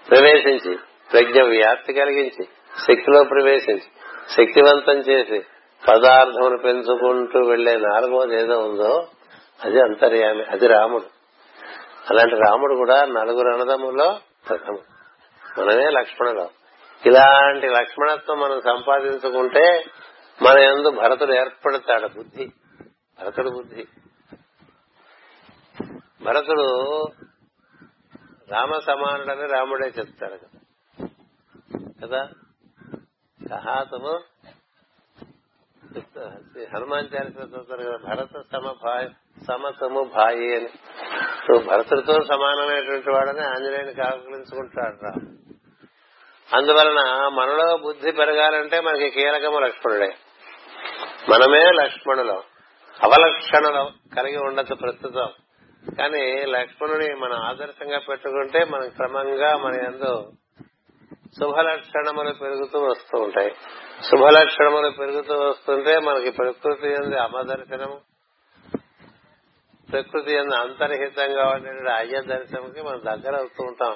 ప్రవేశించి 0.10 0.80
ప్రజ్ఞ 1.12 1.42
వ్యాప్తి 1.42 1.94
కలిగించి 1.94 2.44
శక్తిలో 2.88 3.24
ప్రవేశించి 3.24 3.90
శక్తివంతం 4.38 4.98
చేసి 5.00 5.40
పదార్థమును 5.84 6.58
పెంచుకుంటూ 6.58 7.40
వెళ్ళే 7.40 7.76
నాలుగోది 7.78 8.36
ఏదో 8.36 8.60
ఉందో 8.60 9.08
అది 9.64 9.80
అంతర్యామి 9.80 10.44
అది 10.44 10.68
రాముడు. 10.68 11.06
అలాంటి 12.10 12.36
రాముడు 12.36 12.76
కూడా 12.76 13.06
నలుగురు 13.06 13.50
అన్నదమ్ములో 13.54 14.20
ప్రథముడు 14.50 14.90
మనమే 15.60 15.90
లక్ష్మణులం. 15.90 16.50
ఇలాంటి 17.06 17.68
లక్ష్మణత్వం 17.68 18.40
మనం 18.40 18.62
సంపాదించుకుంటే 18.62 19.84
మన 20.42 20.58
ఎందు 20.60 20.90
భరతుడు 20.90 21.34
ఏర్పడతాడు 21.34 22.08
బుద్ధి. 22.08 22.46
భరతుడు 23.20 23.50
బుద్ధి. 23.50 23.88
భరతుడు 26.24 27.04
రామ 28.52 28.80
సమానుడని 28.88 29.48
రాముడే 29.48 29.88
చెప్తాడు 29.88 30.34
కదా. 30.34 30.60
కదా? 32.04 32.30
కహాతము 33.50 34.20
హనుమాన్ 36.76 37.08
చారిత్ర 37.16 37.42
చదువుతారు 37.42 37.84
కదా 37.84 37.98
భరత 37.98 38.44
సమ 38.52 38.76
భాయ్ 38.84 39.10
సమతము 39.48 40.04
భాయి 40.04 40.56
అని. 40.56 40.70
సో 41.48 41.60
భరతుడితో 41.60 42.14
సమానమైనటువంటి 42.14 43.10
వాడని 43.10 43.42
ఆంజనేయుని 43.42 43.94
కాకలించుకుంటాడు 43.94 45.06
రా. 45.06 45.12
అందువలన 46.58 47.28
మనలో 47.28 47.78
బుద్ధి 47.78 48.12
పెరగాలంటే 48.12 48.80
మనకి 48.80 49.10
కీలకము 49.10 49.60
లక్ష్మణుడే. 49.60 50.16
మనమే 51.30 51.72
లక్ష్మణులం. 51.84 52.42
అవలక్షణలు 53.02 54.16
కలిగి 54.16 54.38
ఉండదు 54.38 54.76
ప్రస్తుతం. 54.76 55.30
కానీ 56.00 56.46
లక్ష్మణుని 56.46 57.16
మనం 57.16 57.34
ఆదర్శంగా 57.34 58.00
పెట్టుకుంటే 58.00 58.64
మనం 58.64 58.90
క్రమంగా 58.90 59.58
మన 59.58 59.76
ఎందు 59.76 60.32
శుభలక్షణములు 61.40 62.34
పెరుగుతూ 62.34 62.80
వస్తూ 62.80 63.20
ఉంటాయి. 63.20 63.52
శుభలక్షణములు 64.04 64.90
పెరుగుతూ 64.90 65.40
వస్తుంటే 65.40 66.00
మనకి 66.00 66.30
ప్రకృతి 66.30 66.88
ఎందు 66.88 67.16
అమదర్శనము 67.16 68.02
ప్రకృతి 69.92 70.34
ఎందు 70.34 70.56
అంతర్హితంగా 70.56 71.48
ఉండే 71.48 71.92
అయ్య 71.92 72.22
దర్శనంకి 72.22 72.82
మనం 72.82 73.02
దగ్గర 73.06 73.36
అవుతూ 73.36 73.64
ఉంటాం. 73.64 73.96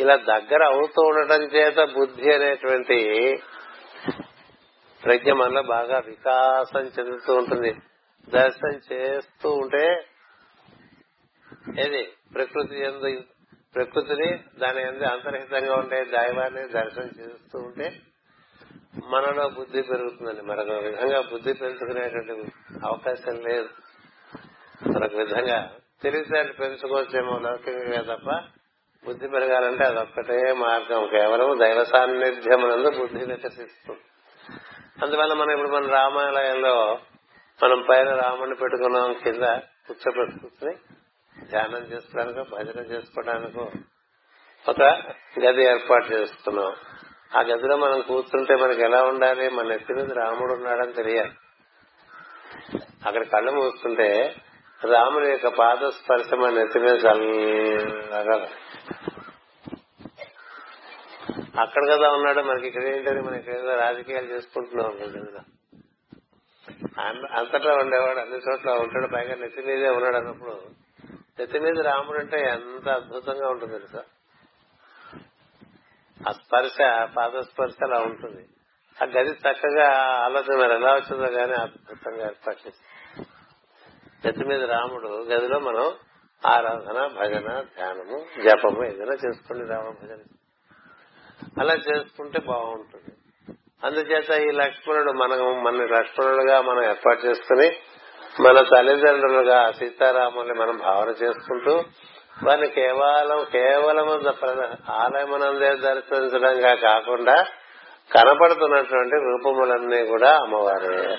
ఇలా 0.00 0.16
దగ్గర 0.16 0.64
అవుతూ 0.64 1.02
ఉండటం 1.02 1.42
చేత 1.42 1.76
బుద్ధి 1.94 2.32
అనేటువంటి 2.32 3.36
ప్రజ్ఞ 5.04 5.32
మనలో 5.32 5.62
బాగా 5.62 5.98
వికాసం 5.98 6.80
చెందుతూ 6.80 7.34
ఉంటుంది. 7.34 7.74
దర్శనం 8.28 8.80
చేస్తూ 8.92 9.50
ఉంటే 9.50 10.06
ఏది? 11.78 12.12
ప్రకృతి 12.34 12.80
ఎందు 12.80 13.20
ప్రకృతిని 13.74 14.38
దాని 14.58 14.82
ఎందు 14.82 15.04
అంతర్హితంగా 15.04 15.74
ఉండే 15.74 16.04
దైవాన్ని 16.04 16.68
దర్శనం 16.68 17.10
చేస్తూ 17.20 17.58
ఉంటే 17.58 18.00
మనలో 19.10 19.48
బుద్ధి 19.48 19.82
పెరుగుతుందండి. 19.82 20.42
మరొక 20.42 20.70
విధంగా 20.70 21.20
బుద్ధి 21.20 21.52
పెంచుకునేటువంటి 21.52 22.52
అవకాశం 22.86 23.40
లేదు. 23.40 23.68
మరొక 24.88 25.14
విధంగా 25.14 25.72
తెలివితేటలు 26.02 26.52
పెంచుకోవచ్చేమో 26.52 27.38
లౌకికంగా 27.38 28.14
తప్ప 28.14 28.30
బుద్ధి 29.06 29.28
పెరగాలంటే 29.28 29.84
అదొక్కటే 29.84 30.52
మార్గం. 30.52 31.06
కేవలం 31.06 31.58
దైవ 31.58 31.84
సాన్నిధ్యమునందు 31.84 32.90
బుద్ధి 32.98 33.24
వికసిస్తుంది 33.24 34.00
అందువల్ల 35.02 35.32
మనం 35.32 35.50
ఇప్పుడు 35.50 35.70
మన 35.70 35.86
రామాలయంలో 35.86 36.98
మనం 37.62 37.84
పైన 37.90 38.14
రాముడిని 38.14 38.56
పెట్టుకున్నాం 38.56 39.12
కింద 39.12 39.42
కూర్చోబెట్టుకుని 39.86 40.76
ధ్యానం 41.50 41.82
చేసుకోవడానికో 41.82 42.56
భజన 42.56 42.80
చేసుకోవడానికో 42.80 43.70
ఒక 44.68 44.82
గది 45.44 45.64
ఏర్పాటు 45.64 46.12
చేస్తున్నాం. 46.12 46.76
ఆ 47.36 47.40
గదిలో 47.40 47.76
మనం 47.76 48.00
కూర్చుంటే 48.00 48.56
మనకి 48.56 48.82
ఎలా 48.82 49.02
ఉండాలి? 49.04 49.48
మన 49.48 49.72
ఎత్తి 49.72 49.94
మీద 49.94 50.12
రాముడు 50.12 50.52
ఉన్నాడని 50.52 50.92
తెలియాలి. 50.92 51.32
అక్కడ 53.06 53.22
కళ్ళు 53.22 53.52
మూస్తుంటే 53.52 54.36
రాముడి 54.84 55.30
యొక్క 55.30 55.48
పాద 55.48 55.88
స్పర్శ 55.88 56.34
మన 56.34 56.58
ఎత్తినది 56.58 56.92
మీద 56.92 57.04
చల్లగా 57.04 58.48
అక్కడ 61.60 61.82
కదా 61.90 62.10
ఉన్నాడు. 62.12 62.40
మనకి 62.40 62.66
ఇక్కడ 62.66 62.82
ఏంటని 62.82 63.20
మనం 63.22 63.34
ఇక్కడ 63.34 63.54
రాజకీయాలు 63.54 64.26
చేసుకుంటున్నాం 64.26 64.90
గదిలో 64.96 65.42
అంతటా 67.00 67.74
ఉండేవాడు 67.74 68.18
అన్ని 68.18 68.36
చోట్ల 68.36 68.70
ఉంటాడు 68.70 69.06
పైగా 69.06 69.34
నెత్తి 69.34 69.62
మీదే 69.62 69.88
ఉన్నాడు 69.88 70.16
అన్నప్పుడు. 70.16 70.62
నెత్తి 71.38 71.58
మీద 71.58 71.80
రాముడు 71.80 72.18
అంటే 72.18 72.40
ఎంత 72.40 72.88
అద్భుతంగా 72.88 73.48
ఉంటుంది 73.48 73.72
తెలుసా? 73.72 74.04
ఆ 76.28 76.32
స్పర్శ 76.32 76.76
పాదస్పర్శ 77.16 77.74
అలా 77.82 77.98
ఉంటుంది. 77.98 78.48
ఆ 79.02 79.04
గది 79.04 79.30
చక్కగా 79.30 79.88
ఆలోచన 79.98 80.60
మరి 80.60 80.74
ఎలా 80.74 80.94
వచ్చిందో 80.94 81.26
కానీ 81.30 81.52
అద్భుతంగా 81.52 82.26
ఏర్పాటు 82.26 82.68
చేసింది. 82.68 83.26
నెత్తి 84.24 84.44
మీద 84.44 84.64
రాముడు 84.64 85.08
గదిలో 85.08 85.58
మనం 85.58 85.94
ఆరాధన 86.46 87.06
భజన 87.06 87.60
ధ్యానము 87.60 88.26
జపము 88.42 88.84
ఏదైనా 88.84 89.12
చేసుకోండి 89.12 89.64
రామ 89.64 89.88
భజన 89.88 90.18
అలా 91.60 91.74
చేసుకుంటే 91.74 92.40
బాగుంటుంది. 92.40 93.11
అందుచేత 93.84 94.30
ఈ 94.30 94.50
లక్ష్మణుడు 94.50 95.12
మనం 95.12 95.64
మన 95.64 95.74
లక్ష్మణుడుగా 95.74 96.60
మనం 96.60 96.84
ఏర్పాటు 96.84 97.26
చేసుకుని 97.26 97.76
మన 98.40 98.60
తల్లిదండ్రులుగా 98.60 99.72
సీతారాముల్ని 99.72 100.54
మనం 100.54 100.78
భావన 100.78 101.08
చేసుకుంటూ 101.08 101.82
వారిని 102.44 102.68
కేవలం 102.68 103.46
కేవలం 103.52 104.34
ఆలయమునందే 104.90 105.74
దర్శించడంగా 105.74 106.74
కాకుండా 106.74 107.46
కనపడుతున్నటువంటి 108.12 109.16
రూపములన్నీ 109.16 110.06
కూడా 110.06 110.30
అమ్మవారే. 110.30 111.18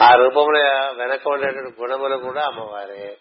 ఆ 0.00 0.14
రూపముల 0.14 0.58
వెనక 0.98 1.28
ఉండేటువంటి 1.28 1.82
గుణములు 1.82 2.16
కూడా 2.16 2.46
అమ్మవారే. 2.46 3.16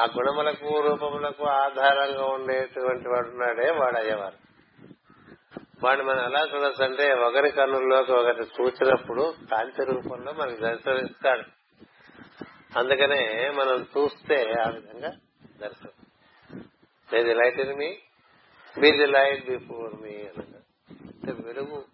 ఆ 0.00 0.08
గుణములకు 0.16 0.80
రూపములకు 0.80 1.44
ఆధారంగా 1.44 2.24
ఉండేటువంటి 2.24 3.08
వాడున్నాడే 3.08 3.70
వాడు 3.70 3.96
అయ్యేవారు 3.96 4.43
వాడిని 5.84 6.06
మనం 6.06 6.20
ఎలా 6.20 6.46
చూడొచ్చు 6.54 6.84
అంటే 6.84 7.12
ఒకరి 7.12 7.50
కన్నుల్లోకి 7.50 8.12
ఒకటి 8.12 8.40
చూసినప్పుడు 8.40 9.34
కాంతి 9.50 9.84
రూపంలో 9.84 10.32
మనకి 10.32 10.60
దర్శనమిస్తాడు. 10.60 11.42
అందుకనే 12.78 13.50
మనం 13.50 13.86
చూస్తే 13.98 14.52
ఆ 14.66 14.68
విధంగా 14.68 15.12
దర్శనం. 15.60 16.04
లేదు 17.12 17.38
light 17.38 17.60
in 17.60 17.78
me 17.78 17.98
be 18.78 18.90
the 18.90 19.06
light 19.06 19.50
before 19.50 20.02
me 20.02 20.10
అనగా. 20.10 20.60
వెలుగు 21.46 21.84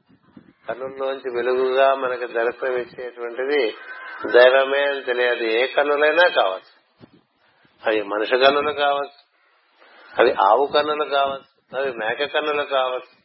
కన్నుల్లోంచి 0.68 1.36
వెలుగుగా 1.36 1.94
మనకి 1.94 2.26
దర్శనం 2.26 2.72
ఇచ్చేటువంటిది 2.72 3.74
దైవమే 4.32 4.82
అని 4.82 5.02
తెలియదు. 5.02 5.44
ఏ 5.44 5.66
కన్నులైనా 5.66 6.28
కావచ్చు. 6.28 6.80
అవి 7.86 8.02
మనిషి 8.02 8.38
కన్నులు 8.38 8.72
కావచ్చు. 8.72 9.30
అవి 10.18 10.32
ఆవు 10.32 10.66
కన్నులు 10.74 11.04
కావచ్చు. 11.04 11.78
అవి 11.78 11.92
మేక 11.92 12.34
కన్నులు 12.34 12.62
కావచ్చు. 12.62 13.19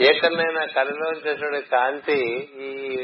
ఏకమైన 0.00 0.64
కళలో 0.64 1.10
చేసిన 1.10 1.58
కాంతి 1.58 2.48
ఈ 2.56 2.98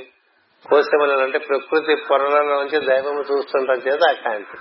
కోశములను 0.69 1.19
అంటే 1.19 1.39
ప్రకృతి 1.39 1.95
పొరలలోంచి 1.95 2.87
దైవము 2.87 3.21
చూస్తుంటాం 3.21 3.77
చేత 3.77 4.05
ఆ 4.09 4.13
కాంతి. 4.13 4.59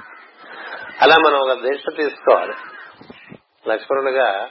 అలా 1.02 1.16
మనం 1.18 1.40
ఒక 1.40 1.62
దీక్ష 1.62 1.84
తీసుకోవాలి. 1.98 2.54
లక్ష్మణుడుగా 3.68 4.50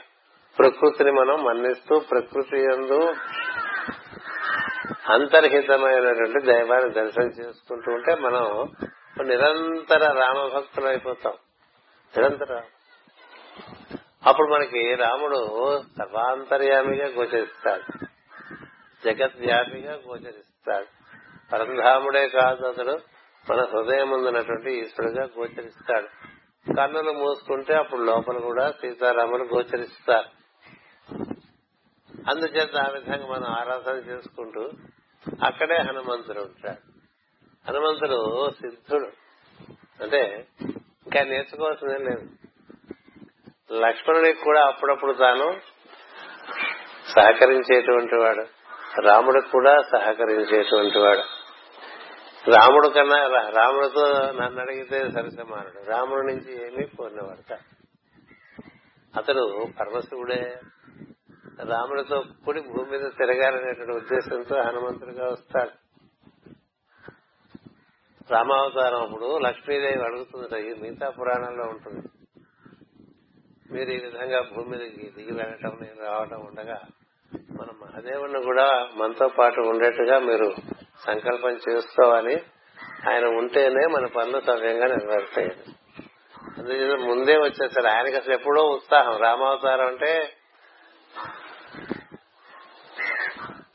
ప్రకృతిని 0.59 1.11
మనం 1.11 1.43
మన్నిస్తూ 1.43 1.99
ప్రకృతి 1.99 2.59
ఎందు 2.59 3.15
అంతర్హితమైనటువంటి 5.09 6.45
దైవాన్ని 6.45 6.93
దర్శనం 6.93 7.27
చేసుకుంటూ 7.27 7.91
ఉంటే 7.91 8.15
మనం 8.15 8.71
నిరంతర 9.25 10.11
రామభక్తులు 10.11 10.85
అయిపోతాం. 10.85 11.33
నిరంతర 12.17 12.61
అప్పుడు 14.27 14.53
మనకి 14.53 14.95
రాముడు 14.95 15.81
సర్వాంతర్యామిగా 15.97 17.07
గోచరిస్తాడు. 17.07 18.05
జగద్వ్యాపిగా 19.05 19.93
గోచరిస్తాడు. 19.93 20.85
పరంధాముడే 21.51 22.27
కాదు 22.27 22.67
అతడు. 22.67 22.99
మన 23.49 23.61
హృదయం 23.61 24.09
ఉన్నటువంటి 24.09 24.71
ఈశ్వరుడుగా 24.71 25.23
గోచరిస్తాడు. 25.39 26.07
కన్నులు 26.73 27.11
మూసుకుంటే 27.11 27.75
అప్పుడు 27.75 28.01
లోపల 28.01 28.37
కూడా 28.37 28.71
సీతారాములు 28.71 29.43
గోచరిస్తారు. 29.43 30.39
అందుచేత 32.29 32.75
ఆ 32.75 32.91
విధంగా 32.91 33.27
మనం 33.27 33.45
ఆరాధన 33.45 33.95
చేసుకుంటూ 33.95 34.69
అక్కడే 35.43 35.75
హనుమంతుడు 35.75 36.39
ఉంటాడు. 36.39 36.91
హనుమంతుడు 37.71 38.49
సిద్ధుడు. 38.51 39.07
అంటే 40.03 40.47
ఇంకా 40.81 41.23
నేర్చుకోవాల్సిందే 41.23 41.97
లేదు. 41.97 42.29
లక్ష్మణుడికి 43.71 44.43
కూడా 44.43 44.65
అప్పుడప్పుడు 44.65 45.13
తాను 45.13 45.59
సహకరించేటువంటి 47.09 48.15
వాడు. 48.15 48.45
రాముడికి 49.01 49.49
కూడా 49.49 49.81
సహకరించేటువంటి 49.81 50.99
వాడు. 50.99 51.21
రాముడు 52.51 52.87
కన్నా 52.87 53.27
రాముడితో 53.49 54.31
నన్ను 54.31 54.61
అడిగితే 54.61 55.11
సరిసమానుడు. 55.11 55.89
రాముడి 55.89 56.27
నుంచి 56.27 56.73
ఏమీ 56.73 56.83
కోరినవాడు 56.85 57.55
అతడు 59.17 59.65
పరమశివుడే. 59.79 60.59
రాముడితో 61.63 62.23
కూడి 62.45 62.61
భూమి 62.61 62.91
మీద 62.91 63.09
తిరగాలనేటువంటి 63.17 63.91
ఉద్దేశంతో 63.91 64.61
హనుమంతుడిగా 64.61 65.29
వస్తాడు. 65.29 65.71
రామావతారం 68.33 69.01
అప్పుడు 69.01 69.37
లక్ష్మీదేవి 69.37 70.03
అడుగుతుంది 70.03 70.75
మిగతా 70.75 71.09
పురాణంలో 71.09 71.63
ఉంటుంది. 71.63 72.18
మీరు 73.69 73.91
ఈ 73.91 73.97
విధంగా 73.97 74.41
భూమి 74.41 74.69
మీదకి 74.69 75.11
దిగి 75.17 75.33
వెళ్ళటం 75.33 75.77
నేను 75.81 76.05
రావటం 76.05 76.45
ఉండగా 76.45 76.77
మన 77.51 77.67
మహాదేవుని 77.81 78.43
కూడా 78.43 78.89
మనతో 78.95 79.27
పాటు 79.27 79.61
ఉండేట్టుగా 79.61 80.19
మీరు 80.19 80.55
సంకల్పం 81.05 81.59
చేసుకోవాలి 81.69 82.35
ఆయన 83.09 83.25
ఉంటేనే 83.37 83.87
మన 83.87 84.05
పనులు 84.05 84.39
సవ్యంగా 84.41 84.87
నెరవేరుతాయి 84.87 85.51
అందుకే 86.57 86.95
ముందే 86.95 87.37
వచ్చేసారు 87.37 87.87
ఆయనకి 87.87 88.15
అసలు 88.15 88.33
ఎప్పుడో 88.33 88.61
ఉత్సాహం. 88.69 89.17
రామావతారం 89.17 89.87
అంటే 89.87 90.33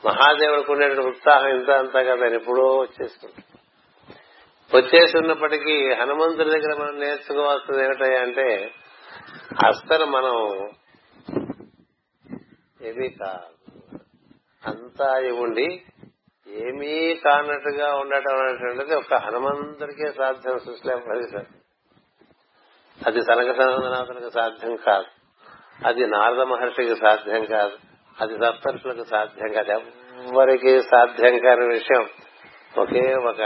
మహాదేవుడికి 0.04 0.72
ఉండేటువంటి 0.72 1.10
ఉత్సాహం 1.10 1.48
ఇంత 1.48 1.70
అంతా 1.70 2.02
కదా. 2.02 2.26
ఎప్పుడో 2.34 2.78
వచ్చేస్తుంది 2.78 3.40
వచ్చేసి 4.76 5.18
ఉన్నప్పటికీ 5.18 5.92
హనుమంతుడి 5.92 6.50
దగ్గర 6.50 6.82
మనం 6.82 7.00
నేర్చుకోవాల్సింది 7.00 7.84
ఏమిటంటే 7.84 8.16
అంటే 8.16 8.74
అస్సలు 9.66 10.04
మనం 10.04 10.68
ఏమీ 12.82 13.08
కాదు 13.08 13.98
అంతా 14.66 15.22
ఉండి 15.34 15.82
ఏమీ 16.48 17.14
కానట్టుగా 17.14 17.94
ఉండటం 17.94 18.36
అనేటువంటిది 18.36 18.94
ఒక 18.94 19.14
హనుమంతుడికే 19.14 20.12
సాధ్యం 20.12 20.58
సృష్టిలో 20.58 20.98
సాధ్యం 20.98 21.44
అది 23.06 23.22
సనక 23.22 23.56
సనందనాథునికి 23.56 24.30
సాధ్యం 24.30 24.76
కాదు. 24.76 25.06
అది 25.86 26.06
నారద 26.06 26.40
మహర్షికి 26.40 26.96
సాధ్యం 26.96 27.44
కాదు. 27.44 27.78
అది 28.20 28.38
సప్తర్షులకు 28.38 29.04
సాధ్యం 29.04 29.52
కాదు. 29.52 29.72
ఎవ్వరికి 29.72 30.82
సాధ్యం 30.82 31.38
కాని 31.38 31.66
విషయం. 31.66 32.08
ఒకే 32.78 33.14
ఒక 33.14 33.40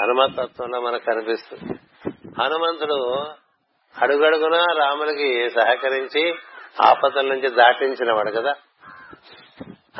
హనుమతత్వంలో 0.00 0.80
మనకు 0.80 1.04
కనిపిస్తుంది. 1.04 1.72
హనుమంతుడు 2.42 3.24
అడుగడుగున 4.02 4.64
రాములకి 4.78 5.50
సహకరించి 5.50 6.34
ఆపదల 6.82 7.20
నుంచి 7.20 7.50
దాటించిన 7.50 8.12
వాడు 8.12 8.30
కదా. 8.30 8.54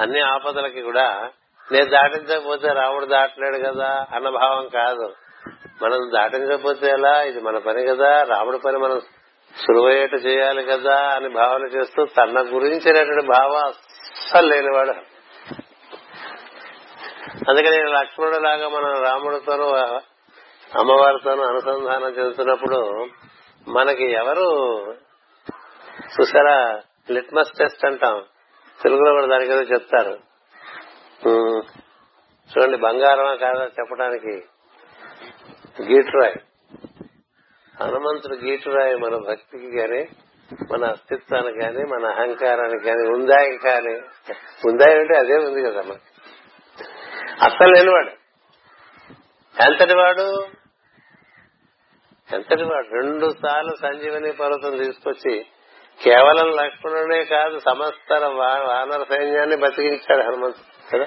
అన్ని 0.00 0.20
ఆపదలకి 0.20 0.82
కూడా 0.82 1.30
నేను 1.72 1.90
దాటించకపోతే 1.90 2.68
రాముడు 2.68 3.06
దాటలేడు 3.06 3.72
కదా 3.72 4.06
అన్న 4.14 4.28
భావం 4.28 4.68
కాదు. 4.68 5.12
మనం 5.82 6.10
దాటించకపోతే 6.14 6.86
ఎలా? 6.86 7.22
ఇది 7.22 7.40
మన 7.40 7.58
పని 7.58 7.86
కదా. 7.86 8.22
రాముడి 8.22 8.58
పని 8.58 8.78
మనం 8.78 9.00
సులువయ్యేట 9.66 10.14
చేయాలి 10.26 10.62
కదా 10.62 10.96
అని 10.96 11.28
భావన 11.28 11.62
చేస్తూ 11.66 12.04
తన 12.04 12.40
గురించినటువంటి 12.40 13.26
భావం 13.26 13.66
అస్సలు 13.66 14.46
లేనివాడు. 14.46 14.90
అందుకని 17.50 17.90
లక్ష్మణుడు 17.92 18.38
లాగా 18.38 18.68
మనం 18.68 19.02
రాముడితోనూ 19.02 19.64
అమ్మవారితోనూ 20.78 21.42
అనుసంధానం 21.42 22.08
చెందుతున్నప్పుడు 22.08 23.06
మనకి 23.68 24.12
ఎవరు 24.12 24.46
చూసారా 26.14 26.80
లిట్మస్ 27.10 27.58
టెస్ట్ 27.58 27.86
అంటాం. 27.86 28.24
తెలుగులో 28.82 29.12
కూడా 29.12 29.26
దానికి 29.26 29.52
ఏదో 29.52 29.62
చెప్తారు. 29.62 30.18
చూడండి 32.50 32.76
బంగారమా 32.76 33.34
కాదా 33.34 33.64
చెప్పడానికి? 33.64 34.44
గీటురాయ్. 35.82 36.34
హనుమంతుడు 37.82 38.34
గీటురాయ్ 38.34 38.96
మన 38.96 39.16
భక్తికి 39.28 39.78
గాని 39.78 40.06
మన 40.72 40.84
అస్తిత్వానికి 40.84 41.58
గాని 41.58 41.84
మన 41.84 42.06
అహంకారానికి 42.06 42.88
గాని 42.88 43.08
ఉందా 43.08 43.36
కాని 43.36 43.94
అని 43.94 44.00
ఉందా 44.66 44.84
అంటే 44.90 45.18
అదే 45.18 45.34
ఉంది 45.34 45.70
కదా 45.70 45.82
మనకి 45.82 46.00
అస్సలు 47.42 47.74
లేనివాడు. 47.74 48.10
ఎంతటి 49.62 49.96
వాడు? 49.96 50.57
ఎంతటి 52.32 52.62
వాడు 52.62 53.02
రెండు 53.02 53.30
సార్లు 53.30 53.74
సంజీవని 53.82 54.32
పర్వతం 54.32 54.76
తీసుకొచ్చి 54.76 55.46
కేవలం 56.02 56.50
లక్ష్మణుడే 56.50 57.24
కాదు 57.24 57.58
సమస్త 57.58 58.12
వానర 58.12 59.04
సైన్యాన్ని 59.14 59.56
బతికించాడు 59.56 60.22
హనుమంతుడు. 60.22 60.98
కదా? 60.98 61.06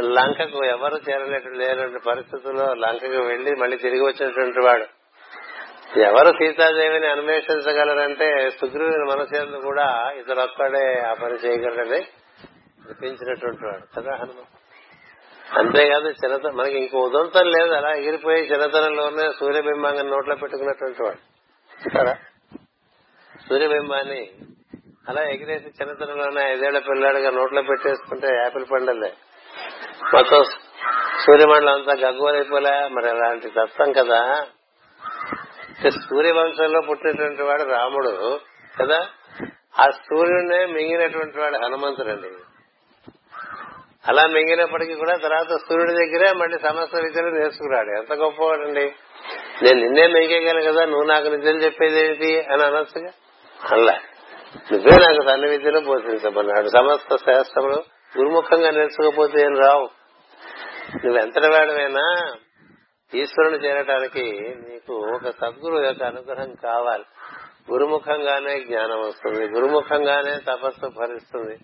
లంకకు 0.00 0.64
ఎవరు 0.64 1.10
చేరలేటు 1.10 1.48
లేనటువంటి 1.48 1.98
పరిస్థితుల్లో 1.98 2.74
లంకకు 2.74 3.22
వెళ్ళి 3.22 3.56
మళ్ళీ 3.56 3.76
తిరిగి 3.76 4.00
వచ్చినటువంటి 4.00 4.60
వాడు. 4.60 4.86
ఎవరు 6.00 6.32
సీతాదేవిని 6.32 7.06
అన్వేషించగలరంటే 7.06 8.50
సుగ్రీవుని 8.50 9.04
మనసేందు 9.04 9.56
కూడా 9.56 10.12
ఇతడు 10.16 10.40
ఒక్కడే 10.40 11.00
ఆ 11.00 11.14
పని 11.14 11.34
చేయగలడని 11.34 12.02
అనిపించినటువంటి 12.84 13.64
వాడు. 13.64 14.00
కదా 14.00 14.16
హనుమ 14.16 14.44
అంతేకాదు 15.52 16.08
చిన్నత 16.08 16.46
మనకి 16.46 16.78
ఇంకో 16.78 16.98
ఉదంతం 16.98 17.46
లేదు 17.46 17.72
అలా 17.72 17.96
ఎగిరిపోయి 17.96 18.42
చిన్నతనంలోనే 18.42 19.30
సూర్యబింబాన్ని 19.40 20.02
నోట్లో 20.02 20.36
పెట్టుకున్నటువంటి 20.36 21.02
వాడు. 21.02 21.18
కదా 21.98 22.16
సూర్యబింబాన్ని 23.48 24.32
అలా 25.08 25.22
ఎగిరేసి 25.22 25.68
చిన్నతనంలోనే 25.68 26.52
ఐదేళ్ళ 26.52 26.78
పిల్లాడిగా 26.78 27.30
నోట్లో 27.30 27.62
పెట్టేసుకుంటే 27.62 28.26
యాపిల్ 28.26 28.64
పండలే. 28.72 29.14
మొత్తం 30.14 30.44
సూర్యమండలం 31.26 31.74
అంతా 31.74 32.08
గగ్గోలైపోలే. 32.08 32.88
మరి 32.88 33.10
అలాంటి 33.10 33.48
తత్వం 33.48 33.92
కదా. 33.92 34.46
సూర్యవంశంలో 35.90 36.80
పుట్టినటువంటి 36.80 37.42
వాడు 37.42 37.62
రాముడు 37.62 38.40
కదా. 38.80 39.08
ఆ 39.80 39.90
సూర్యుడినే 39.90 40.66
మింగినటువంటి 40.66 41.40
వాడు 41.40 41.56
హనుమంతుడండి. 41.56 42.28
అలా 44.08 44.26
మింగినప్పటికీ 44.26 44.94
కూడా 44.94 45.16
తర్వాత 45.16 45.48
సూర్యుడి 45.48 45.92
దగ్గరే 45.92 46.32
మళ్ళీ 46.32 46.58
సమస్త 46.58 46.96
విద్యలు 46.96 47.30
నేర్చుకున్నాడు. 47.30 47.98
ఎంత 47.98 48.12
గొప్పవాడండి. 48.12 48.92
నేను 49.62 49.80
నిన్నే 49.80 50.06
మింగేయగలను 50.06 50.72
కదా 50.72 50.84
నువ్వు 50.84 51.04
నాకు 51.04 51.28
నిద్యలు 51.28 51.58
చెప్పేది 51.58 52.06
ఏంటి 52.06 52.40
అని 52.40 52.62
అనొచ్చుగా? 52.64 53.10
అలా. 53.70 53.98
నువ్వే 54.72 55.06
నాకు 55.06 55.28
సన్ని 55.28 55.50
విద్యలో 55.50 55.80
బోధించమన్నాడు. 55.80 56.68
సమస్త 56.68 57.16
శాస్త్రములు 57.16 57.82
గురుముఖంగా 58.18 58.70
నేర్చుకోకపోతే 58.70 59.40
ఏం 59.40 59.58
రావు? 59.58 59.88
నువ్వెంతటి 61.04 61.48
వాడమైనా 61.48 62.34
ఈశ్వరుని 63.14 63.56
చేరటానికి 63.56 64.54
నీకు 64.68 64.92
ఒక 64.92 65.24
సద్గురు 65.24 65.84
యొక్క 65.84 66.02
అనుగ్రహం 66.02 66.54
కావాలి. 66.54 67.04
గురుముఖంగానే 67.72 68.60
జ్ఞానం 68.60 69.00
వస్తుంది. 69.00 69.46
గురుముఖంగానే 69.46 70.36
తపస్సు 70.48 70.90
ఫలిస్తుంది. 70.98 71.58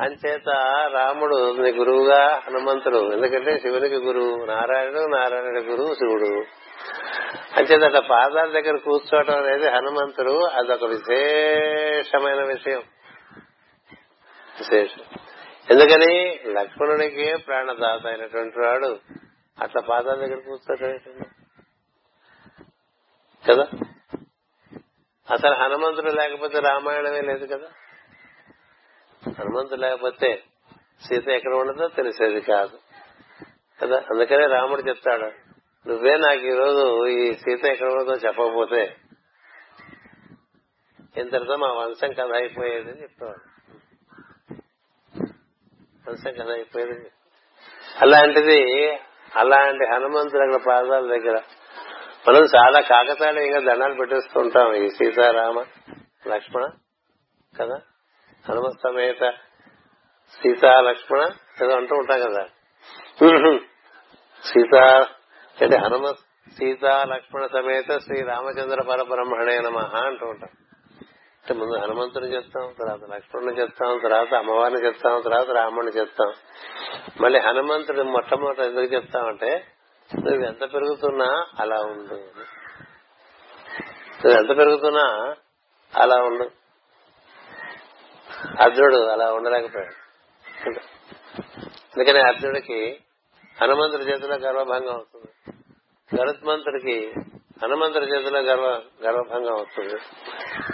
అంచేత 0.00 0.48
రాముడు 0.92 1.62
నీ 1.62 1.72
గురువుగా 1.72 2.42
హనుమంతుడు. 2.46 3.12
ఎందుకంటే 3.12 3.58
శివునికి 3.58 3.94
గురువు 3.94 4.44
నారాయణుడు 4.44 5.16
నారాయణుడి 5.16 5.60
గురువు 5.60 5.94
శివుడు. 5.94 6.44
అంచేత 7.56 7.82
అట్లా 7.84 8.00
పాదాల 8.00 8.60
దగ్గర 8.60 8.76
కూర్చోవటం 8.76 9.36
అనేది 9.36 9.70
హనుమంతుడు 9.70 10.44
అదొక 10.44 10.84
విశేషమైన 10.84 12.44
విషయం. 12.44 12.82
విశేషం. 14.58 15.02
ఎందుకని? 15.70 16.40
లక్ష్మణుడికి 16.46 17.36
ప్రాణదాత 17.36 18.06
అయినటువంటి 18.06 18.60
వాడు 18.60 18.98
అట్లా 19.60 19.82
పాదాల 19.90 20.14
దగ్గర 20.14 20.38
కూర్చోటం 20.38 20.98
కదా? 23.50 23.68
అసలు 25.30 25.54
హనుమంతుడు 25.54 26.10
లేకపోతే 26.10 26.58
రామాయణమే 26.58 27.20
లేదు 27.20 27.46
కదా? 27.46 27.66
హనుమంతుడు 29.22 29.80
లేకపోతే 29.80 30.42
సీత 31.06 31.28
ఎక్కడ 31.28 31.54
ఉండదో 31.54 31.88
తెలిసేది 31.88 32.40
కాదు. 32.40 32.76
కదా? 33.80 33.96
అందుకనే 34.10 34.46
రాముడు 34.46 34.80
చెప్తాడు 34.88 35.28
నువ్వే 35.86 36.16
నాకు 36.16 36.46
ఈ 36.46 36.54
రోజు 36.54 37.06
ఈ 37.06 37.34
సీత 37.34 37.64
ఎక్కడ 37.64 37.88
ఉండదో 37.88 38.14
చెప్పకపోతే 38.14 38.96
ఇంతటితో 41.16 41.56
మా 41.56 41.66
వంశం 41.66 42.12
కథ 42.12 42.32
అయిపోయేది 42.34 42.90
అని 42.90 43.02
చెప్పేవాడు 43.02 43.44
వంశం 46.10 46.32
కథ 46.32 46.50
అయిపోయేది 46.50 47.10
అలాంటిది 48.00 48.60
అలాంటి 49.36 49.84
హనుమంతుడు 49.84 50.42
అక్కడ 50.42 50.60
పాదాల 50.68 51.18
దగ్గర 51.18 51.36
మనం 52.28 52.42
చాలా 52.56 52.80
కాకతాళీయంగా 52.80 53.60
దండాలు 53.60 53.94
పెట్టేస్తుంటాం 53.94 54.74
ఈ 54.74 54.88
సీతారామ 54.88 55.58
లక్ష్మణ 56.26 56.64
కదా? 57.54 57.78
హనుమ 58.48 58.70
సమేత 58.82 59.30
సీతా 60.42 60.80
లక్ష్మణ 60.80 61.20
ఏదో 61.64 61.76
అంటూ 61.76 61.96
ఉంటాం 61.96 62.20
కదా. 62.20 62.44
సీతా 64.44 65.06
అంటే 65.62 65.76
హనుమ 65.76 66.12
సీతా 66.58 67.04
లక్ష్మణ 67.04 67.46
సమేత 67.46 67.98
శ్రీ 67.98 68.22
రామచంద్ర 68.22 68.82
పరబ్రహ్మణే 68.82 69.58
నమ 69.58 69.78
అంటూ 69.78 70.26
ఉంటాం. 70.26 70.50
అంటే 71.40 71.54
ముందు 71.54 71.78
హనుమంతుని 71.78 72.26
చెప్తాం 72.34 72.74
తర్వాత 72.78 73.10
లక్ష్మణుని 73.10 73.60
చెప్తాం 73.60 73.98
తర్వాత 73.98 74.34
అమ్మవారిని 74.34 74.86
చెప్తాం 74.86 75.20
తర్వాత 75.20 75.50
రాముడిని 75.50 75.92
చెప్తాం. 75.92 76.32
మళ్ళీ 77.20 77.40
హనుమంతుడు 77.40 78.02
మొట్టమొదటి 78.02 78.62
ఎందుకు 78.62 78.94
చెప్తామంటే 78.94 79.64
నువ్వు 80.14 80.46
ఎంత 80.46 80.60
పెరుగుతున్నా 80.60 81.46
అలా 81.58 81.76
ఉండు 81.76 82.14
నువ్వు 84.22 84.40
ఎంత 84.40 84.56
పెరుగుతున్నా 84.58 85.34
అలా 85.96 86.16
ఉండు. 86.16 86.50
అర్జునుడు 88.60 88.96
అలా 88.96 89.32
ఉండలేకపోయాడు. 89.32 90.10
అందుకని 91.74 92.18
అర్జునుడికి 92.18 93.00
హనుమంతుడి 93.62 94.02
చేతిలో 94.02 94.34
గర్వభంగం 94.34 94.92
అవుతుంది. 94.92 95.56
గరుత్మంతుడికి 96.16 97.12
హనుమంతుడి 97.62 98.06
చేతిలో 98.06 98.40
గర్వ 98.40 98.82
గర్వభంగం 99.04 99.52
అవుతుంది. 99.52 99.94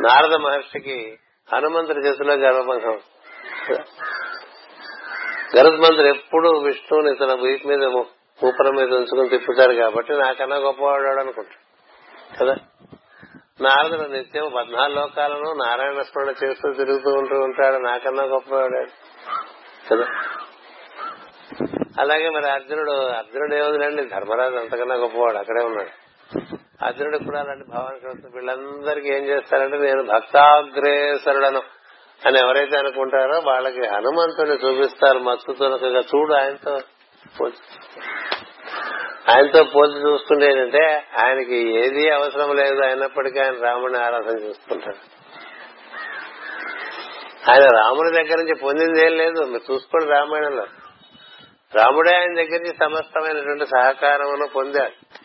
నారద 0.02 0.34
మహర్షికి 0.34 1.18
హనుమంతుడి 1.54 1.98
చేతిలో 1.98 2.34
గర్వభంగం 2.34 2.90
అవుతుంది. 2.90 3.80
గరుత్మంతుడు 5.58 6.06
ఎప్పుడు 6.06 6.48
విష్ణువుని 6.48 7.16
తన 7.16 7.34
వీటి 7.34 7.68
మీద 7.68 7.84
ఊపర 8.44 8.70
మీద 8.70 8.94
ఉంచుకుని 8.94 9.28
తిప్పుతారు 9.28 9.72
కాబట్టి 9.72 10.12
నాకన్నా 10.12 10.56
గొప్పవాడు 10.56 11.20
అనుకుంటాడు. 11.20 11.66
కదా? 12.38 12.56
నారదుడు 13.60 14.08
నిత్యం 14.08 14.52
పద్నాలుగు 14.56 14.98
లోకాలను 14.98 15.52
నారాయణ 15.52 16.00
స్మరణ 16.00 16.28
చేస్తూ 16.28 16.72
తిరుగుతూ 16.72 17.10
ఉంటూ 17.10 17.40
ఉంటాడు. 17.40 17.76
నాకన్నా 17.76 18.22
గొప్పవాడు. 18.22 18.86
కదా? 19.90 20.06
అలాగే 22.00 22.30
మరి 22.30 22.50
అర్జునుడు 22.50 22.90
అర్జునుడు 22.90 23.54
ఏముందండి 23.54 24.04
ధర్మరాజు 24.04 24.56
అంతకన్నా 24.56 24.94
గొప్పవాడు. 24.94 25.36
అక్కడే 25.36 25.64
ఉన్నాడు. 25.64 25.90
అర్జునుడు 26.84 27.18
కూడా 27.18 27.40
అలాంటి 27.40 27.64
భావానికి 27.70 28.06
వస్తుంది 28.06 28.36
వీళ్ళందరికీ 28.36 29.08
ఏం 29.08 29.24
చేస్తారంటే 29.24 29.78
నేను 29.78 30.04
భక్తాగ్రేసరుడను 30.04 31.62
అని 32.26 32.38
ఎవరైతే 32.38 32.78
అనుకుంటారో 32.78 33.42
వాళ్ళకి 33.46 33.86
హనుమంతుని 33.86 34.52
చూపిస్తారు. 34.52 35.18
మత్తుతునకగా 35.18 36.00
చూడు 36.00 36.34
ఆయనతో. 36.34 36.80
ఆయనతో 39.30 39.64
పోల్చి 39.64 40.10
చూస్తుంటే 40.10 40.46
ఏంటంటే 40.46 41.04
ఆయనకి 41.18 41.78
ఏది 41.78 42.10
అవసరం 42.10 42.56
లేదు 42.56 42.82
అయినప్పటికీ 42.82 43.38
ఆయన 43.38 43.54
రాముడిని 43.62 43.98
ఆరాధన 43.98 44.38
చేసుకుంటాడు. 44.38 44.96
ఆయన 47.50 47.64
రాముడి 47.64 48.10
దగ్గర 48.10 48.38
నుంచి 48.38 48.54
పొందింది 48.62 49.06
ఏం 49.06 49.16
లేదు. 49.16 49.40
మీరు 49.40 49.72
చూసుకోండి 49.72 50.06
రామాయణంలో. 50.06 50.66
రాముడే 51.74 52.16
ఆయన 52.16 52.34
దగ్గర 52.34 52.58
నుంచి 52.58 52.74
సమస్తమైనటువంటి 52.84 53.66
సహకారమును 53.66 54.46
పొందాడు. 54.46 55.16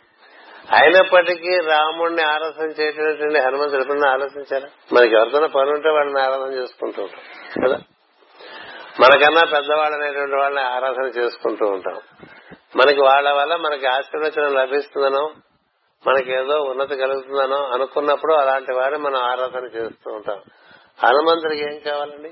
అయినప్పటికీ 0.75 1.57
రాముడిని 1.57 2.21
ఆరాధన 2.21 2.65
చేయటటువంటి 2.65 3.39
హనుమంతుడు 3.39 3.81
ఎప్పుడన్నా 3.81 4.09
ఆలోచించారా 4.09 4.67
మనకి 4.93 5.15
ఎవరితోనో 5.15 5.47
పని 5.47 5.71
ఉంటే 5.71 5.89
వాళ్ళని 5.89 6.21
ఆరాధన 6.21 6.53
చేసుకుంటూ 6.53 7.01
ఉంటాం. 7.03 7.21
కదా? 7.65 7.79
మనకన్నా 8.99 9.41
పెద్దవాళ్ళు 9.43 10.03
అనేటువంటి 10.03 10.35
వాళ్ళని 10.35 10.67
ఆరాధన 10.67 11.05
చేసుకుంటూ 11.05 11.65
ఉంటాం. 11.65 12.01
మనకి 12.76 13.01
వాళ్ళ 13.01 13.32
వల్ల 13.32 13.55
మనకి 13.55 13.86
ఆశీర్వచనం 13.86 14.53
లభిస్తుందనో 14.53 15.34
మనకి 16.07 16.32
ఏదో 16.32 16.61
ఉన్నతి 16.61 16.95
కలుగుతుందనో 16.95 17.65
అనుకున్నప్పుడు 17.65 18.34
అలాంటి 18.34 18.74
వారిని 18.74 18.97
మనం 18.97 19.15
ఆరాధన 19.15 19.65
చేస్తూ 19.65 20.11
ఉంటాం. 20.11 20.39
హనుమంతుడికి 21.03 21.74
ఏం 21.74 21.80
కావాలండి? 21.80 22.32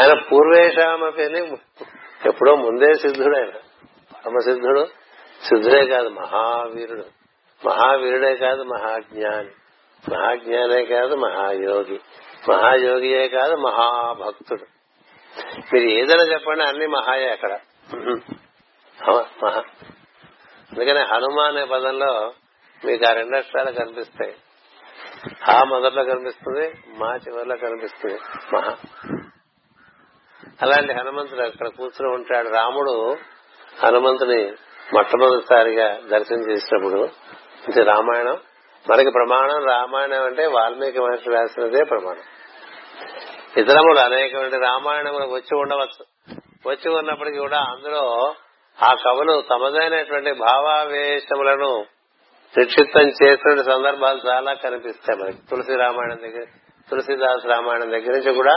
ఆయన 0.00 0.14
పూర్వేశామపి 0.32 1.22
ఎప్పుడో 2.28 2.54
ముందే 2.54 2.94
సిద్ధుడు 2.94 3.36
ఆయన. 3.36 3.50
పరమసిద్ధుడు 4.12 4.86
సిద్ధుడే 5.44 5.86
కాదు 5.86 6.08
మహావీరుడు. 6.08 7.04
మహావీరుడే 7.66 8.36
కాదు 8.36 8.62
మహాజ్ఞాని. 8.62 9.50
మహాజ్ఞానే 10.14 10.84
కాదు 10.84 11.14
మహాయోగి. 11.14 12.00
మహాయోగియే 12.50 13.28
కాదు 13.28 13.54
మహాభక్తుడు. 13.54 14.73
మీరు 15.74 15.88
ఏదైనా 15.88 16.22
చెప్పండి 16.22 16.64
అన్ని 16.64 16.86
మహాయే 16.86 17.28
అక్కడ. 17.30 17.58
మహా. 19.44 19.62
అందుకని 20.72 20.98
హనుమ 20.98 21.40
అనే 21.40 21.64
పదంలో 21.64 22.32
మీకు 22.84 23.10
ఆ 23.10 23.12
రెండు 23.12 23.36
అక్షరాలు 23.36 23.70
కనిపిస్తాయి. 23.70 24.34
ఆ 25.50 25.64
మొదట్లో 25.64 26.04
కనిపిస్తుంది 26.04 26.72
మా 26.88 27.16
చివరిలో 27.16 27.56
కనిపిస్తుంది 27.56 28.18
మహా. 28.56 28.76
అలాంటి 30.62 30.92
హనుమంతుడు 30.92 31.42
అక్కడ 31.42 31.68
కూర్చుని 31.68 32.14
ఉంటాడు. 32.14 32.48
రాముడు 32.48 33.16
హనుమంతుని 33.84 34.52
మొట్టమొదటిసారిగా 34.94 36.00
దర్శనం 36.00 36.50
చేసినప్పుడు 36.50 37.04
ఇది 37.68 37.82
రామాయణం. 37.82 38.38
మనకి 38.90 39.10
ప్రమాణం 39.10 39.66
రామాయణం 39.66 40.24
అంటే 40.24 40.46
వాల్మీకి 40.46 40.98
మహర్షి 40.98 41.30
రాసినదే 41.30 41.84
ప్రమాణం. 41.84 42.22
ఇతరములు 43.56 43.98
అనేకమైన 43.98 44.62
రామాయణములు 44.62 45.24
వచ్చి 45.24 45.56
ఉండవచ్చు. 45.56 46.04
వచ్చి 46.66 46.90
ఉన్నప్పటికీ 46.90 47.38
కూడా 47.38 47.58
అందులో 47.58 48.34
ఆ 48.82 48.94
కవులు 49.06 49.42
తమదైనటువంటి 49.50 50.32
భావావేశములను 50.32 51.86
నిక్షిప్తం 52.58 53.08
చేసిన 53.08 53.62
సందర్భాలు 53.62 54.20
చాలా 54.28 54.52
కనిపిస్తాయి 54.52 55.22
మనకి. 55.22 55.38
తులసి 55.50 55.76
రామాయణం 55.76 56.16
దగ్గర 56.16 56.44
తులసిదాస్ 56.90 57.46
రామాయణం 57.46 57.90
దగ్గర 57.90 58.10
నుంచి 58.10 58.34
కూడా 58.34 58.56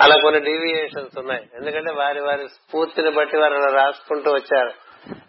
అలా 0.00 0.16
కొన్ని 0.22 0.40
డీవియేషన్స్ 0.40 1.18
ఉన్నాయి. 1.18 1.42
ఎందుకంటే 1.54 1.92
వారి 1.92 2.20
వారి 2.20 2.48
స్ఫూర్తిని 2.48 3.10
బట్టి 3.10 3.36
వారు 3.36 3.54
అలా 3.54 3.84
రాసుకుంటూ 3.84 4.30
వచ్చారు. 4.30 4.70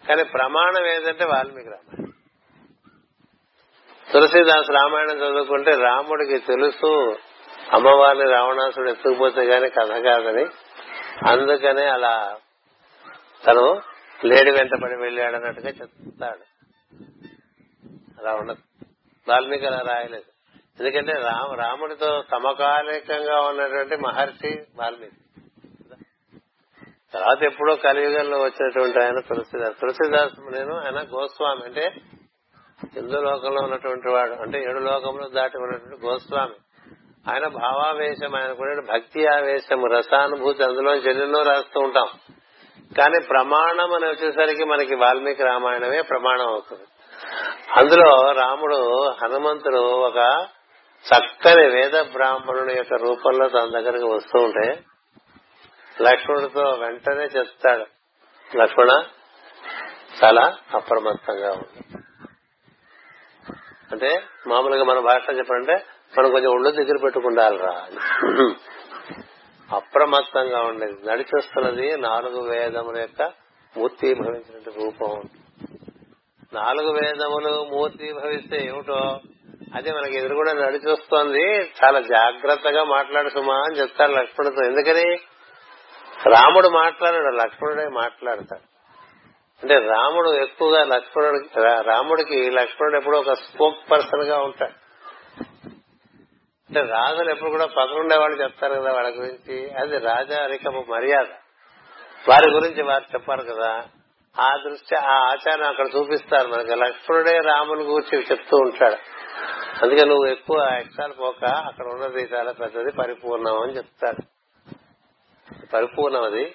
కానీ 0.08 0.24
ప్రమాణం 0.24 0.86
ఏదంటే 0.86 1.24
వాల్మీకి 1.24 1.68
రామాయణం. 1.68 2.12
తులసిదాస్ 4.12 4.70
రామాయణం 4.70 5.16
చదువుకుంటే 5.16 5.70
రాముడికి 5.70 6.38
తెలుసు 6.38 7.16
అమ్మవారిని 7.72 8.30
రావణాసుడు 8.30 8.90
ఎత్తుకుపోతే 8.90 9.42
గాని 9.42 9.70
కథ 9.70 10.04
కాదని. 10.04 10.46
అందుకనే 11.28 11.86
అలా 11.86 12.36
తను 13.46 13.80
లేడి 14.24 14.50
వెంటబడి 14.50 14.96
వెళ్ళాడు 14.96 15.36
అన్నట్టుగా 15.36 15.68
చెప్తాడు. 15.68 16.40
అలా 18.20 18.34
ఉండదు 18.34 18.86
వాల్మీకి 19.28 19.66
అలా 19.66 19.82
రాయలేదు. 19.92 20.24
ఎందుకంటే 20.80 21.12
రామ 21.12 21.54
రాముడితో 21.54 22.22
సమకాలికంగా 22.30 23.40
ఉన్నటువంటి 23.40 23.96
మహర్షి 23.96 24.64
వాల్మీకి. 24.76 25.16
తర్వాత 27.14 27.42
ఎప్పుడో 27.42 27.74
కలియుగంలో 27.74 28.38
వచ్చినటువంటి 28.38 29.04
ఆయన 29.04 29.20
తులసిదాస్. 29.20 29.80
తులసిదాస్ 29.80 30.32
నేను 30.52 30.76
ఆయన 30.76 31.00
గోస్వామి. 31.00 31.64
అంటే 31.64 31.94
హిందూ 32.94 33.20
లోకంలో 33.20 33.62
ఉన్నటువంటి 33.62 34.08
వాడు. 34.08 34.32
అంటే 34.32 34.58
ఏడు 34.58 34.78
లోకంలో 34.78 35.28
దాటి 35.28 35.58
ఉన్నటువంటి 35.58 36.06
గోస్వామి. 36.06 36.54
ఆయన 37.30 37.46
భావావేశం 37.46 38.36
ఆయన 38.36 38.52
కూడా 38.52 38.82
భక్తి 38.92 39.26
ఆవేశం 39.26 39.84
రసానుభూతి 39.84 40.64
అందులో 40.64 40.94
ఎన్నెన్నో 40.94 41.42
రాస్తూ 41.42 41.80
ఉంటాం. 41.80 42.08
కానీ 42.98 43.26
ప్రమాణం 43.26 43.92
అని 43.92 44.06
వచ్చేసరికి 44.06 44.64
మనకి 44.64 44.94
వాల్మీకి 44.94 45.42
రామాయణమే 45.42 46.02
ప్రమాణం 46.02 46.48
అవుతుంది. 46.48 46.86
అందులో 47.76 48.32
రాముడు 48.32 49.08
హనుమంతుడు 49.22 49.78
ఒక 49.78 50.46
చక్కని 51.04 51.66
వేద 51.68 52.00
బ్రాహ్మణుని 52.12 52.74
యొక్క 52.76 52.94
రూపంలో 52.94 53.48
తన 53.48 53.80
దగ్గరకు 53.80 54.14
వస్తూ 54.14 54.38
ఉంటే 54.38 54.80
లక్ష్మణుడితో 56.02 56.62
వెంటనే 56.80 57.24
చెప్తాడు 57.24 57.86
లక్ష్మణ 58.56 59.04
చాలా 60.24 60.56
అప్రమత్తంగా 60.74 61.50
ఉంది 61.52 61.98
అంటే 63.92 64.22
మామూలుగా 64.46 64.84
మన 64.84 64.98
భాషలో 64.98 65.38
చెప్పాలంటే 65.38 65.86
మనం 66.18 66.30
కొంచెం 66.30 66.50
ఒళ్ళు 66.50 66.70
దగ్గర 66.70 66.96
పెట్టుకుండాలిరా. 67.04 67.82
అప్రమత్తంగా 69.76 70.60
ఉండేది 70.60 71.10
నడిచొస్తున్నది 71.10 71.96
నాలుగు 71.96 72.50
వేదముల 72.50 73.00
యొక్క 73.00 73.22
మూర్తి 73.76 74.14
భవించినట్టు 74.14 74.70
రూపం. 74.70 75.22
నాలుగు 76.52 76.92
వేదములు 76.92 77.66
మూర్తి 77.72 78.12
భవిస్తే 78.12 78.66
ఏమిటో? 78.66 79.20
అది 79.74 79.92
మనకి 79.92 80.16
ఎదురుగుండా 80.16 80.52
నడిచొస్తోంది. 80.52 81.60
చాలా 81.60 82.00
జాగ్రత్తగా 82.00 82.84
మాట్లాడు 82.84 83.28
సుమా 83.28 83.54
అని 83.54 83.80
చెప్తారు 83.80 84.12
లక్ష్మణుడితో. 84.12 84.64
ఎందుకని? 84.64 85.18
రాముడు 86.26 86.68
మాట్లాడాడు 86.68 87.36
లక్ష్మణుడే 87.36 87.88
మాట్లాడతాడు. 87.88 88.78
అంటే 89.62 89.74
రాముడు 89.74 90.30
ఎక్కువగా 90.30 90.84
లక్ష్మణుడికి 90.84 91.60
రాముడికి 91.82 92.50
లక్ష్మణుడు 92.50 92.96
ఎప్పుడు 92.96 93.16
ఒక 93.16 93.32
స్పోక్ 93.32 93.90
పర్సన్గా 93.90 94.38
ఉంటాడు. 94.38 94.87
అంటే 96.68 96.80
రాజులు 96.80 97.30
ఎప్పుడు 97.30 97.50
కూడా 97.50 97.66
పక్కనుండే 97.66 98.16
వాళ్ళు 98.16 98.42
చెప్తారు 98.42 98.74
కదా 98.74 98.92
వాళ్ళ 98.92 99.08
గురించి. 99.08 99.70
అది 99.70 99.98
రాజారికపు 99.98 100.84
మర్యాద. 100.88 101.26
వారి 102.28 102.50
గురించి 102.50 102.82
వారు 102.82 103.04
చెప్పారు 103.04 103.42
కదా. 103.42 103.84
ఆ 104.40 104.56
దృష్టి 104.56 104.96
ఆ 104.96 105.14
ఆచారం 105.14 105.68
అక్కడ 105.68 105.86
చూపిస్తారు 105.96 106.48
మనకి. 106.48 106.74
లక్ష్మణుడే 106.74 107.38
రాముని 107.38 107.82
గురించి 107.82 108.24
చెప్తూ 108.30 108.56
ఉంటాడు. 108.56 108.96
అందుకే 109.82 110.04
నువ్వు 110.04 110.26
ఎక్కువ 110.26 110.68
ఎక్సాల్ 110.80 111.12
పోక 111.20 111.44
అక్కడ 111.44 111.86
ఉన్నది 111.86 112.22
చాలా 112.22 112.52
పెద్దది 112.52 112.92
పరిపూర్ణం 112.92 113.62
అని 113.62 113.76
చెప్తాడు. 113.76 114.22
పరిపూర్ణం 115.66 116.22
అది. 116.22 116.54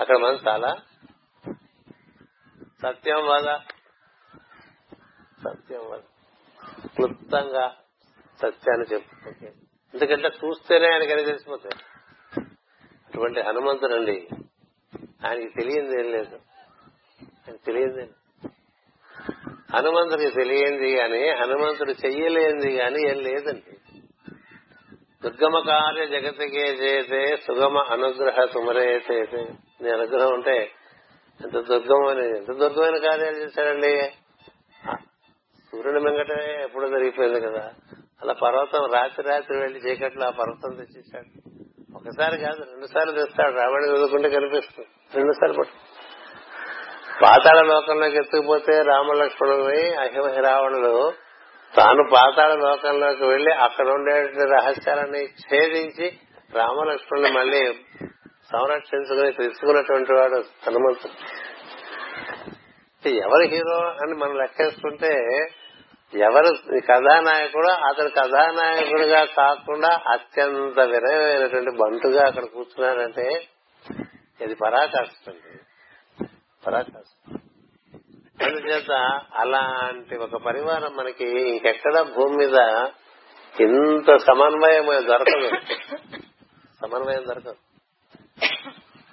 అక్కడ 0.00 0.16
మనం 0.16 0.38
చాలా 0.48 0.76
సత్యం 2.82 3.26
వల్ల 3.26 3.60
సత్యం 5.44 5.90
వల్ల 5.90 6.02
క్లుప్తంగా 6.88 7.74
సత్యాన్ని 8.42 8.86
చెప్పు 8.92 9.28
ఎందుకంటే 9.94 10.28
చూస్తేనే 10.28 10.92
ఆయనకి 10.92 11.12
అని 11.12 11.24
తెలిసిపోతాయి. 11.24 11.84
అటువంటి 13.08 13.40
హనుమంతుడండి 13.40 14.28
ఆయనకి 15.26 15.48
తెలియంది 15.48 16.00
ఏం 16.00 16.12
లేదు. 16.12 16.36
ఆయన 17.48 17.56
తెలియంది 17.56 18.10
హనుమంతుడికి 19.74 20.30
తెలియంది 20.30 20.96
గాని 20.96 21.30
హనుమంతుడు 21.30 21.90
చెయ్యలేంది 21.90 22.70
గాని 22.78 23.08
ఏం 23.08 23.18
లేదండి. 23.18 23.76
దుర్గమ 25.24 25.58
కార్య 25.58 26.06
జగతికే 26.06 26.66
చేతే 26.72 27.36
సుగమ 27.36 27.78
అనుగ్రహ 27.78 28.44
సుమరేతే 28.44 29.20
నీ 29.82 29.90
అనుగ్రహం 29.90 30.34
ఉంటే 30.34 30.70
ఎంత 31.40 31.54
దుర్గమని 31.54 32.38
ఎంత 32.38 32.52
దుర్గమైన 32.52 32.96
కార్యాలు 32.96 33.36
చేశాడండి? 33.36 34.12
సూర్యుని 35.70 36.00
మింగటమే 36.00 36.62
ఎప్పుడు 36.64 36.86
జరిగిపోయింది 36.88 37.40
కదా. 37.40 37.72
అలా 38.22 38.32
పర్వతం 38.32 38.90
రాత్రి 38.94 39.28
రాత్రి 39.28 39.58
వెళ్ళి 39.58 39.78
చీకట్లో 39.78 40.26
ఆ 40.26 40.30
పర్వతం 40.30 40.74
తెచ్చేసాడు 40.74 41.48
ఒకసారి 41.96 42.38
కాదు 42.38 42.62
రెండు 42.62 42.86
సార్లు 42.86 43.12
తెస్తాడు. 43.12 43.54
రావణి 43.56 43.92
చదువుకుంటే 43.92 44.28
కనిపిస్తుంది. 44.28 44.88
రెండు 45.14 45.32
సార్లు 45.32 45.58
పట్టు. 45.58 45.98
పాతాళ 47.24 47.62
లోకంలోకి 47.62 48.16
ఎత్తుకుపోతే 48.16 48.82
రామలక్ష్మణుని 48.82 49.94
అహిమహి 49.94 50.40
రావణుడు 50.40 51.12
తాను 51.76 52.04
పాతాళ 52.14 52.54
లోకంలోకి 52.54 53.24
వెళ్ళి 53.24 53.52
అక్కడ 53.52 53.88
ఉండే 53.88 54.32
రహస్యాలని 54.44 55.24
ఛేదించి 55.24 56.12
రామలక్ష్మణుని 56.54 57.32
మళ్ళీ 57.32 57.72
సంరక్షించుకుని 58.52 59.32
తీసుకున్నటువంటి 59.32 60.12
వాడు 60.12 60.36
హనుమంతుడు. 60.66 61.48
ఎవరి 63.08 63.48
హీరో 63.48 63.76
అని 63.76 64.14
మనం 64.14 64.38
లెక్కేసుకుంటే 64.38 65.14
ఎవరు 66.14 66.80
కథానాయకుడు 66.80 67.68
అతడు 67.68 68.08
కథానాయకుడిగా 68.08 69.24
కాకుండా 69.24 70.00
అత్యంత 70.12 70.80
వినయమైనటువంటి 70.80 71.70
బంటుగా 71.70 72.26
అక్కడ 72.26 72.44
కూర్చున్నాడంటే 72.44 73.46
ఇది 74.40 74.54
పరాకాష్ట 74.54 75.30
పరాకాష్ట 76.66 77.36
అందుచేత 78.44 79.20
అలాంటి 79.34 80.16
ఒక 80.16 80.36
పరివారం 80.36 80.96
మనకి 80.96 81.24
ఇంకెక్కడ 81.24 82.00
భూమి 82.00 82.36
మీద 82.36 82.58
ఇంత 83.60 84.16
సమన్వయం 84.16 84.86
దొరకదు. 84.86 85.48
సమన్వయం 86.82 87.28
దొరకదు. 87.28 87.54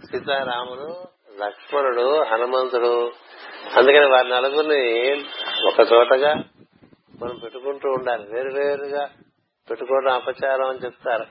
సీతారాముడు 0.06 1.08
లక్ష్మణుడు 1.44 2.24
హనుమంతుడు 2.24 3.12
అందుకని 3.78 4.06
వారి 4.06 4.30
నలుగురిని 4.30 5.24
ఒక 5.68 5.94
చోటగా 5.94 6.36
మనం 7.22 7.38
పెట్టుకుంటూ 7.38 7.90
ఉండాలి. 7.90 8.28
వేరు 8.32 8.50
వేరుగా 8.50 9.10
పెట్టుకోవడం 9.70 10.14
అపచారం 10.14 10.70
అని 10.70 10.80
చెప్తారు. 10.80 11.26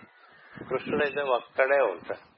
కృష్ణుడైతే 0.68 1.20
ఒక్కడే 1.20 1.80
ఉంటాడు. 1.80 2.34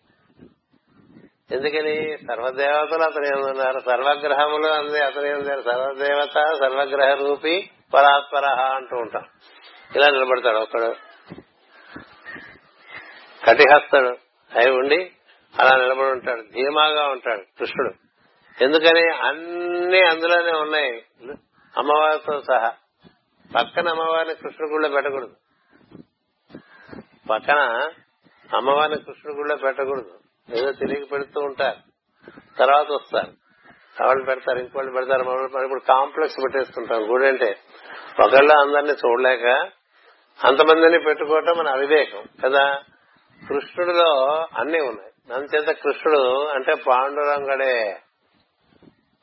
ఎందుకని? 1.54 2.18
సర్వదేవతలు 2.18 3.02
అతని 3.02 3.50
ఉన్నారు 3.50 3.80
సర్వగ్రహములు 3.80 4.66
అంది 4.66 5.04
అతని 5.04 5.32
ఉన్నారు 5.34 5.62
సర్వదేవత 5.62 6.54
సర్వగ్రహ 6.60 7.14
రూపి 7.14 7.70
పరాత్పర 7.94 8.44
అంటూ 8.48 8.96
ఉంటాం 8.96 9.22
ఇలా 9.96 10.10
నిలబడతాడు 10.10 10.56
ఒక్కడు. 10.56 10.94
కటిహస్తుడు 13.46 14.08
అయి 14.58 14.70
ఉండి 14.70 15.10
అలా 15.60 15.76
నిలబడి 15.76 16.08
ఉంటాడు. 16.08 16.40
ధీమాగా 16.40 17.06
ఉంటాడు 17.08 17.42
కృష్ణుడు. 17.58 17.94
ఎందుకని? 18.64 19.16
అన్ని 19.16 20.00
అందులోనే 20.00 20.52
ఉన్నాయి. 20.52 21.02
అమ్మవారితో 21.76 22.40
సహా. 22.40 22.72
పక్కన 23.54 23.88
అమ్మవారిని 23.88 24.34
కృష్ణుడు 24.34 24.72
గుళ్ళో 24.72 24.88
పెట్టకూడదు. 24.88 25.34
పక్కన 27.30 27.90
అమ్మవారిని 28.56 28.98
కృష్ణుడు 28.98 29.38
గుళ్ళో 29.38 29.56
పెట్టకూడదు. 29.56 30.18
ఏదో 30.54 30.72
తెలియక 30.72 31.12
పెడుతూ 31.12 31.40
ఉంటారు. 31.40 31.76
తర్వాత 32.58 32.86
వస్తారు. 32.92 33.32
వాళ్ళు 34.04 34.24
పెడతారు 34.24 34.58
ఇంకోళ్ళు 34.58 34.92
పెడతారు 34.92 35.20
ఇప్పుడు 35.64 35.80
కాంప్లెక్స్ 35.80 36.36
పెట్టేస్తుంటాం. 36.44 37.12
గుడి 37.12 37.26
అంటే 37.26 37.56
ఒకళ్ళు 38.24 38.60
అందరినీ 38.60 38.92
చూడలేక 38.92 39.46
అంతమందిని 40.44 41.04
పెట్టుకోవటం 41.04 41.58
మన 41.58 41.68
అవివేకం 41.68 42.24
కదా? 42.44 42.82
కృష్ణుడిలో 43.48 44.26
అన్ని 44.56 44.80
ఉన్నాయి. 44.80 45.34
అందుచేత 45.34 45.76
కృష్ణుడు 45.76 46.46
అంటే 46.46 46.74
పాండురంగడే. 46.74 48.00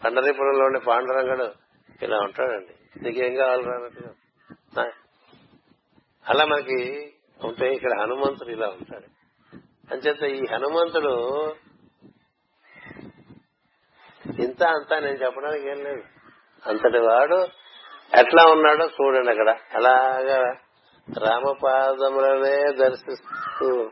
పండరీపురంలో 0.06 0.66
ఉండే 0.66 0.80
పాండురంగడు 0.80 1.54
ఇలా 2.02 2.18
ఉంటాడండి. 2.18 2.74
నీకేం 3.02 3.36
కావాలరా 3.36 4.92
అలా 6.30 6.46
మనకి 6.46 7.14
ఉంటే 7.44 7.74
ఇక్కడ 7.74 8.00
హనుమంతుడు 8.00 8.50
ఇలా 8.50 8.68
ఉంటాడు. 8.68 9.06
అంచేత 9.94 10.24
ఈ 10.24 10.46
హనుమంతుడు 10.54 11.46
ఇంత 14.40 14.64
అంతా 14.64 15.00
నేను 15.00 15.18
చెప్పడానికి 15.18 15.70
ఏం 15.70 15.84
లేదు. 15.84 16.04
అంతటి 16.70 16.98
వాడు 16.98 17.48
ఎట్లా 18.20 18.46
ఉన్నాడో 18.52 18.86
చూడండి 18.86 19.30
అక్కడ. 19.30 19.50
అలాగా 19.50 20.58
రామపాదములనే 21.20 22.74
దర్శిస్తూ. 22.74 23.92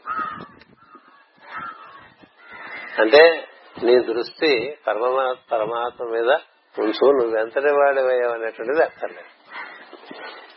అంటే 3.00 3.48
నీ 3.84 4.00
దృష్టి 4.00 4.78
పరమా 4.88 5.36
పరమాత్మ 5.52 6.06
మీద 6.06 6.38
ఉంచు 6.76 7.12
నువ్వెంతటి 7.12 7.72
వాడివయ్యావు 7.72 8.34
అనేటువంటిది 8.34 8.84
అక్కర్లేదు 8.84 9.32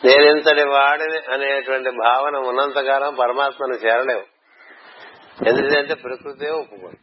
నేనెంతటి 0.04 0.64
వాడిని 0.68 1.18
అనేటువంటి 1.32 1.90
భావన 1.90 2.36
ఉన్నంతకాలం 2.36 3.14
పరమాత్మను 3.14 3.74
చేరలేవు. 3.74 4.24
ఎందుకంటే 5.48 5.94
ప్రకృతే 5.94 6.50
ఒప్పుకోదు 6.50 6.98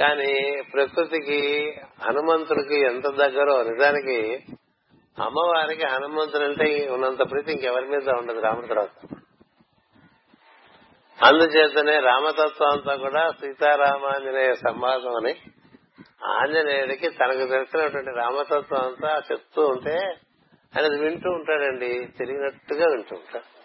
కానీ 0.00 0.62
ప్రకృతికి 0.72 1.40
హనుమంతుడికి 2.00 2.80
ఎంత 2.80 3.06
దగ్గరో 3.14 3.62
నిజానికి 3.62 4.18
అమ్మవారికి 5.18 5.84
హనుమంతుడు 5.84 6.44
అంటే 6.44 6.88
ఉన్నంత 6.92 7.30
ప్రీతి 7.30 7.52
ఇంకెవరి 7.52 7.86
మీద 7.86 8.10
ఉండదు 8.10 8.40
రాముడి 8.40 8.68
తర్వాత 8.68 8.90
అందుచేతనే 11.18 11.98
రామతత్వం 12.00 12.70
అంతా 12.72 12.96
కూడా 12.96 13.30
సీతారామాంజనేయ 13.40 14.52
సంవాదం 14.54 15.16
అని 15.16 15.34
ఆంజనేయుడికి 16.24 17.08
తనకు 17.08 17.46
తెలిసినటువంటి 17.46 18.10
రామతత్వం 18.10 18.80
అంతా 18.80 19.22
చెప్తూ 19.32 19.66
ఉంటే 19.66 19.96
ఆయన 20.76 20.84
అది 20.84 21.00
వింటూ 21.00 21.30
ఉంటాడండి 21.30 22.08
తిరిగినట్టుగా 22.18 22.86
వింటూ 22.86 23.16
ఉంటాడు. 23.16 23.60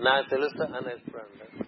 నాకు 0.00 0.30
తెలుసు 0.30 0.62
అని 0.62 0.92
ఎప్పుడు 0.92 1.22
అంటాడు. 1.22 1.64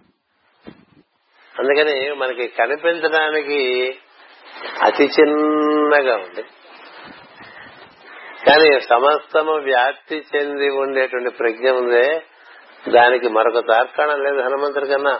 అందుకని 1.59 2.13
మనకి 2.13 2.47
కనిపించడానికి 2.47 3.89
అతి 4.81 5.03
చిన్నగా 5.03 6.15
ఉంది. 6.15 6.43
కానీ 8.49 8.79
సమస్తము 8.79 9.53
వ్యాప్తి 9.53 10.25
చెంది 10.35 10.69
ఉండేటువంటి 10.69 11.29
ప్రజ్ఞ 11.29 11.69
ఉందే 11.69 12.23
దానికి 12.89 13.27
మరొక 13.27 13.59
తార్కాణం 13.59 14.23
లేదు 14.23 14.39
హనుమంతుడి 14.39 14.87
కన్నా. 14.87 15.19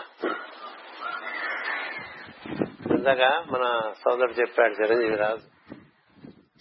ఇందాక 3.08 3.44
మన 3.50 3.92
సోదరుడు 4.04 4.32
చెప్పాడు 4.32 4.74
చిరంజీవి 4.74 5.16
రాజు. 5.16 5.74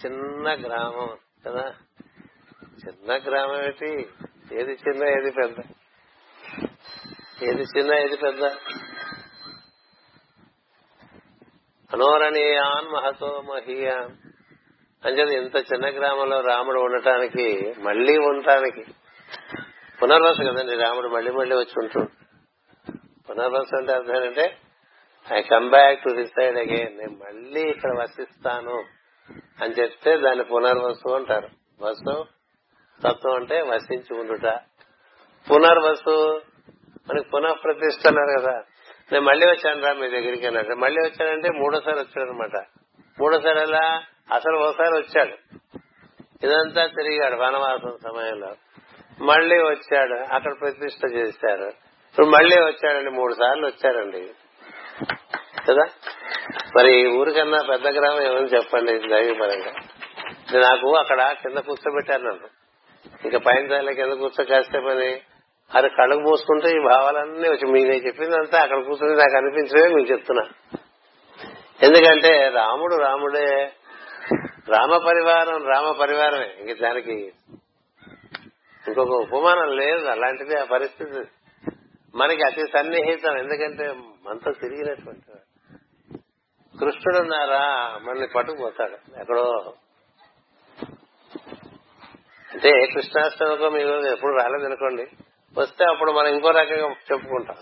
చిన్న 0.05 0.53
గ్రామం 0.53 1.17
కదా? 1.45 1.73
చిన్న 2.87 3.13
గ్రామం 3.13 3.63
ఏంటి? 3.63 4.09
ఏది 4.55 4.71
చిన్న 4.71 5.03
ఏది 5.03 5.31
పెద్ద? 5.31 5.55
ఏది 7.43 7.61
చిన్న 7.61 7.93
ఏది 7.93 8.17
పెద్ద? 8.17 8.45
అనోరణీయాన్ 11.93 12.91
మహతో 12.91 13.41
మహీయాన్ 13.41 14.15
అంచేది 15.05 15.37
ఇంత 15.37 15.55
చిన్న 15.55 15.87
గ్రామంలో 15.87 16.41
రాముడు 16.41 16.79
ఉండటానికి 16.79 17.75
మళ్ళీ 17.79 18.17
ఉండటానికి. 18.17 18.85
పునర్వస 20.03 20.37
కదండి 20.41 20.75
రాముడు 20.75 21.07
మళ్ళీ 21.07 21.31
మళ్ళీ 21.31 21.55
వచ్చి 21.55 21.73
ఉంటాడు 21.77 22.09
పునర్వస 23.29 23.75
అంటే 23.75 23.93
అర్థం 23.93 24.15
ఏంటంటే 24.15 24.57
I 25.34 25.41
come 25.41 25.69
back 25.69 26.03
to 26.03 26.09
decide 26.09 26.57
again 26.57 26.97
నేను 26.97 27.11
మళ్ళీ 27.11 27.61
ఇక్కడ 27.61 27.97
వసిస్తాను 27.99 28.84
అని 29.61 29.73
చెప్తే 29.73 30.17
దాన్ని 30.17 30.43
పునర్వసు 30.43 31.09
అంటారు. 31.09 31.49
వసు 31.82 32.25
తత్వం 33.07 33.36
అంటే 33.36 33.61
వసించి 33.61 34.19
ఉండుట. 34.19 34.45
పునర్వసు 35.51 36.41
మనకి 37.09 37.30
పునఃప్రతిష్ఠ 37.30 38.07
అన్నారు 38.07 38.41
కదా. 38.41 38.63
నేను 39.11 39.25
మళ్ళీ 39.25 39.47
వచ్చాను 39.47 39.82
రా 39.82 39.93
మీ 39.93 40.09
దగ్గరికి 40.09 40.47
అన్నాడు. 40.47 40.75
మళ్ళీ 40.75 41.09
వచ్చానంటే 41.09 41.49
మూడోసారి 41.49 41.99
వచ్చాడు 41.99 42.30
అనమాట 42.30 42.65
మూడోసారి 43.19 43.59
ఎలా? 43.59 44.03
అసలు 44.34 44.57
ఒకసారి 44.57 44.97
వచ్చాడు. 44.97 45.59
ఇదంతా 46.43 46.86
తిరిగాడు 46.86 47.36
వనవాసం 47.36 47.97
సమయంలో. 48.03 48.55
మళ్ళీ 49.25 49.55
వచ్చాడు. 49.55 50.34
అక్కడ 50.34 50.59
ప్రతిష్ట 50.59 51.15
చేశారు. 51.15 51.65
ఇప్పుడు 52.09 52.25
మళ్ళీ 52.25 52.57
వచ్చాడండి 52.57 53.09
మూడు 53.09 53.34
సార్లు 53.34 53.67
వచ్చారండి. 53.67 54.30
కదా? 55.70 55.86
మరి 56.78 57.07
ఊరికన్నా 57.07 57.57
పెద్ద 57.70 57.88
గ్రామం 57.88 58.22
ఏమని 58.22 58.47
చెప్పండి 58.47 58.99
దైవపరంగా 58.99 59.72
నాకు 60.59 60.95
అక్కడ 60.95 61.32
కింద 61.32 61.57
కూర్చోబెట్టారు 61.57 62.22
నన్ను. 62.22 62.47
ఇంకా 63.26 63.38
పైన 63.38 63.68
తల్లి 63.68 63.95
కింద 63.95 64.13
కూర్చో 64.13 64.43
చేస్తే 64.43 64.80
పని 64.80 65.22
అది 65.76 65.89
కళ్ళకు 65.89 66.20
మూసుకుంటే 66.20 66.70
ఈ 66.70 66.80
భావాలన్నీ 66.80 67.49
వచ్చి 67.49 67.72
మీ 67.72 67.84
నేను 67.84 68.07
చెప్పిందంతా 68.07 68.61
అక్కడ 68.61 68.84
కూర్చుని 68.84 69.15
నాకు 69.15 69.38
అనిపించడమే 69.38 69.95
మీకు 69.95 70.11
చెప్తున్నా. 70.11 70.49
ఎందుకంటే 71.84 72.49
రాముడు 72.49 72.95
రాముడే 72.95 73.72
రామ 74.70 74.97
పరివారం 75.07 75.68
రామ 75.68 75.91
పరివారమే. 75.91 76.49
ఇంక 76.59 76.82
దానికి 76.82 77.34
ఇంకొక 78.88 79.09
ఉపమానం 79.09 79.72
లేదు 79.72 80.05
అలాంటిది 80.05 80.59
ఆ 80.59 80.63
పరిస్థితి. 80.63 81.20
మనకి 82.15 82.43
అతి 82.43 82.61
సన్నిహితం 82.74 83.38
ఎందుకంటే 83.38 83.93
మనతో 84.26 84.51
తిరిగినటువంటి 84.51 85.26
కృష్ణుడు 86.80 87.17
ఉన్నారా 87.17 87.97
మనల్ని 88.01 88.28
పట్టుకుపోతాడు. 88.28 89.19
ఎక్కడో. 89.21 89.73
అంటే 92.53 92.86
కృష్ణాష్టమికో 92.86 93.69
మీరు 93.69 93.95
ఎప్పుడు 93.95 94.43
రాలేదనుకోండి. 94.43 95.07
వస్తే 95.57 95.86
అప్పుడు 95.86 96.11
మనం 96.11 96.28
ఇంకో 96.28 96.49
రకంగా 96.49 96.89
చెప్పుకుంటాం. 96.89 97.55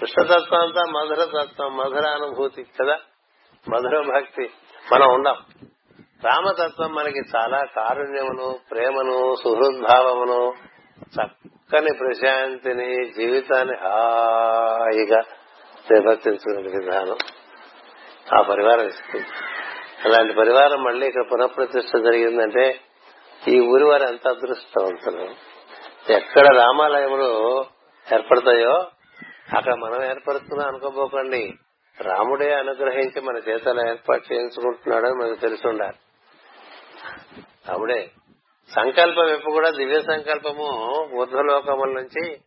కృష్ణతత్వం 0.00 0.60
అంతా 0.60 0.82
మధుర 0.92 1.42
తత్వం 1.42 1.76
మధుర 1.76 2.08
అనుభూతి 2.08 2.62
కదా? 2.62 2.98
మధుర 3.68 4.16
భక్తి. 4.16 4.50
మనం 4.92 5.14
ఉండం. 5.14 5.36
రామతత్వం 6.24 6.94
మనకి 6.94 7.20
చాలా 7.36 7.64
కారుణ్యమును 7.76 8.58
ప్రేమను 8.70 9.34
సుహృద్భావమును 9.34 10.54
చక్కని 11.02 11.98
ప్రశాంతిని 11.98 13.10
జీవితాన్ని 13.10 13.76
హాయిగా 13.76 15.20
నిర్వర్తించుకునే 15.92 16.62
విధానం. 16.62 17.39
ఆ 18.38 18.42
పరివారం 18.42 18.86
ఇస్తుంది. 18.86 19.26
అలాంటి 20.04 20.34
పరివారం 20.34 20.82
మళ్ళీ 20.84 21.06
ఇక్కడ 21.06 21.24
పునఃప్రతిష్ఠ 21.32 21.96
జరిగిందంటే 21.96 22.80
ఈ 23.48 23.60
ఊరి 23.60 23.84
వారు 23.84 24.02
ఎంత 24.02 24.28
అదృష్టవంతులు? 24.28 25.28
ఎక్కడ 26.12 26.56
రామాలయములు 26.56 27.64
ఏర్పడతాయో 28.14 28.86
అక్కడ 29.56 29.74
మనం 29.74 30.04
ఏర్పడుతున్నాం 30.04 30.68
అనుకోబోకండి. 30.68 31.52
రాముడే 32.00 32.54
అనుగ్రహించి 32.54 33.20
మన 33.20 33.36
చేతలు 33.36 33.88
ఏర్పాటు 33.88 34.32
చేయించుకుంటున్నాడని 34.32 35.14
మనకు 35.14 35.34
తెలిసి 35.34 35.68
ఉండాలి. 35.68 35.96
రాముడే 37.68 38.10
సంకల్పం 38.74 39.28
ఎప్పుడు 39.28 39.52
కూడా 39.52 39.70
దివ్య 39.70 40.02
సంకల్పము 40.02 40.68
ఊర్ధ్వలోకముల 41.14 41.88
నుంచి 41.88 42.40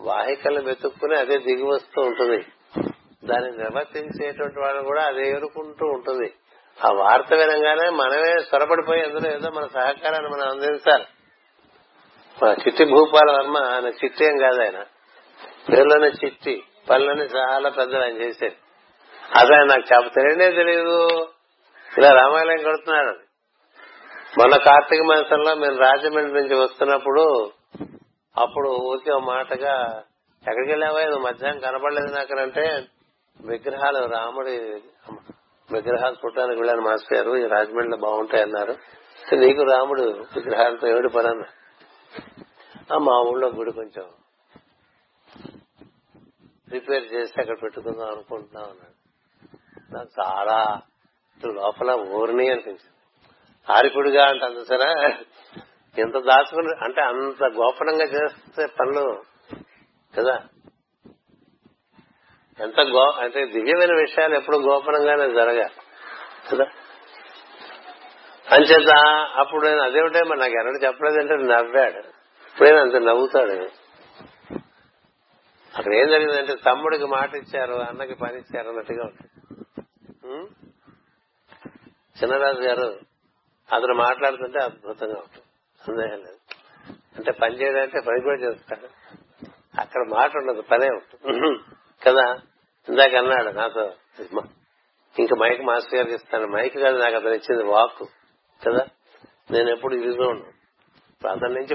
వాహికలను 0.00 0.64
వెతుక్కుని 0.64 1.16
అదే 1.16 1.38
దిగి 1.38 1.62
వస్తూ 1.62 2.02
ఉంటుంది. 2.02 2.44
దాన్ని 3.26 3.58
నిర్వర్తించేటువంటి 3.58 4.60
వాళ్ళు 4.60 4.82
కూడా 4.82 5.02
అదే 5.02 5.30
ఎరుకుంటూ 5.30 5.86
ఉంటుంది. 5.86 6.34
ఆ 6.84 6.92
వార్త 6.92 7.34
వినంగానే 7.34 7.90
మనమే 7.90 8.42
స్వరపడిపోయి 8.42 9.02
అందులో 9.02 9.30
ఏదో 9.34 9.50
మన 9.50 9.66
సహకారాన్ని 9.66 10.30
మనం 10.30 10.48
అందించాలి. 10.48 11.04
మన 12.42 12.48
చిట్టి 12.48 12.84
భూపాల 12.84 13.30
వర్మ 13.30 13.58
ఆయన 13.58 13.86
చిట్టి 13.86 14.24
ఏం 14.24 14.38
కాదు 14.38 14.62
ఆయన. 14.62 14.84
పేర్లోనే 15.72 16.06
చిట్టి 16.06 16.62
పనులని 16.90 17.22
చాలా 17.22 17.68
పెద్దలు 17.68 18.02
ఆయన 18.02 18.16
చేసేది. 18.16 18.56
అదే 19.36 19.56
నాకు 19.56 19.94
చెప్ప 19.94 20.12
తెలియనే 20.16 20.50
తెలియదు 20.50 21.08
ఇలా 21.98 22.12
రామాయణం 22.12 22.62
కడుతున్నాడు 22.62 23.18
మొన్న 24.38 24.56
కార్తీక 24.56 25.02
మాసంలో 25.02 25.54
మేము 25.54 25.76
రాజమండ్రి 25.76 26.42
నుంచి 26.42 26.54
వస్తున్నప్పుడు 26.54 27.50
అప్పుడు 28.36 28.68
ఊరికే 28.68 29.12
మాటగా 29.18 30.02
ఎక్కడికి 30.48 30.72
వెళ్ళావా 30.72 31.18
మధ్యాహ్నం 31.18 31.60
కనపడలేదు 31.60 32.14
నాకనంటే. 32.14 32.82
విగ్రహాలు 33.40 34.06
రాముడి 34.06 34.82
విగ్రహాలు 35.72 36.14
చూడడానికి 36.14 36.60
వెళ్ళాను 36.60 36.80
మాస్టర్ 36.80 37.28
గారు. 37.28 37.48
రాజమండ్రిలో 37.48 37.96
బాగుంటాయి 37.96 38.42
అన్నారు 38.42 38.76
నీకు 39.34 39.62
రాముడు 39.62 40.02
విగ్రహాలతో 40.02 40.88
ఏడు 40.88 41.08
పని 41.08 41.44
ఆ 42.94 42.98
మా 42.98 43.20
ఊళ్ళో 43.20 43.48
గుడి 43.48 43.72
కొంచెం 43.72 44.04
ప్రిపేర్ 46.70 47.12
చేసి 47.12 47.40
అక్కడ 47.40 47.62
పెట్టుకుందాం 47.62 48.08
అనుకుంటున్నాం 48.08 48.64
అన్నాడు. 48.64 48.96
నాకు 49.94 50.08
చాలా 50.20 50.80
లోపల 51.46 51.90
ఊరిని 51.90 52.48
అనిపించింది. 52.48 52.90
ఆరిపుడిగా 53.72 54.28
అంటే 54.28 54.44
అంత 54.44 54.62
సరే 54.66 55.18
ఎంత 55.98 56.14
దాచుకుని 56.14 56.84
అంటే 56.84 57.00
అంత 57.00 57.44
గోపనంగా 57.44 58.04
చేస్తే 58.04 58.66
పనులు 58.66 59.22
కదా. 60.18 60.44
ఎంత 62.60 62.80
గో 62.80 63.10
అంటే 63.10 63.46
దివ్యమైన 63.46 63.90
విషయాలు 64.00 64.34
ఎప్పుడు 64.34 64.56
గోపనంగానే 64.56 65.34
జరగాలి. 65.34 65.74
కదా? 66.52 66.64
అంచేత 68.52 68.90
అప్పుడు 69.34 69.66
నేను 69.66 69.82
అదేమిటే 69.82 70.22
మరి 70.22 70.38
నాకు 70.38 70.52
ఎన్నడూ 70.52 70.86
చెప్పలేదంటే 70.86 71.36
నవ్వాడు. 71.36 71.98
ఇప్పుడైనా 72.48 72.80
అంత 72.80 72.94
నవ్వుతాడు. 72.96 73.52
అక్కడ 75.78 75.94
ఏం 75.94 76.08
జరిగిందంటే 76.08 76.54
తమ్ముడికి 76.54 77.04
మాట 77.04 77.34
ఇచ్చారు 77.34 77.74
అన్నకి 77.74 78.14
పని 78.14 78.38
ఇచ్చారు 78.38 78.68
అన్నట్టుగా 78.68 79.04
ఉంటుంది. 79.04 79.30
చిన్నరాజు 82.22 82.60
గారు 82.60 83.00
అతను 83.72 83.94
మాట్లాడుతుంటే 83.94 84.58
అద్భుతంగా 84.58 85.14
ఉంటుంది. 85.14 85.42
సందేహం 85.86 86.18
లేదు. 86.18 86.36
అంటే 87.16 87.32
పని 87.32 87.54
చేయడంటే 87.54 88.00
పని 88.00 88.20
కూడా 88.20 88.36
చేస్తాడు. 88.36 88.88
అక్కడ 89.80 90.00
మాట 90.08 90.36
ఉండదు 90.36 90.62
పనే 90.62 90.88
ఉంటుంది. 90.88 91.58
కదా? 92.06 92.36
ఇందాక 92.88 93.14
అన్నాడు 93.14 93.50
నాతో. 93.50 93.92
ఇంకా 95.18 95.36
మైక్ 95.36 95.62
మాస్టర్ 95.62 95.94
గారికి 95.94 96.14
ఇస్తాను 96.14 96.46
మైక్ 96.46 96.78
కాదు 96.78 96.98
నాకు 96.98 97.16
అతను 97.16 97.30
ఇచ్చింది 97.30 97.62
వాక్ 97.62 98.04
కదా? 98.66 98.86
నేను 99.50 99.70
ఎప్పుడు 99.70 99.94
ఇదిగా 99.94 100.28
ఉన్నాను 100.28 100.56
అతని 101.28 101.54
నుంచి 101.54 101.74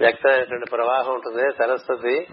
వ్యక్తమైనటువంటి 0.00 0.70
ప్రవాహం 0.70 1.14
ఉంటుంది 1.14 1.54
సరస్వతి. 1.58 2.28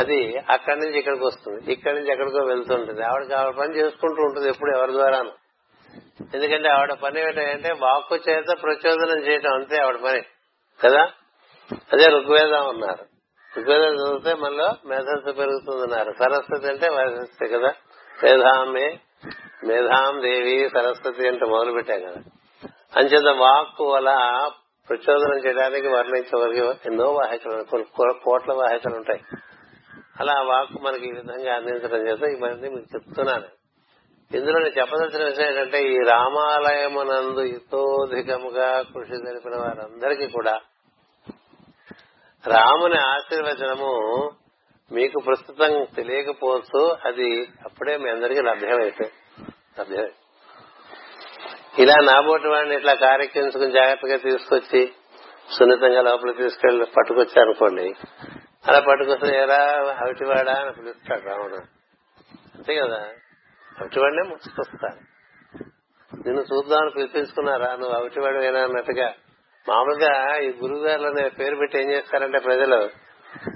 అది 0.00 0.38
అక్కడి 0.38 0.80
నుంచి 0.80 0.98
ఇక్కడికి 0.98 1.24
వస్తుంది. 1.24 1.72
ఇక్కడి 1.72 1.94
నుంచి 1.94 2.12
ఎక్కడికో 2.12 2.38
వెళ్తుంటుంది 2.38 3.02
ఆవిడకి 3.02 3.32
ఆవిడ 3.32 3.54
పని 3.54 3.76
చేసుకుంటూ 3.76 4.22
ఉంటుంది 4.22 4.48
ఎప్పుడు 4.48 4.76
ఎవరి 4.76 4.92
ద్వారాను. 4.92 5.32
ఎందుకంటే 6.34 6.68
ఆవిడ 6.68 6.92
పని 6.92 7.20
ఏంటంటే 7.20 7.72
వాక్కు 7.72 8.16
చేత 8.16 8.44
ప్రచోదనం 8.62 9.18
చేయటం 9.18 9.54
అంతే 9.54 9.76
ఆవిడ 9.76 9.96
పని 9.96 10.20
కదా? 10.84 11.02
అదే 11.92 12.06
ఋగ్వేదం 12.06 12.68
అన్నారు. 12.68 13.11
ఋగ్వేదం 13.58 13.94
చదివితే 13.94 14.34
మనలో 14.34 14.72
మేధస్సు 14.86 15.32
పెరుగుతుందన్నారు. 15.32 16.12
సరస్వతి 16.18 16.68
అంటే 16.68 16.88
వయస్సు 16.88 17.58
కదా? 17.58 17.72
మేధామే 18.24 19.00
మేధాం 19.66 20.20
దేవి 20.20 20.70
సరస్వతి 20.74 21.28
అంటే 21.28 21.46
మొదలు 21.46 21.72
పెట్టాం 21.72 22.00
కదా. 22.00 22.22
అంచేత 22.96 23.36
వాక్కు 23.36 23.92
వల్ల 23.92 24.10
ప్రచోదనం 24.88 25.46
చేయడానికి 25.46 25.88
వర్ణించవరకు 25.88 26.90
ఎన్నో 26.90 27.10
వాహికలు 27.10 27.82
కోట్ల 28.24 28.52
వాహికలు 28.52 28.94
ఉంటాయి. 28.94 29.20
అలా 30.20 30.32
ఆ 30.32 30.42
వాక్కు 30.42 30.82
మనకి 30.82 31.08
ఈ 31.08 31.12
విధంగా 31.12 31.54
అందించడం 31.54 32.08
చేత 32.08 32.22
ఇవన్నీ 32.22 32.68
మీకు 32.68 32.94
చెప్తున్నాను. 32.94 33.44
ఇందులో 34.36 34.58
నేను 34.58 34.80
చెప్పదలసిన 34.80 35.24
విషయం 35.24 35.46
ఏంటంటే 35.46 35.82
ఈ 35.82 35.96
రామాలయమునందు 35.96 37.40
ఇతోధికముగా 37.40 38.82
కృషి 38.82 39.16
జరిపిన 39.16 39.56
వారందరికీ 39.56 40.26
కూడా 40.26 40.60
రాముని 42.46 42.98
ఆశీర్వచనము 42.98 44.30
మీకు 44.92 45.20
ప్రస్తుతం 45.20 45.86
తెలియకపోవచ్చు 45.96 46.96
అది 47.04 47.48
అప్పుడే 47.64 47.96
మీ 47.96 48.10
అందరికీ 48.10 48.40
లభ్యమైతే 48.40 49.10
లభ్యమై. 49.80 50.10
ఇలా 51.78 51.94
నాబోటి 51.94 52.48
వాడిని 52.48 52.76
ఇట్లా 52.76 52.94
కార్యక్రమించుకుని 52.94 53.72
జాగ్రత్తగా 53.72 54.16
తీసుకొచ్చి 54.16 54.92
సున్నితంగా 55.58 56.02
లోపల 56.02 56.32
తీసుకెళ్ళి 56.32 56.86
పట్టుకొచ్చారనుకోండి 56.86 57.94
అలా 58.68 58.80
పట్టుకొస్తే 58.80 59.36
ఎరా 59.36 59.64
అవిటివాడా 60.00 60.52
అని 60.52 60.72
పిలుస్తాడు 60.72 61.22
రాముడు. 61.28 61.56
అంతే 62.54 62.74
కదా? 62.74 63.08
అవిటివాడినే 63.80 64.28
ముచ్చుకొస్తాడు 64.28 65.12
నిన్ను 66.16 66.42
చూద్దామని 66.42 66.90
పిలిపించుకున్నారా? 66.90 67.76
నువ్వు 67.76 67.96
అవిటివాడు 67.96 68.38
అయినా 68.38 68.62
అన్నట్టుగా 68.64 69.14
మామూలుగా 69.66 70.12
ఈ 70.38 70.48
గురువు 70.52 70.82
గారు 70.84 71.04
అనే 71.04 71.28
పేరు 71.28 71.56
పెట్టి 71.56 71.78
ఏం 71.78 71.90
చేస్తారంటే 71.90 72.38
ప్రజలు 72.38 72.78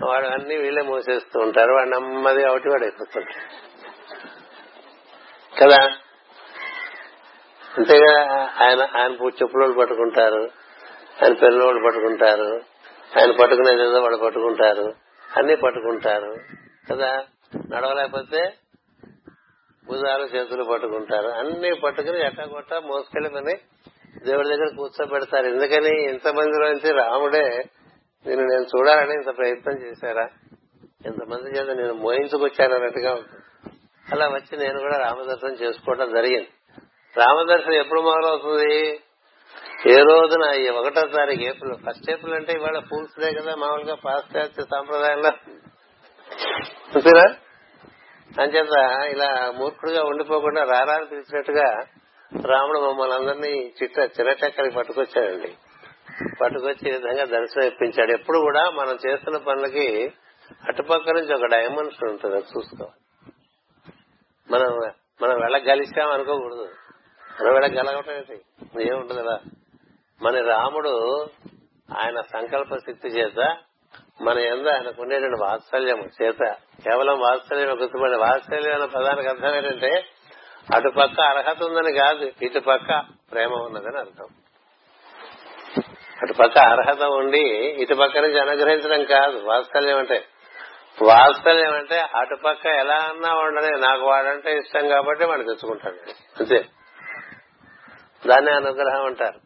వాడు 0.07 0.27
అన్ని 0.27 0.57
వీళ్ళే 0.57 0.83
మోసేస్తూ 0.83 1.41
ఉంటారు 1.41 1.73
వాడు 1.73 1.91
నెమ్మది 1.91 2.43
వాడు 2.45 2.85
అయిపోతుంటాడు 2.85 3.33
కదా? 5.53 5.81
అంతేగా 7.71 8.13
ఆయన 8.61 8.81
ఆయన 8.97 9.13
చెప్పులోళ్ళు 9.43 9.77
పట్టుకుంటారు 9.79 10.43
ఆయన 11.21 11.33
పిల్లలు 11.35 11.83
పట్టుకుంటారు 11.87 12.49
ఆయన 13.13 13.31
పట్టుకునేది 13.41 13.83
ఏదో 13.83 14.01
వాడు 14.01 14.17
పట్టుకుంటారు 14.17 14.87
అన్ని 15.37 15.57
పట్టుకుంటారు 15.57 16.31
కదా? 16.91 17.11
నడవలేకపోతే 17.71 18.43
భుజాలు 19.87 20.25
చేతులు 20.25 20.65
పట్టుకుంటారు 20.65 21.29
అన్ని 21.29 21.75
పట్టుకుని 21.75 22.19
ఎట్టగొట్ట 22.21 22.75
మోసుకెళ్ళి 22.87 23.29
పని 23.29 23.55
దేవుడి 24.25 24.49
దగ్గర 24.49 24.69
కూర్చోబెడతారు. 24.77 25.47
ఎందుకని? 25.47 26.03
ఇంతమందిలోంచి 26.03 26.93
రాముడే 26.93 27.65
నేను 28.27 28.43
నేను 28.43 28.63
చూడాలని 28.63 29.15
ఇంత 29.15 29.37
ప్రయత్నం 29.37 29.75
చేశారా? 29.75 30.29
ఇంతమంది 31.07 31.59
చేత 31.59 31.77
నేను 31.77 31.95
మోయించుకొచ్చానన్నట్టుగా 31.95 33.15
ఉంటుంది. 33.15 33.43
అలా 34.13 34.29
వచ్చి 34.29 34.57
నేను 34.57 34.79
కూడా 34.79 34.99
రామదర్శనం 34.99 35.53
చేసుకోవడం 35.53 36.11
జరిగింది. 36.11 36.49
రామదర్శనం 37.17 37.75
ఎప్పుడు 37.75 38.01
మొదలవుతుంది? 38.01 39.01
ఏ 39.87 39.97
రోజున? 39.97 40.55
ఈ 40.55 40.69
ఒకటో 40.69 41.07
తారీఖు 41.07 41.43
ఏప్రిల్. 41.43 41.75
ఫస్ట్ 41.75 42.11
ఏప్రిల్ 42.11 42.35
అంటే 42.35 42.53
ఇవాళ 42.53 42.79
ఫూల్స్ 42.79 43.21
డే 43.21 43.33
కదా 43.33 43.55
మామూలుగా 43.55 43.95
పాశ్చాత్య 43.95 44.63
సాంప్రదాయంలో. 44.63 45.29
అంతేనా? 46.95 47.35
అంచేత 48.43 49.01
ఇలా 49.05 49.53
మూర్ఖుడుగా 49.57 50.05
ఉండిపోకుండా 50.05 50.65
రారాని 50.65 51.07
పిలిచినట్టుగా 51.07 51.85
రాముడు 52.35 52.79
మమ్మల్ని 52.79 53.17
అందరినీ 53.17 53.73
చిట్ట 53.83 53.99
చిరటెక్కడికి 53.99 54.75
పట్టుకొచ్చాడండి. 54.75 55.57
పట్టుకొచ్చి 56.43 56.89
ఈ 56.89 56.93
విధంగా 56.93 57.25
దర్శనం 57.25 57.65
ఇప్పించాడు. 57.65 58.13
ఎప్పుడు 58.13 58.39
కూడా 58.39 58.71
మనం 58.71 58.99
చేస్తున్న 59.07 59.37
పనులకి 59.37 60.13
అటుపక్క 60.69 61.11
నుంచి 61.11 61.35
ఒక 61.35 61.47
డైమెన్షన్ 61.47 62.11
ఉంటుంది 62.11 62.37
అది 62.37 62.45
చూసుకోవాలి. 62.45 63.33
మనం 64.51 64.93
మనం 65.23 65.41
వెళ్ళగలిసాం 65.41 66.11
అనుకోకూడదు. 66.11 66.69
మనం 67.43 67.53
వెళ్ళగలగటం 67.53 68.13
ఏంటి? 68.13 68.41
ఏముంటుంది 68.83 69.21
అలా? 69.21 69.41
మన 70.23 70.41
రాముడు 70.41 71.27
ఆయన 71.99 72.21
సంకల్ప 72.21 72.75
శక్తి 72.77 73.09
చేత 73.09 73.57
మన 74.21 74.39
ఎందు 74.39 74.69
ఆయనకు 74.69 75.03
ఉండేటువంటి 75.03 75.43
వాత్సల్యం 75.43 76.09
చేత 76.23 76.57
కేవలం 76.85 77.21
వాత్సల్యం 77.21 77.83
గుర్తుపడి 77.83 78.17
వాత్సల్యం 78.17 78.75
అన్న 78.75 78.85
పదానికి 78.85 79.29
అర్థం 79.29 79.55
ఏంటంటే 79.55 80.05
అటుపక్క 80.75 81.21
అర్హత 81.21 81.63
ఉందని 81.63 81.93
కాదు 81.93 82.33
ఇటు 82.43 82.61
పక్క 82.61 83.05
ప్రేమ 83.33 83.53
ఉన్నదని 83.53 83.99
అర్థం. 83.99 84.27
అటు 86.23 86.33
పక్క 86.33 86.59
అర్హత 86.59 87.03
ఉండి 87.03 87.43
ఇటుపక్క 87.57 88.19
నుంచి 88.19 88.41
అనుగ్రహించడం 88.41 89.05
కాదు 89.05 89.39
వాత్సల్యం 89.39 89.99
అంటే. 89.99 90.25
వాత్సల్యం 91.03 91.75
అంటే 91.75 92.01
అటు 92.01 92.35
పక్క 92.35 92.67
ఎలా 92.67 92.95
అన్నా 92.95 93.35
ఉండని 93.35 93.81
నాకు 93.81 94.03
వాడంటే 94.07 94.59
ఇష్టం 94.59 94.89
కాబట్టి 94.89 95.25
వాడు 95.25 95.43
తెచ్చుకుంటాడు. 95.43 96.11
అంతే. 96.39 96.69
దాన్ని 98.27 98.51
అనుగ్రహం 98.51 99.07
అంటారు. 99.07 99.41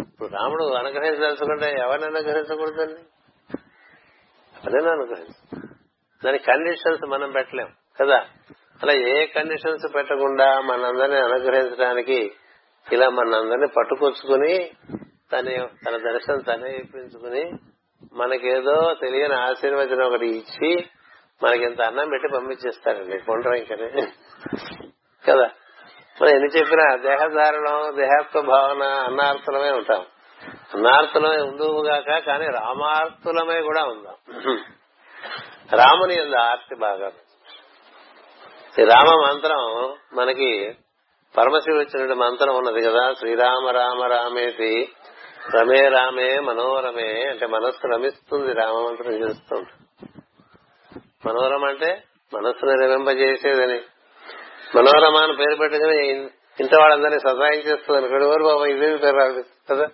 ఇప్పుడు 0.00 0.28
రాముడు 0.28 0.64
అనుగ్రహించదలుచుకుంటే 0.64 1.72
ఎవరిని 1.80 2.06
అనుగ్రహించకూడదండి? 2.06 3.00
ఎవరైనా 4.54 4.90
అనుగ్రహించు? 4.92 5.60
దాని 6.24 6.38
కండిషన్స్ 6.38 7.08
మనం 7.08 7.30
పెట్టలేం 7.30 7.68
కదా? 8.00 8.26
అలా 8.82 8.92
ఏ 8.92 9.26
కండిషన్స్ 9.26 9.94
పెట్టకుండా 9.94 10.60
మనందరినీ 10.60 11.16
అనుగ్రహించడానికి 11.16 12.32
ఇలా 12.92 13.08
మనందరినీ 13.08 13.66
పట్టుకొచ్చుకుని 13.66 14.70
తన 15.32 15.66
తన 15.66 15.96
దర్శనం 15.96 16.40
తనే 16.40 16.70
ఇప్పించుకుని 16.70 17.52
మనకేదో 18.14 18.94
తెలియని 19.00 19.34
ఆశీర్వచనం 19.34 20.06
ఒకటి 20.06 20.26
ఇచ్చి 20.26 20.86
మనకి 21.42 21.64
ఇంత 21.64 21.82
అన్నం 21.82 22.08
పెట్టి 22.08 22.28
పంపించేస్తారండి. 22.28 23.18
కొండరా 23.18 23.56
కదా? 25.24 25.50
మనం 26.22 26.30
ఎన్ని 26.30 26.48
చెప్పినా 26.48 26.96
దేహధారణం 26.96 27.96
దేహత్వ 27.96 28.40
భావన 28.40 28.82
అన్నార్థులమే 28.82 29.70
ఉంటాం 29.70 30.06
అన్నార్థులమే 30.74 31.42
ఉండుగాక 31.42 32.18
కానీ 32.18 32.44
రామార్థులమై 32.44 33.62
కూడా 33.62 33.84
ఉందాం. 33.84 34.16
రాముని 35.78 36.14
ఎందు 36.14 36.36
ఆర్తి 36.36 36.74
బాగా 36.74 37.12
ఈ 38.80 38.84
రామ 38.84 39.20
మంత్రం 39.20 39.94
మనకి 40.18 40.76
పరమశివుడు 41.38 41.80
ఇచ్చినటువంటి 41.80 42.14
మంత్రం 42.14 42.56
ఉన్నది 42.56 42.86
కదా. 42.86 43.12
శ్రీరామ 43.18 43.68
రామ 43.68 44.04
రామేతి. 44.04 44.88
రమే 45.54 45.88
రామే 45.88 46.38
మనోరమే 46.38 47.22
అంటే 47.30 47.46
మనస్సు 47.46 47.86
రమిస్తుంది 47.86 48.52
రామ 48.52 48.86
మంత్రం 48.88 49.12
చేస్తుంది. 49.12 49.66
మనోరమ 51.26 51.64
అంటే 51.64 52.02
మనస్సును 52.34 52.72
రమింపజేసేదని. 52.72 53.80
మనోరమ 54.76 55.16
అని 55.16 55.36
పేరు 55.36 55.56
పెట్టుకుని 55.56 56.08
ఇంత 56.60 56.74
వాళ్ళందరినీ 56.74 57.18
సతాయించేస్తుంది 57.18 58.00
అనుకోండి. 58.00 58.24
ఎవరు 58.24 58.44
బాబా? 58.44 58.66
ఇదేమి 58.66 58.98
పేరు 58.98 59.42
కదా. 59.74 59.88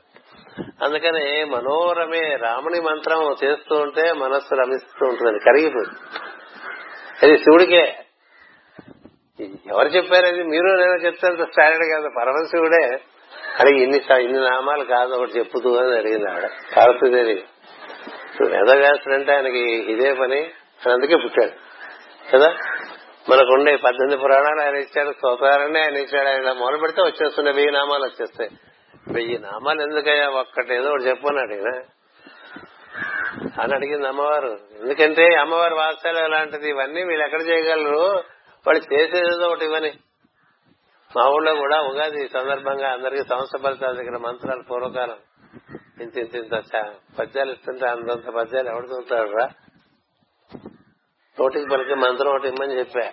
అందుకని 0.85 1.44
మనోరమే 1.44 2.36
రాముని 2.36 2.81
మంత్రం 2.81 3.36
చేస్తూ 3.44 3.74
ఉంటే 3.74 4.12
మనస్సు 4.12 4.55
రమిస్తూ 4.55 5.07
ఉంటుందని. 5.07 5.39
కరిగిపోతుంది 5.39 5.98
అది 7.23 7.39
శివుడికే 7.39 7.97
ఎవరు 9.44 9.88
చెప్పారు 9.88 10.26
అది 10.26 10.42
మీరు 10.42 10.66
నేను 10.66 10.94
చెప్తే 10.94 11.26
స్టాండర్డ్ 11.26 11.92
కాదు 11.94 12.08
పరమశివుడే 12.18 13.00
అడిగి 13.60 13.82
ఇన్ని 13.82 14.24
ఇన్ని 14.24 14.50
నామాలు 14.50 14.84
కాదు 14.84 15.14
ఒకటి 15.14 15.30
చెప్పుతూ 15.30 15.76
అని 15.76 15.98
అడిగింది 15.98 16.30
ఆవిడ. 16.30 16.50
పార్వతీదేవి 16.76 17.44
వేదవ్యాసుడు 18.46 19.14
అంటే 19.14 19.34
ఆయనకి 19.34 19.58
ఇదే 19.92 20.14
పని. 20.14 20.40
అని 20.86 20.92
అందుకే 20.92 21.16
పుట్టాడు. 21.16 21.50
కదా? 22.36 22.54
మనకుండే 23.30 23.76
పద్దెనిమిది 23.76 24.16
పురాణాలు 24.16 24.60
ఆయన 24.60 24.76
ఇచ్చాడు 24.76 25.12
స్తోత్రాలన్నీ 25.12 25.80
ఆయన 25.80 25.96
ఇచ్చాడు. 25.96 26.28
ఆయన 26.28 26.52
మొదలు 26.52 26.76
పెడితే 26.76 27.02
వచ్చేస్తున్నాయి 27.02 27.56
వెయ్యి 27.56 27.72
నామాలు 27.72 28.04
వచ్చేస్తాయి. 28.04 28.50
వెయ్యి 29.12 29.38
నామాలు 29.38 29.82
ఎందుకయ్యా? 29.82 30.28
ఒక్కటి 30.28 30.74
ఏదో 30.74 30.90
ఒకటి 30.90 31.04
చెప్పన్నాడు 31.04 31.54
ఈయన 31.54 31.82
అని 33.62 33.74
అడిగింది 33.74 34.08
అమ్మవారు. 34.08 34.58
ఎందుకంటే 34.82 35.34
అమ్మవారి 35.34 35.74
వాత్సల్యం 35.74 36.24
ఎలాంటిది? 36.24 36.68
ఇవన్నీ 36.68 37.04
వీళ్ళు 37.04 37.24
ఎక్కడ 37.24 37.42
చేయగలరు? 37.42 38.22
వాళ్ళు 38.66 38.94
చేసేది 38.94 39.44
ఒకటి 39.44 39.64
ఇవని 39.64 39.98
మా 41.16 41.28
ఊళ్ళో 41.28 41.54
కూడా 41.54 41.82
ఉగాది 41.82 42.28
సందర్భంగా 42.28 42.92
అందరికి 42.92 43.24
సంవత్సర 43.28 43.58
ఫలితాల 43.58 43.92
దగ్గర 43.92 44.16
మంత్రాలు 44.16 44.62
పూర్వకాలం. 44.62 45.18
ఇంత 46.00 46.16
ఇంత 46.16 46.34
ఇంత 46.34 46.52
చ- 46.52 47.18
పద్యాలు 47.18 47.52
ఇస్తుంటే 47.52 47.86
అంతంత 47.86 48.28
పద్యాలు 48.28 48.68
ఎవడు 48.68 48.86
చదువుతాడు 48.86 49.30
రా 49.30 49.46
నోటికి 51.38 51.70
పలికి 51.70 51.94
మంత్రం 51.94 52.30
ఒకటి 52.30 52.48
ఇమ్మని 52.48 52.78
చెప్పా. 52.78 53.04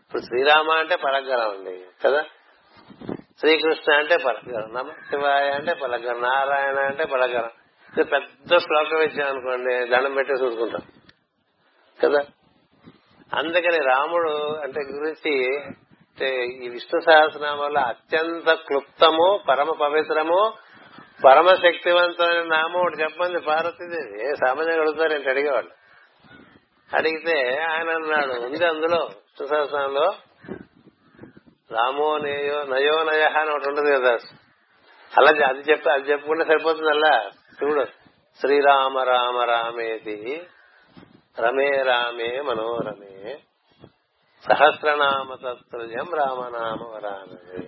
ఇప్పుడు 0.00 0.22
శ్రీరామ 0.22 0.70
అంటే 0.70 0.96
పలగ్గరం 0.96 1.50
అండి 1.50 1.84
కదా? 2.04 2.22
శ్రీకృష్ణ 3.40 3.92
అంటే 3.92 4.16
పలగ్గరం 4.16 4.74
నమ 4.74 4.90
శివాయ 5.10 5.50
అంటే 5.50 5.74
పలగ్గరం 5.74 6.22
నారాయణ 6.22 6.78
అంటే 6.78 7.04
పలగ్గరం 7.04 7.50
ఇది 7.92 8.04
పెద్ద 8.04 8.58
శ్లోకం 8.58 9.02
ఇచ్చాం 9.02 9.28
అనుకోండి 9.28 9.86
దండం 9.86 10.14
పెట్టి 10.14 10.32
చూసుకుంటాం 10.32 10.82
కదా? 11.98 12.22
అందుకని 13.36 13.78
రాముడు 13.78 14.60
అంటే 14.62 14.80
గురించి 14.80 15.56
అంటే 15.64 16.44
ఈ 16.44 16.68
విష్ణు 16.68 17.00
సహస్రనామంలో 17.00 17.80
అత్యంత 17.80 18.52
క్లుప్తము 18.52 19.40
పరమ 19.48 19.70
పవిత్రము 19.70 20.52
పరమ 21.24 21.48
శక్తివంతమైన 21.54 22.42
నామం 22.42 22.80
ఒకటి 22.80 23.02
చెప్పండి 23.02 23.40
పార్వతీదేవి. 23.40 24.28
ఏ 24.28 24.32
సామాన్యంగా 24.46 24.80
అడుగుతారు 24.80 25.12
ఏంటి 25.12 25.30
అడిగేవాళ్ళు? 25.30 25.70
అడిగితే 26.96 27.58
ఆయన 27.58 27.90
అన్నాడు 27.90 28.32
ఉంది 28.32 28.66
అందులో 28.66 28.98
విష్ణు 28.98 29.46
సహస్రంలో 29.46 30.14
రామో 31.70 32.18
నయో 32.18 32.64
నయో 32.64 33.02
నయ 33.02 33.22
అని 33.22 33.50
ఒకటి 33.50 33.68
ఉంటుంది 33.68 33.92
కదా. 33.92 34.18
అలా 35.18 35.48
అది 35.48 35.70
చెప్పి 35.70 35.90
అది 35.90 36.10
చెప్పుకుంటే 36.10 36.44
సరిపోతుంది 36.44 36.90
అలా 36.90 37.30
చూడు. 37.62 37.84
శ్రీరామ 38.40 38.98
రామ 38.98 39.40
రామేది 39.40 40.46
రమే 41.38 41.82
రామే 41.82 42.40
మనోరమే. 42.40 43.10
సహస్రనామ 44.44 45.34
తత్తుల్యం 45.34 46.08
రామనామ 46.14 46.82
వరామే 46.84 47.62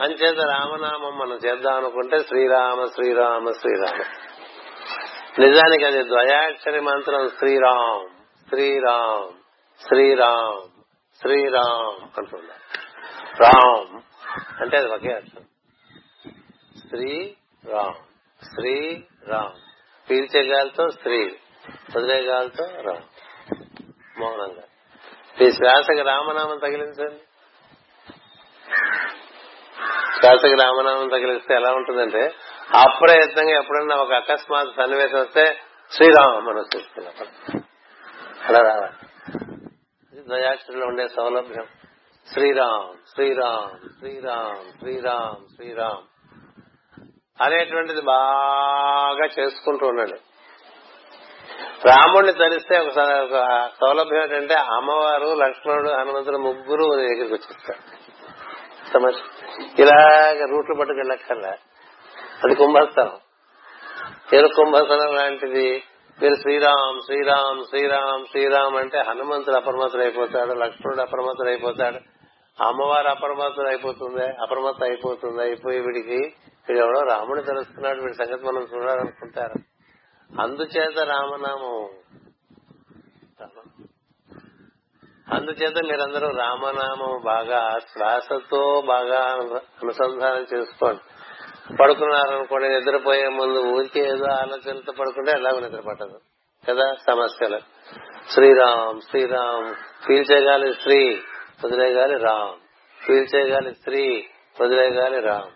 అంచేత 0.00 0.38
రామనామం 0.38 1.18
మనం 1.18 1.36
చేద్దాం 1.36 1.76
అనుకుంటే 1.76 2.22
శ్రీరామ 2.22 2.86
శ్రీరామ 2.86 3.52
శ్రీరామ. 3.52 3.98
నిజానికి 5.38 5.84
అది 5.84 6.02
ద్వయాక్షరి 6.08 6.80
మంత్రం 6.80 7.28
శ్రీరామ్ 7.38 8.06
శ్రీరామ్ 8.48 9.30
శ్రీరామ్ 9.82 10.62
శ్రీరామ్ 11.20 12.00
అంటున్నా 12.18 12.56
రామ్ 13.40 13.94
అంటే 14.62 14.76
అది 14.76 14.88
ఒకే 14.88 15.12
అర్థం 15.12 15.44
శ్రీ 16.88 17.36
రామ్ 17.64 18.00
శ్రీ. 18.42 19.04
రామ్ 19.26 19.54
పీల్చే 20.10 20.40
గాలితో 20.42 20.90
స్త్రీ 20.90 21.20
వదిలే 21.68 22.26
రావు 22.26 22.82
రామ్ 22.82 23.04
మౌనంగా. 24.20 24.64
మీ 25.40 25.52
శ్వాసకి 25.52 26.02
రామనామం 26.02 26.58
తగిలించండి. 26.58 27.22
శ్వాసకి 30.20 30.54
రామనామం 30.54 31.08
తగిలిస్తే 31.08 31.54
ఎలా 31.54 31.72
ఉంటుందంటే 31.72 32.34
అప్రయత్నంగా 32.74 33.54
ఎప్పుడన్నా 33.58 33.96
ఒక 33.96 34.12
అకస్మాత్ 34.12 34.76
సన్నివేశం 34.76 35.20
వస్తే 35.20 35.56
శ్రీరామ 35.92 36.38
మనం 36.38 36.58
వచ్చేస్తుంది 36.58 37.08
అలా 38.48 38.60
రావాలి. 38.60 38.94
ఇది 40.18 40.84
ఉండే 40.84 41.08
సౌలభ్యం. 41.08 41.66
శ్రీరామ్ 42.32 42.96
శ్రీరామ్ 43.14 43.88
శ్రీరామ్ 43.98 44.78
శ్రీరామ్ 44.78 45.56
శ్రీరామ్ 45.56 46.02
అనేటువంటిది 47.42 48.00
బాగా 48.00 49.26
చేసుకుంటూ 49.38 49.86
ఉన్నాడు. 49.86 50.31
రాముడిని 51.86 52.32
తలిస్తే 52.32 52.78
ఒకసారి 52.78 53.24
ఒక 53.24 53.68
సౌలభ్యం 53.80 54.22
ఏంటంటే 54.22 54.54
అమ్మవారు 54.54 55.34
లక్ష్మణుడు 55.34 55.90
హనుమంతుడు 55.90 56.36
ముగ్గురు 56.36 56.96
నీ 56.96 57.02
దగ్గరికి 57.02 57.34
వచ్చేస్తారు 57.34 58.02
ఇలాగ 59.78 60.44
రూట్లు 60.44 60.74
పట్టుకెళ్ళక్కర్లా 60.74 61.52
అది 62.44 62.54
కుంభస్థలం. 62.54 63.12
ఏదో 64.34 64.48
కుంభస్థలం 64.56 65.14
లాంటిది. 65.14 65.82
మీరు 66.22 66.34
శ్రీరామ్ 66.34 67.00
శ్రీరామ్ 67.00 67.64
శ్రీరామ్ 67.64 68.26
శ్రీరామ్ 68.26 68.76
అంటే 68.76 68.98
హనుమంతుడు 68.98 69.56
అప్రమత్తుడు 69.56 70.02
అయిపోతాడు 70.02 70.52
లక్ష్మణుడు 70.52 71.00
అప్రమత్తుడు 71.00 71.48
అయిపోతాడు. 71.48 71.96
అమ్మవారు 72.62 73.08
అప్రమత్తుడు 73.08 73.68
అయిపోతుంది 73.68 74.26
అప్రమత్తం 74.26 74.86
అయిపోతుంది 74.86 75.42
అయిపోయి 75.42 75.80
వీడికి 75.80 76.34
వీడెవడో 76.68 77.00
రాముడిని 77.00 77.10
రాముడు 77.10 77.40
తెలుస్తున్నాడు 77.40 78.00
వీడి 78.00 78.14
సంగతి 78.14 78.44
మనం 78.44 78.66
చూడాలనుకుంటారు. 78.74 79.71
అందుచేత 80.40 80.98
రామనామం. 80.98 81.88
అందుచేత 85.34 85.84
మీరందరూ 85.84 86.28
రామనామం 86.28 87.20
బాగా 87.24 87.78
శ్వాసతో 87.78 88.82
బాగా 88.86 89.20
అనుసంధానం 89.82 90.46
చేసుకోండి. 90.54 91.00
పడుకున్నారనుకోండి 91.76 92.68
నిద్రపోయే 92.68 93.28
ముందు 93.28 93.58
ఊరికే 93.58 94.00
ఏదో 94.00 94.26
ఆలోచనలతో 94.32 94.92
పడుకుంటే 94.92 95.30
ఎలాగో 95.30 95.60
నిద్ర 95.60 95.80
పట్టదు 95.80 96.20
కదా? 96.68 96.94
సమస్యలు. 97.06 97.58
శ్రీరామ్ 98.30 99.00
శ్రీరామ్ 99.00 99.74
పీల్చేగాలి 100.08 100.74
శ్రీ 100.74 101.22
వదిలేగాలి 101.64 102.16
రామ్. 102.16 102.60
పీల్చేగాలి 103.08 103.74
స్త్రీ 103.74 104.26
వదిలేగాలి 104.60 105.20
రామ్. 105.20 105.50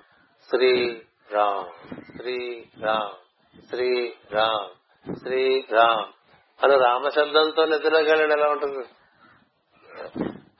శ్రీ 0.51 1.03
రామ్ 1.33 1.95
శ్రీ 2.17 2.65
రామ్ 2.83 3.26
శ్రీ 3.71 4.15
రామ్ 4.33 5.17
శ్రీ 5.19 5.65
రామ్ 5.73 6.05
అని 6.65 6.79
రామశబ్దంతో 6.79 7.65
నిద్రగలడు 7.65 8.33
ఎలా 8.33 8.49
ఉంటుంది? 8.49 8.85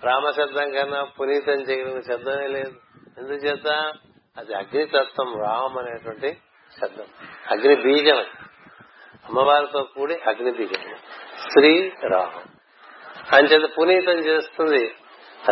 రామశబ్దం 0.05 0.71
కన్నా 0.71 1.05
పునీతం 1.05 1.53
చేయగలిగిన 1.53 2.01
శబ్దమే 2.01 2.47
లేదు. 2.47 2.75
ఎందుచేత? 3.19 3.93
అది 4.37 4.55
అగ్నితత్వం 4.55 5.41
రామ్ 5.41 5.79
అనేటువంటి 5.79 6.39
శబ్దం. 6.81 7.05
అగ్ని 7.51 7.77
బీజం 7.83 8.17
అది. 8.17 8.29
అమ్మవారితో 9.27 9.83
కూడి 9.83 10.15
అగ్ని 10.15 10.51
బీజం 10.51 10.97
శ్రీ 11.53 11.93
రామ్ 12.09 12.49
అంచేత 13.35 13.71
పునీతం 13.79 14.13
చేస్తుంది. 14.13 14.95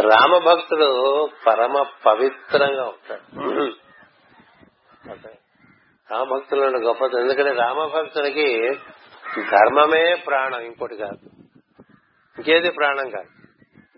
రామభక్తుడు 0.01 1.29
పరమ 1.47 1.83
పవిత్రంగా 2.07 2.85
ఉంటాడు. 2.85 3.73
రామభక్తులను 6.11 6.79
గొప్పది 6.79 7.21
ఎందుకంటే 7.21 7.51
రామభక్తులకి 7.51 8.75
ధర్మమే 9.39 10.15
ప్రాణం 10.15 10.61
ఇంకోటి 10.61 10.97
కాదు. 10.97 11.31
ఇంకేది 12.39 12.71
ప్రాణం 12.71 13.11
కాదు. 13.11 13.29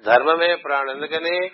ధర్మమే 0.01 0.55
ప్రాణం. 0.55 0.91
ఎందుకని? 0.91 1.51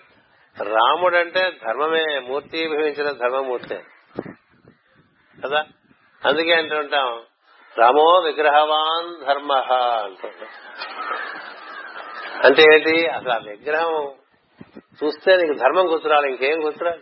రాముడంటే 0.63 1.59
ధర్మమే 1.67 2.19
మూర్తి 2.19 2.69
భవించిన 2.69 3.11
ధర్మమూర్తి. 3.11 3.75
కదా? 5.45 5.65
అందుకే 6.27 6.53
అంటుంటాం 6.53 7.21
రామో 7.79 8.23
విగ్రహవాన్ 8.25 9.27
ధర్మ 9.27 9.53
అంటుంటాం 10.05 10.49
అంటే 12.45 12.63
ఏంటి? 12.63 13.07
అసలు 13.09 13.33
ఆ 13.33 13.39
విగ్రహం 13.39 14.13
చూస్తే 15.05 15.37
నీకు 15.37 15.59
ధర్మం 15.59 15.93
గుర్తురాలి 15.93 16.29
ఇంకేం 16.29 16.67
గుర్తురాలి 16.67 17.01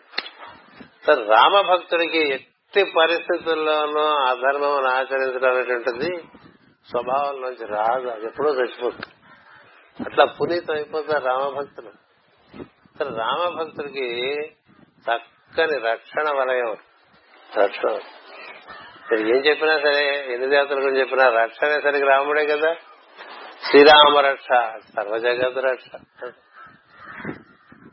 రామభక్తుడికి 1.26 2.46
ఎట్టి 2.76 2.92
పరిస్థితుల్లోనూ 2.96 4.00
అధర్మం 4.00 4.86
ఆచరించడం 4.86 5.54
అనేటువంటిది 5.54 6.24
స్వభావంలోంచి 6.90 7.66
రాదు. 7.66 8.08
అది 8.08 8.26
ఎప్పుడో 8.26 8.54
చచ్చిపోతుంది. 8.54 9.14
అట్లా 10.04 10.24
పునీతం 10.24 10.74
అయిపోతారు 10.74 11.24
రామభక్తులు. 11.24 11.90
సరే 12.98 13.08
రామభక్తుడికి 13.08 14.36
చక్కని 14.80 15.78
రక్షణ 15.78 16.30
వలయం 16.30 16.76
రక్షణ. 17.56 17.88
మీరు 19.10 19.20
ఏం 19.20 19.44
చెప్పినా 19.46 19.78
సరే 19.78 20.26
ఎన్ని 20.34 20.48
దేవతల 20.48 20.76
గురించి 20.76 21.00
చెప్పినా 21.00 21.28
రక్షణ 21.28 21.80
సరికి 21.80 22.06
రాముడే 22.06 22.46
కదా. 22.46 22.74
శ్రీరామ 23.70 24.18
రక్ష 24.18 24.48
సర్వజగత్ 24.96 25.58
రక్ష. 25.58 25.86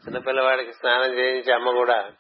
చిన్నపిల్లవాడికి 0.08 0.74
స్నానం 0.74 1.14
చేయించి 1.14 1.54
అమ్మ 1.54 1.72
కూడా 1.72 2.12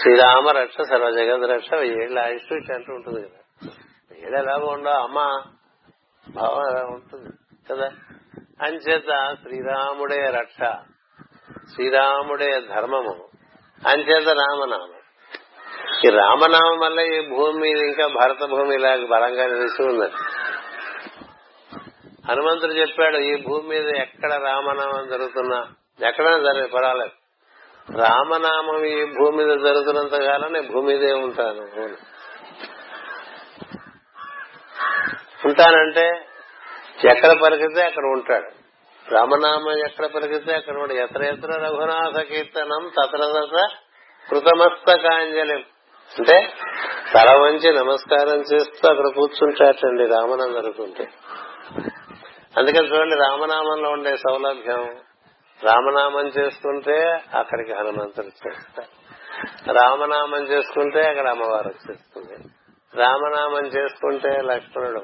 శ్రీరామ 0.00 0.48
రక్ష 0.48 0.76
సర్వజగత్ 0.80 1.50
రక్ష 1.50 1.74
ఏళ్ళ 1.74 2.18
ఆయుష్ 2.18 2.70
అంటూ 2.70 2.94
ఉంటుంది 2.94 3.28
కదా. 3.28 3.70
ఏళ్ళు 4.18 4.38
ఎలా 4.38 4.56
ఉండవు 4.56 4.92
అమ్మ 4.92 5.18
భావం 6.30 6.70
ఎలా 6.70 6.86
ఉంటుంది 6.86 7.30
కదా. 7.70 7.90
అంచేత 8.62 9.36
శ్రీరాముడే 9.42 10.30
రక్ష 10.30 10.56
శ్రీరాముడే 11.74 12.60
ధర్మము 12.60 13.28
అంచేత 13.86 14.28
రామనామం. 14.28 14.90
ఈ 16.04 16.08
రామనామం 16.08 16.78
వల్ల 16.78 17.00
ఈ 17.00 17.28
భూమి 17.28 17.60
మీద 17.60 17.76
ఇంకా 17.76 18.06
భరత 18.06 18.44
భూమి 18.44 18.74
ఇలా 18.74 18.96
బలంగా 18.96 19.46
నిలుస్తూ 19.46 19.84
ఉందండి 19.84 20.14
హనుమంతుడు 22.30 22.72
చెప్పాడు 22.72 23.16
ఈ 23.16 23.42
భూమి 23.42 23.68
మీద 23.68 23.88
ఎక్కడ 23.88 24.32
రామనామం 24.32 25.08
జరుగుతున్నా 25.08 25.66
ఎక్కడైనా 26.08 26.52
సరే 26.52 26.66
పర్వాలేదు. 26.66 27.23
రామనామం 27.92 28.84
ఈ 28.84 29.04
భూమి 29.04 29.36
మీద 29.36 29.56
జరుగుతున్నంత 29.56 30.22
కాలం 30.22 30.52
నేను 30.52 30.72
భూమి 30.72 30.86
మీదే 30.86 31.12
ఉంటాను. 31.12 31.60
ఉంటానంటే 35.46 36.26
ఎక్కడ 37.10 37.40
పలికితే 37.42 37.82
అక్కడ 37.82 38.02
ఉంటాడు. 38.04 38.48
రామనామం 39.14 39.78
ఎక్కడ 39.78 40.06
పలికితే 40.06 40.54
అక్కడ 40.54 40.74
ఉంటాడు. 40.74 41.00
ఎత్ర 41.00 41.22
ఎత్ర 41.22 41.48
రఘునాథ 41.48 42.20
కీర్తనం 42.20 42.88
తత్ర 42.88 43.16
తత్ర 43.16 43.68
కృతమస్తకాంజలి. 44.30 45.66
అంటే 46.18 46.52
తల 47.14 47.36
వంచి 47.36 47.72
నమస్కారం 47.72 48.40
చేస్తూ 48.40 48.88
అక్కడ 48.88 49.06
కూర్చుంటాటండి 49.16 50.06
రామనామం 50.06 50.52
జరుగుతుంటే 50.52 51.08
అందుకని 52.58 52.92
చూడండి 52.92 53.14
రామనామంలో 53.14 53.90
ఉండే 53.90 54.16
సౌలభ్యం 54.16 54.96
రామనామం 55.64 56.26
చేసుకుంటే 56.26 57.20
అక్కడికి 57.34 57.72
హనుమంతుడు 57.72 58.26
చేస్తారు 58.26 58.92
రామనామం 59.72 60.42
చేసుకుంటే 60.42 61.08
అక్కడ 61.08 61.28
అమ్మవారు 61.28 61.68
వచ్చేస్తుంది. 61.68 62.34
రామనామం 62.94 63.66
చేసుకుంటే 63.66 64.42
లక్ష్మణుడు. 64.42 65.02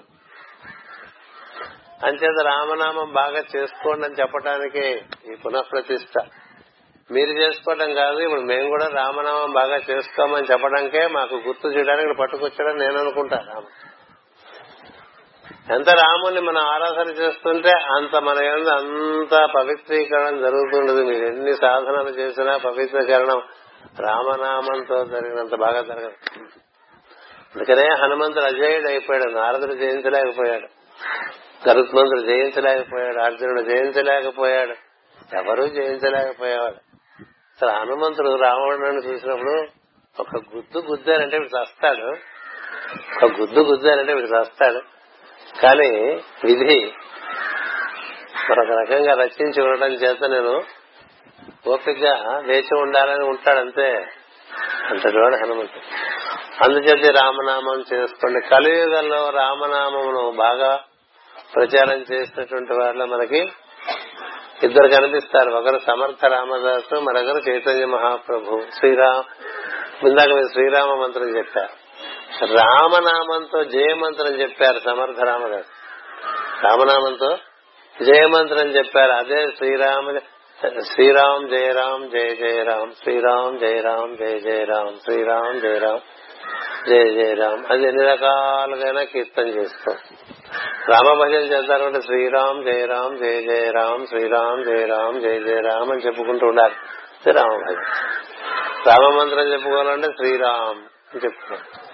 అంచేత 2.05 2.45
రామనామం 2.45 3.13
బాగా 3.13 3.43
చేసుకోండి 3.57 4.07
అని 4.07 4.15
చెప్పడానికి 4.15 5.05
ఈ 5.33 5.35
పునఃప్రతిష్ట 5.35 6.19
మీరు 7.11 7.31
చేసుకోవడం 7.31 7.95
కాదు 7.95 8.19
ఇప్పుడు 8.19 8.41
మేము 8.41 8.69
కూడా 8.69 8.87
రామనామం 8.89 9.53
బాగా 9.53 9.77
చేసుకోమని 9.77 10.47
చెప్పడానికే 10.47 11.07
మాకు 11.07 11.35
గుర్తు 11.35 11.69
చేయడానికి 11.69 12.15
పట్టుకొచ్చాడని 12.15 12.79
నేను 12.79 12.99
అనుకుంటా 12.99 13.37
రామ 13.37 13.65
ఎంత 15.69 15.89
రాముని 15.91 16.41
మనం 16.41 16.67
ఆరాధన 16.67 17.13
చేస్తుంటే 17.13 17.71
అంత 17.71 18.17
మన 18.17 18.45
ఏంది 18.45 18.71
అంత 18.71 19.49
పవిత్రీకరణ 19.57 20.37
జరుగుతుండదు. 20.37 21.05
మీరు 21.05 21.27
ఎన్ని 21.27 21.53
సాధనలు 21.53 22.09
చేసినా 22.09 22.57
పవిత్రీకరణం 22.57 23.43
రామనామంతో 24.01 25.05
జరిగినంత 25.05 25.55
బాగా 25.55 25.81
జరగదు. 25.81 26.13
అందుకనే 27.57 27.89
హనుమంతుడు 28.03 28.45
అజయుడు 28.45 28.89
అయిపోయాడు 28.89 29.31
నారదుడు 29.31 29.75
జయించలేకపోయాడు 29.75 30.67
గరుత్మంతుడు 31.69 32.21
జయించలేకపోయాడు 32.21 33.19
అర్జునుడు 33.23 33.61
జయించలేకపోయాడు 33.61 34.75
ఎవరూ 35.37 35.67
జయించలేకపోయేవాడు 35.67 36.77
అసలు 37.51 37.71
హనుమంతుడు 37.71 38.35
రావణుడిని 38.35 39.13
చూసినప్పుడు 39.13 39.67
ఒక 40.21 40.37
గుద్దు 40.57 40.79
గుద్దారంటే 40.79 41.39
వీడు 41.39 41.63
చస్తాడు. 41.63 42.07
ఒక 43.25 43.41
గుద్దు 43.41 43.61
గుద్దారంటే 43.61 44.15
వీడు 44.15 44.27
చస్తాడు. 44.27 45.00
కానీ 45.63 45.91
విధి 46.45 46.93
మరొక 48.51 48.71
రకంగా 48.71 49.15
రచించి 49.15 49.63
ఉండటం 49.63 49.93
చేత 49.93 50.25
నేను 50.25 50.63
ఓపికగా 51.69 52.43
వేచి 52.47 52.79
ఉండాలని 52.79 53.25
ఉంటాడు 53.25 53.59
అంతే 53.59 54.07
అంతటివాడు 54.91 55.35
హనుమంతుడు. 55.35 55.81
అందుచేత 56.65 57.23
రామనామం 57.23 57.85
చేసుకోండి. 57.93 58.49
కలియుగంలో 58.49 59.31
రామనామమును 59.31 60.31
బాగా 60.31 60.81
ప్రచారం 61.57 62.05
చేసినటువంటి 62.13 62.73
వారిలో 62.73 63.07
మనకి 63.07 63.39
ఇద్దరు 64.63 64.89
కనిపిస్తారు. 64.89 65.51
ఒకరు 65.51 65.79
సమర్థ 65.87 66.25
రామదాసు 66.25 67.01
మరొకరు 67.01 67.51
చైతన్య 67.51 67.87
మహాప్రభు. 67.87 68.63
శ్రీరామ్ 68.79 69.25
ఇందాక 70.07 70.29
మీరు 70.29 70.49
శ్రీరామ 70.53 70.95
మంత్రం 70.95 71.37
చెప్పారు. 71.37 71.80
రామనామంతో 72.39 73.65
జయమంత్రం 73.65 74.33
చెప్పారు 74.33 74.79
సమర్థ 74.79 75.21
రామదాస్ 75.21 75.71
రామనామంతో 76.65 77.39
జయమంత్రం 78.03 78.67
చెప్పారు. 78.69 79.13
అదే 79.13 79.47
శ్రీరామ 79.47 80.19
శ్రీరామ్ 80.83 81.49
జయరామ్ 81.49 82.11
జయ 82.11 82.35
జయరామ్ 82.35 82.93
శ్రీరామ్ 82.93 83.59
జయరామ్ 83.59 84.17
జయ 84.17 84.39
జయరామ్ 84.39 85.01
శ్రీరామ్ 85.05 85.61
జయరామ్ 85.61 86.01
జయ 86.89 87.15
జయరామ్ 87.15 87.65
అది 87.71 87.83
ఎన్ని 87.83 88.05
రకాలుగా 88.05 89.05
కీర్తన 89.05 89.47
చేస్తాం. 89.47 89.97
రామ 90.89 91.21
భజన 91.21 91.43
చేద్దామంటే 91.53 92.01
శ్రీరామ్ 92.01 92.65
జయరామ్ 92.65 93.19
జయ 93.19 93.43
జయరామ్ 93.43 94.07
శ్రీరామ్ 94.07 94.65
జయరామ్ 94.65 95.21
జయ 95.21 95.41
జయరామ్ 95.41 95.91
అని 95.91 96.01
చెప్పుకుంటూ 96.01 96.47
ఉండాలి. 96.47 96.75
శ్రీరామ 97.23 97.49
రామ 97.49 97.59
భజన 97.59 97.81
రామ 98.87 99.17
మంత్రం 99.17 99.53
చెప్పుకోవాలంటే 99.53 100.07
శ్రీరామ్ 100.07 100.79
అని 101.13 101.25
చెప్పుకోవాలి. 101.25 101.90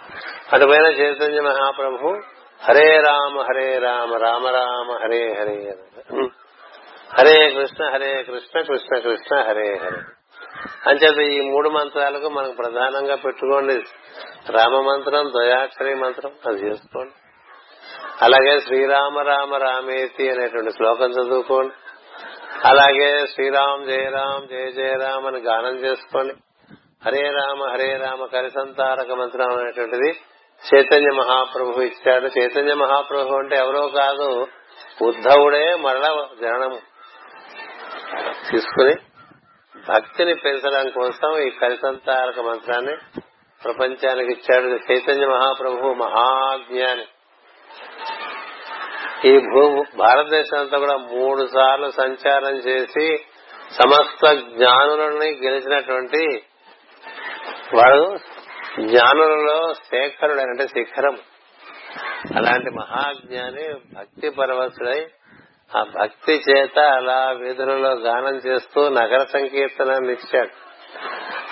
అటుపైన 0.53 0.87
చైతన్య 0.87 1.41
మహాప్రభు 1.41 2.11
హరే 2.61 3.01
రామ 3.01 3.41
హరే 3.41 3.79
రామ 3.79 4.15
రామ 4.15 4.47
రామ 4.47 4.93
హరే 4.93 5.33
హరే 5.33 5.77
హరే 7.19 7.55
కృష్ణ 7.55 7.85
హరే 7.85 8.23
కృష్ణ 8.23 8.61
కృష్ణ 8.61 8.99
కృష్ణ 8.99 9.41
హరే 9.41 9.77
హరే. 9.77 10.01
అంచేత 10.87 11.19
ఈ 11.19 11.41
మూడు 11.41 11.69
మంత్రాలకు 11.69 12.29
మనకు 12.29 12.53
ప్రధానంగా 12.53 13.17
పెట్టుకోండి. 13.17 13.77
రామ 14.51 14.81
మంత్రం 14.81 15.33
ద్వయాక్షరి 15.33 15.95
మంత్రం 15.95 16.31
అది 16.47 16.59
చేసుకోండి. 16.67 17.15
అలాగే 18.23 18.61
శ్రీరామ 18.61 19.19
రామ 19.19 19.55
రామేతి 19.55 20.31
అనేటువంటి 20.31 20.71
శ్లోకం 20.71 21.11
చదువుకోండి. 21.11 21.75
అలాగే 22.65 23.27
శ్రీరామ్ 23.27 23.85
జయ 23.85 24.09
రామ్ 24.11 24.49
జయ 24.49 24.71
జయరామ్ 24.71 25.27
అని 25.27 25.39
గానం 25.39 25.77
చేసుకోండి. 25.77 26.35
హరే 27.07 27.31
రామ 27.31 27.73
హరే 27.73 27.97
రామ 27.97 28.27
కరిసంతారక 28.27 29.13
మంత్రం 29.13 29.59
అనేటువంటిది 29.59 30.21
చైతన్య 30.75 31.11
మహాప్రభు 31.15 31.81
ఇచ్చాడు 31.81 32.27
చైతన్య 32.27 32.75
మహాప్రభు 32.75 33.35
అంటే 33.35 33.57
ఎవరో 33.57 33.87
కాదు 33.87 34.47
ఉద్ధవుడే 35.03 35.77
మరల 35.77 36.27
జననము. 36.41 36.79
తీసుకుని 38.51 38.95
భక్తిని 39.89 40.35
పెంచడం 40.35 40.89
కోసం 40.89 41.39
ఈ 41.39 41.51
కరిసంతారక 41.51 42.41
మంత్రాన్ని 42.41 42.97
ప్రపంచానికి 43.65 44.33
ఇచ్చాడు. 44.33 44.93
చైతన్య 44.93 45.27
మహాప్రభు 45.27 45.93
మహాజ్ఞాని. 45.93 47.05
ఈ 49.25 49.39
భూ 49.39 49.85
భారతదేశం 49.97 50.61
అంతా 50.61 50.79
కూడా 50.79 50.97
మూడు 50.97 51.49
సార్లు 51.55 51.91
సంచారం 51.91 52.57
చేసి 52.57 53.19
సమస్త 53.71 54.33
జ్ఞానులని 54.33 55.41
గెలిచినటువంటి 55.45 56.43
వాడు 57.75 58.19
జ్ఞానులలో 58.81 59.75
శేఖరుడు 59.75 60.41
అంటే 60.41 60.67
శిఖరం 60.67 61.19
అలాంటి 62.37 62.71
మహాజ్ఞాని 62.71 63.75
భక్తి 63.97 64.31
పరవశుడై 64.31 65.07
ఆ 65.77 65.83
భక్తి 65.83 66.43
చేత 66.51 66.79
అలా 66.79 67.31
వీధులలో 67.31 67.93
గానం 67.93 68.37
చేస్తూ 68.37 68.89
నగర 68.89 69.25
సంకీర్తనాన్ని 69.25 70.13
ఇచ్చాడు. 70.13 70.51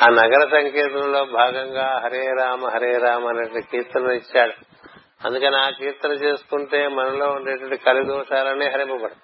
ఆ 0.04 0.08
నగర 0.08 0.48
సంకీర్తనలో 0.48 1.24
భాగంగా 1.24 2.00
హరే 2.04 2.26
రామ 2.26 2.66
హరే 2.66 2.98
రామ 2.98 3.28
అనే 3.28 3.60
కీర్తన 3.60 4.10
ఇచ్చాడు. 4.10 4.52
అందుకని 5.26 5.56
ఆ 5.56 5.70
కీర్తన 5.70 6.10
చేసుకుంటే 6.10 6.88
మనలో 6.88 7.30
ఉండేటువంటి 7.30 7.76
కలిదోషాలన్నీ 7.76 8.66
హరింపబడు 8.66 9.14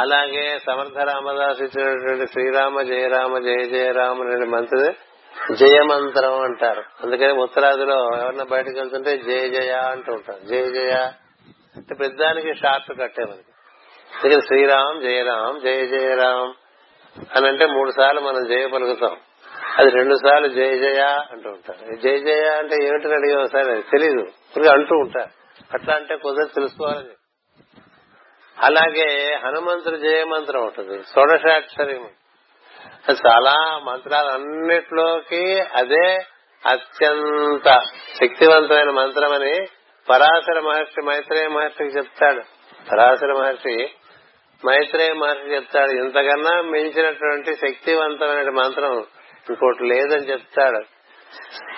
అలాగే 0.00 0.58
సమర్థ 0.58 0.98
రామదాస్ 0.98 1.62
ఇచ్చినటువంటి 1.62 2.26
శ్రీరామ 2.26 2.82
జయరామ 2.82 3.38
జయ 3.38 3.64
జయరామ 3.64 4.22
అనే 4.22 4.46
మంత్రి 4.46 4.94
జయమంత్రం 5.52 6.40
అంటారు. 6.40 6.84
అందుకని 7.02 7.32
ఉత్తరాదిలో 7.32 8.08
ఎవరన్నా 8.18 8.44
బయటకు 8.44 8.78
వెళ్తుంటే 8.78 9.18
జయ 9.18 9.48
జయ 9.48 9.70
అంటూ 9.70 10.12
ఉంటారు. 10.12 10.38
జయ 10.38 10.64
జయ 10.64 10.94
అంటే 11.76 11.94
పెద్దానికి 11.94 12.54
షార్ట్ 12.54 13.00
కట్టే 13.00 13.24
మనకి. 13.24 13.44
అందుకని 14.14 14.42
శ్రీరామ్ 14.42 15.02
జయరామ్ 15.02 15.60
జయ 15.60 15.86
జయరామ్ 15.86 16.52
అని 17.36 17.48
అంటే 17.48 17.66
మూడు 17.66 17.90
సార్లు 17.90 18.20
మనం 18.20 18.46
జయ 18.48 18.66
పలుకుతాం. 18.66 19.16
అది 19.78 19.90
రెండు 19.90 20.14
సార్లు 20.14 20.48
జయ 20.48 20.78
జయ 20.78 21.02
అంటూ 21.02 21.50
ఉంటారు. 21.50 21.96
జయ 21.96 22.18
జయ 22.18 22.48
అంటే 22.48 22.84
ఏమిటని 22.84 23.12
అడిగే 23.12 23.34
ఒకసారి 23.34 23.82
తెలీదు. 23.82 24.26
అంటూ 24.68 24.96
ఉంటారు. 24.96 25.30
అట్లా 25.74 25.94
అంటే 25.94 26.16
కుదరదు 26.16 26.48
తెలుసుకోవాలని 26.48 27.14
అలాగే 28.58 29.34
హనుమంతుడు 29.44 29.96
జయమంత్రం 29.96 30.64
ఉంటుంది. 30.64 31.02
షోడశాక్షరి 31.02 32.00
చాలా 33.08 33.80
మంత్రాలన్నిట్లోకి 33.84 35.60
అదే 35.74 36.18
అత్యంత 36.66 37.78
శక్తివంతమైన 38.20 38.90
మంత్రం 38.90 39.32
అని 39.32 39.66
పరాశర 40.08 40.60
మహర్షి 40.60 41.06
మైత్రేయ 41.06 41.48
మహర్షికి 41.48 41.90
చెప్తాడు. 41.90 42.42
పరాశర 42.92 43.32
మహర్షి 43.32 43.88
మైత్రేయ 44.66 45.12
మహర్షి 45.12 45.54
చెప్తాడు 45.54 45.90
ఇంతకన్నా 45.90 46.62
మించినటువంటి 46.62 47.56
శక్తివంతమైన 47.56 48.50
మంత్రం 48.50 49.04
ఇంకోటి 49.50 49.84
లేదని 49.84 50.26
చెప్తాడు. 50.30 50.84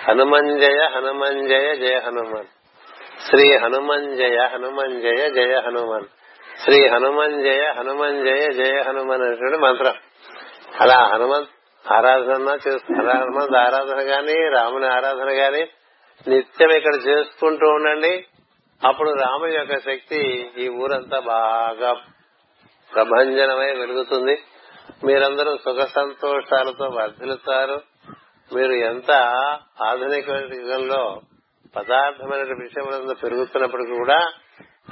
హనుమంజయ 0.07 0.89
హనుమంజయ 0.95 1.75
జయ 1.75 1.97
హనుమాన్. 1.97 2.49
శ్రీ 3.29 3.57
హనుమంజయ 3.57 4.39
హనుమంజయ 4.45 5.29
జయ 5.29 5.55
హనుమాన్. 5.55 6.05
శ్రీ 6.63 6.87
హనుమంజయ 6.87 7.73
హనుమంజయ 7.77 8.51
జయ 8.51 8.81
హనుమాన్ 8.81 9.21
అనేటువంటి 9.21 9.57
మంత్రం. 9.57 9.93
అలా 10.81 11.09
హనుమంత్ 11.13 11.49
ఆరాధన 11.91 12.57
చేస్తున్నారు 12.67 13.17
హనుమంత్ 13.17 13.55
ఆరాధన 13.55 13.99
గాని 13.99 14.49
రాముని 14.49 14.87
ఆరాధన 14.87 15.29
గాని 15.29 15.67
నిత్యం 16.27 16.71
ఇక్కడ 16.71 16.95
చేసుకుంటూ 17.07 17.67
ఉండండి. 17.67 18.25
అప్పుడు 18.87 19.09
రాముని 19.09 19.55
యొక్క 19.55 19.77
శక్తి 19.77 20.51
ఈ 20.57 20.69
ఊరంతా 20.69 21.19
బాగా 21.19 21.93
ప్రభంజనమై 22.95 23.71
వెలుగుతుంది. 23.73 24.43
మీరందరూ 25.03 25.57
సుఖ 25.57 25.87
సంతోషాలతో 25.87 26.85
వర్ధిల్లుతారు. 26.85 27.81
మీరు 28.55 28.71
ఎంత 28.71 29.11
ఆధునిక 29.83 30.29
యుగంలో 30.29 31.21
పదార్థమైన 31.75 32.43
విషయం 32.43 33.15
పెరుగుతున్నప్పటికీ 33.23 33.97
కూడా 33.97 34.31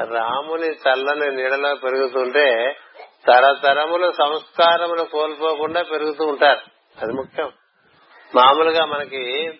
రాముని 0.06 0.68
చల్లని 0.68 1.36
నీడలో 1.36 1.76
పెరుగుతుంటే 1.76 2.76
తరతరములు 3.28 4.12
సంస్కారములు 4.12 5.04
కోల్పోకుండా 5.04 5.82
పెరుగుతూ 5.82 6.26
ఉంటారు. 6.26 6.60
అది 7.02 7.14
ముఖ్యం. 7.14 7.52
మామూలుగా 8.36 8.86
మనకి 8.86 9.54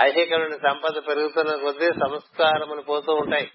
ఐహికమైన 0.00 0.56
సంపద 0.56 1.02
పెరుగుతున్న 1.08 1.62
కొద్దీ 1.62 1.86
సంస్కారములు 1.86 2.80
పోతూ 2.80 3.14
ఉంటాయి. 3.14 3.50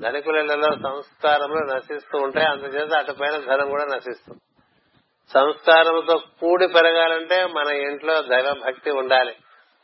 ధనికులలో 0.00 0.74
సంస్కారములు 0.74 1.74
నశిస్తూ 1.74 2.18
ఉంటాయి. 2.18 2.46
అందుచేత 2.46 2.94
అటుపైన 2.94 3.30
ధనం 3.30 3.70
కూడా 3.70 3.84
నశిస్తుంది. 3.84 4.40
సంస్కారముతో 5.34 6.16
కూడి 6.16 6.68
పెరగాలంటే 6.68 7.46
మన 7.46 7.66
ఇంట్లో 7.76 8.22
దైవ 8.22 8.54
భక్తి 8.66 8.90
ఉండాలి. 8.90 9.34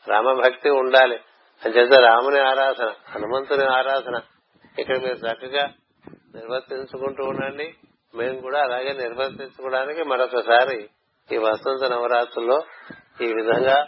రామభక్తి 0.08 0.70
ఉండాలి. 0.70 1.20
అంచేత 1.64 1.92
రాముని 1.92 2.40
ఆరాధన 2.40 2.92
హనుమంతుని 3.08 3.64
ఆరాధన 3.64 4.20
ఇక్కడ 4.78 4.98
మీరు 4.98 5.14
చక్కగా 5.14 5.72
నిర్వర్తించుకుంటూ 6.34 7.24
ఉండండి. 7.24 7.74
మేము 8.16 8.40
కూడా 8.40 8.60
అలాగే 8.62 8.92
నిర్వర్తించుకోవడానికి 8.92 10.02
మరొకసారి 10.02 10.88
ఈ 11.32 11.36
వసంత 11.36 11.90
నవరాత్రుల్లో 11.90 12.64
ఈ 13.20 13.32
విధంగా 13.32 13.86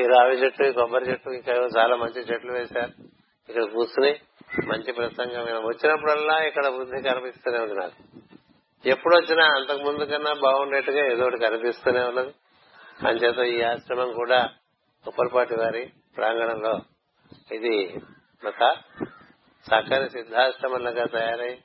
ఈ 0.00 0.02
రావి 0.02 0.36
చెట్టు 0.36 0.62
ఈ 0.62 0.72
కొబ్బరి 0.72 1.10
చెట్టు 1.10 1.30
ఇంకా 1.30 1.52
చాలా 1.52 1.96
మంచి 1.96 2.20
చెట్లు 2.20 2.52
వేశారు. 2.52 2.92
ఇక్కడ 3.48 3.62
కూర్చుని 3.62 4.20
మంచి 4.66 4.92
ప్రసంగం 4.92 5.44
వచ్చినప్పుడల్లా 5.64 6.42
ఇక్కడ 6.42 6.66
వృద్ధి 6.66 7.02
కనిపిస్తూనే 7.02 7.58
ఉంది 7.58 7.74
నాకు. 7.74 8.26
ఎప్పుడు 8.84 9.16
వచ్చినా 9.16 9.46
అంతకు 9.46 9.78
ముందు 9.78 10.04
కన్నా 10.04 10.32
బాగుండేట్టుగా 10.32 11.12
ఏదో 11.12 11.24
ఒకటి 11.24 11.38
కనిపిస్తూనే 11.38 12.04
ఉన్నది. 12.04 12.34
అంచేత 13.06 13.38
ఈ 13.38 13.62
ఆశ్రమం 13.62 14.12
కూడా 14.12 14.48
ఉప్పలపాటి 15.06 15.54
వారి 15.54 15.92
ప్రాంగణంలో 16.16 16.80
ఇది 17.52 18.00
ఒక 18.46 18.76
చక్కని 19.66 20.10
సిద్ధాశ్రమంలాగా 20.10 21.04
తయారై 21.04 21.58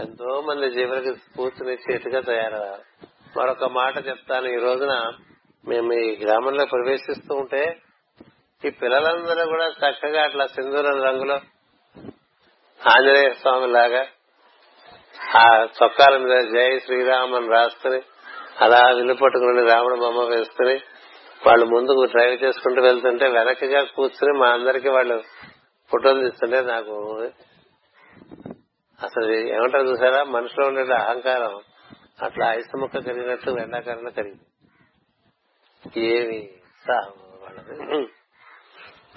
ఎంతో 0.00 0.40
మంది 0.40 0.70
జీవులకి 0.70 1.14
స్ఫూర్తినిచ్చేట్టుగా 1.14 2.20
తయారయ్యారు. 2.20 2.82
మరొక 3.38 3.64
మాట 3.64 4.08
చెప్తాను. 4.08 4.46
ఈ 4.46 4.56
రోజున 4.56 5.12
మేము 5.68 5.92
ఈ 5.92 6.18
గ్రామంలో 6.24 6.66
ప్రవేశిస్తూ 6.66 7.34
ఉంటే 7.34 7.76
ఈ 8.64 8.70
పిల్లలందరూ 8.70 9.46
కూడా 9.46 9.68
చక్కగా 9.68 10.24
అట్లా 10.24 10.46
సింధూరం 10.46 11.02
రంగులో 11.02 11.34
ఆంజనేయ 12.80 13.32
స్వామి 13.32 13.66
లాగా 13.66 14.06
ఆ 15.36 15.62
చొక్కాల 15.62 16.16
మీద 16.16 16.40
జై 16.48 16.78
శ్రీరామ్ 16.78 17.34
అని 17.34 17.48
రాసుకుని 17.48 18.02
అలా 18.60 18.90
విలుపట్టుకుని 18.90 19.70
రాముడు 19.70 19.94
బొమ్మ 19.94 20.22
వేసుకుని 20.22 20.80
వాళ్ళు 21.46 21.66
ముందుకు 21.66 22.04
డ్రైవ్ 22.04 22.44
చేసుకుంటూ 22.44 22.82
వెళ్తుంటే 22.82 23.28
వెనకగా 23.28 23.82
కూర్చుని 23.82 24.38
మా 24.38 24.48
అందరికి 24.48 24.88
వాళ్ళు 24.88 25.22
ఫోటోలు 25.90 26.28
తీస్తుంటే 26.28 26.60
నాకు 26.60 27.30
అసలు 29.02 29.32
ఏమంటారు 29.32 29.86
చూసారా? 29.86 30.24
మనిషిలో 30.24 30.66
ఉండే 30.66 30.94
అహంకారం. 30.94 31.60
అట్లా 32.22 32.54
ఐసు 32.54 32.76
ముక్క 32.76 32.98
కలిగినట్టు 32.98 33.50
ఎండాకాలంలో 33.50 34.10
కలిగింది 34.10 34.42
ఏమి 36.04 36.38
ఉత్సాహం 36.38 37.12
వాళ్ళది. 37.42 38.06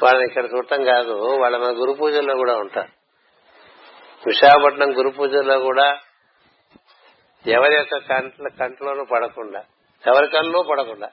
వాళ్ళని 0.04 0.26
ఇక్కడ 0.26 0.46
చూడటం 0.46 0.84
కాదు 0.84 1.12
వాళ్ళ 1.12 1.58
మన 1.58 1.72
గురు 1.72 1.92
పూజల్లో 1.92 2.36
కూడా 2.36 2.56
ఉంటారు. 2.58 2.90
విశాఖపట్నం 4.28 4.98
గురు 4.98 5.10
పూజల్లో 5.10 5.60
కూడా 5.60 6.00
ఎవరి 7.48 7.76
యొక్క 7.76 7.98
కంట్ల 7.98 8.48
కంట్లోనూ 8.48 9.06
పడకుండా 9.06 9.64
ఎవరి 10.08 10.28
కన్ను 10.28 10.64
పడకుండా 10.64 11.10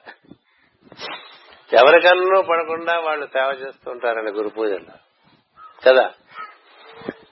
ఎవరి 1.73 2.01
కన్ను 2.01 2.41
పడకుండా 2.41 2.99
వాళ్ళు 2.99 3.25
సేవ 3.25 3.51
చేస్తుంటారండి 3.67 4.31
గురు 4.31 4.49
పూజల్లో. 4.49 4.93
కదా? 5.87 6.13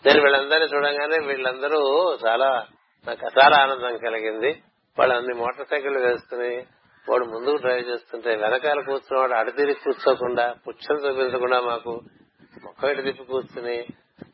నేను 0.07 0.21
వీళ్ళందరినీ 0.21 0.65
చూడగానే 0.65 1.27
వీళ్ళందరూ 1.27 2.17
చాలా 2.27 2.65
నాకు 3.07 3.27
చాలా 3.39 3.63
ఆనందం 3.63 3.97
కలిగింది. 3.97 4.63
వాళ్ళు 4.99 5.15
అన్ని 5.15 5.33
మోటార్ 5.33 5.67
సైకిల్ 5.69 5.97
వేసుకుని 5.97 6.65
వాడు 7.09 7.25
ముందుకు 7.25 7.55
డ్రైవ్ 7.55 7.89
చేస్తుంటే 7.89 8.35
వెనకాల 8.35 8.79
కూర్చున్నవాడు 8.79 9.33
అడతిరి 9.33 9.73
కూర్చోకుండా 9.73 10.55
పుచ్చలు 10.67 10.97
చూపించకుండా 10.97 11.59
మాకు 11.59 12.01
మొక్క 12.63 12.91
తిప్పి 12.91 13.23
కూర్చుని 13.23 13.85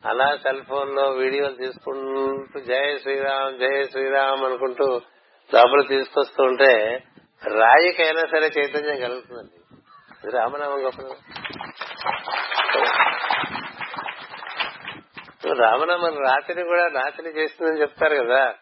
అలా 0.06 0.36
సెల్ 0.36 0.62
ఫోన్లో 0.62 1.10
వీడియోలు 1.10 1.54
తీసుకుంటూ 1.54 2.60
జయ 2.60 2.98
శ్రీరామ్ 3.02 3.58
జయ 3.58 3.84
శ్రీరామ్ 3.84 4.44
అనుకుంటూ 4.44 5.00
లోపల 5.54 5.82
తీసుకొస్తూ 5.88 6.44
ఉంటే 6.44 7.02
రాయికైనా 7.46 8.20
సరే 8.20 8.50
చైతన్యం 8.58 8.96
కలుగుతుందండి. 8.96 10.30
రామనామం 10.30 10.84
గొప్ప. 10.84 11.00
రామనామం 15.52 16.18
రాత్రి 16.18 16.62
కూడా 16.62 16.88
నాశనం 16.88 17.26
చేసిందని 17.26 17.80
చెప్తారు 17.80 18.14
కదా. 18.14 18.54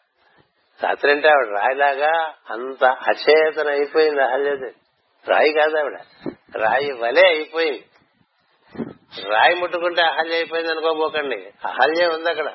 రాత్రి 0.84 1.10
అంటే 1.10 1.28
ఆవిడ 1.28 1.48
రాయిలాగా 1.48 2.34
అంత 2.50 2.84
అచేతన 2.84 3.68
అయిపోయింది 3.68 4.22
అహల్యది. 4.22 4.74
రాయి 5.28 5.52
కాదు 5.52 5.76
ఆవిడ. 5.78 5.98
రాయి 6.56 6.92
వలే 6.92 7.26
అయిపోయింది. 7.26 7.84
రాయి 9.28 9.54
ముట్టుకుంటే 9.54 10.02
అహల్య 10.02 10.34
అయిపోయింది 10.34 10.72
అనుకోబోకండి. 10.72 11.52
అహల్య 11.64 12.06
ఉంది 12.06 12.30
అక్కడ. 12.30 12.52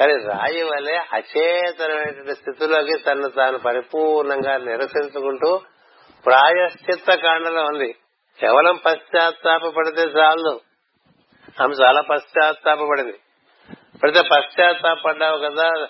కానీ 0.00 0.12
రాయి 0.12 0.62
వలె 0.62 0.96
అచేతనమైనటువంటి 1.12 2.34
స్థితిలోకి 2.34 2.98
తను 2.98 3.28
తాను 3.28 3.58
పరిపూర్ణంగా 3.58 4.56
నిరసించుకుంటూ 4.56 5.60
ప్రాయశ్చిత్త 6.26 7.14
కాండలో 7.14 7.62
ఉంది. 7.62 7.94
కేవలం 8.40 8.76
పశ్చాత్తాపడితే 8.86 10.02
చాలు. 10.02 10.60
ఆమె 11.62 11.74
చాలా 11.84 12.00
పశ్చాత్తాపడింది 12.00 13.18
పడితే 14.02 14.20
పశ్చాత్తాపడ్డావు 14.32 15.38
కదా 15.38 15.88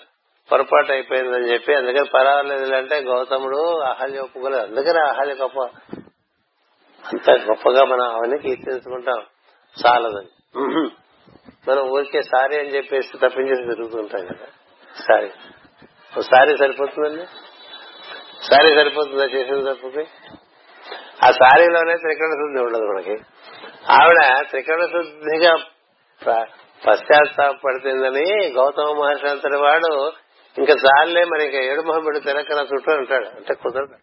పొరపాటు 0.51 0.91
అయిపోయిందని 0.91 1.53
చెప్పి 1.53 1.75
అందుకని 1.75 2.09
పర్వాలేదు 2.13 2.75
అంటే 2.75 3.01
గౌతముడు 3.01 3.79
అహల్య 3.79 4.19
ఒప్పుకోలేదు. 4.19 4.61
అందుకని 4.61 4.99
అహల్య 4.99 5.33
గొప్ప. 5.33 5.59
అంత 7.05 7.29
గొప్పగా 7.29 7.85
మనం 7.85 8.01
అవన్నీ 8.01 8.37
కీర్తించుకుంటాం. 8.37 9.25
చాలదని. 9.85 10.27
మనం 11.69 11.81
ఊరికే 11.81 12.21
సారీ 12.21 12.59
అని 12.59 12.75
చెప్పేసి 12.75 13.17
తప్పించేసి 13.17 13.61
తిరుగుతుంటాం 13.61 14.25
కదా. 14.25 14.47
సారీ. 14.95 15.29
సారీ 16.21 16.57
సరిపోతుందండి? 16.57 17.25
సారీ 18.45 18.75
సరిపోతుందా 18.75 19.23
చేసిన 19.23 19.71
తప్పుకి? 19.71 20.07
ఆ 21.23 21.31
సారీలోనే 21.31 21.93
త్రికరణ 21.97 22.29
శుద్ధి 22.29 22.63
ఉండదు 22.63 22.83
మనకి. 22.83 23.23
ఆవిడ 23.89 24.45
త్రికరణ 24.49 24.85
శుద్ధిగా 24.85 25.55
పశ్చాత్తాపడుతుందని 26.81 28.25
గౌతమ 28.51 28.89
మహర్షి 28.99 29.27
అంతటి 29.27 29.57
వాడు 29.57 29.91
ఇంకా 30.57 30.73
చాలే 30.73 31.23
మరి 31.25 31.43
ఇంకా 31.45 31.61
ఏడు 31.61 31.81
మొహమ్మడు 31.81 32.19
తిరక్కన 32.19 32.59
చుట్టూ 32.59 32.91
అంటాడు 32.91 33.27
అంటే 33.27 33.53
కుదరదు. 33.53 33.97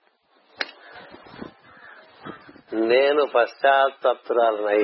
నేను 2.86 3.26
పశ్చాత్తప్తురాలనై 3.26 4.82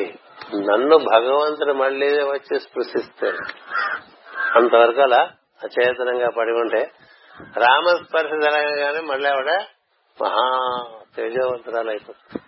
నన్ను 0.55 0.97
భగవంతుడు 0.99 1.73
మళ్ళీ 1.73 2.09
వచ్చి 2.25 2.61
స్పృశిస్తాడు. 2.61 3.41
అంతవరకు 4.59 5.01
అలా 5.01 5.23
అచేతనంగా 5.65 6.29
పడి 6.31 6.51
ఉంటే 6.51 6.83
రామస్పర్శ 7.57 8.31
జరగగానే 8.45 9.01
మళ్ళీ 9.01 9.29
ఆవిడ 9.29 9.51
మహా 10.19 10.45
తేజవంతురాలు 11.17 11.91
అయిపోతుంది 11.91 12.45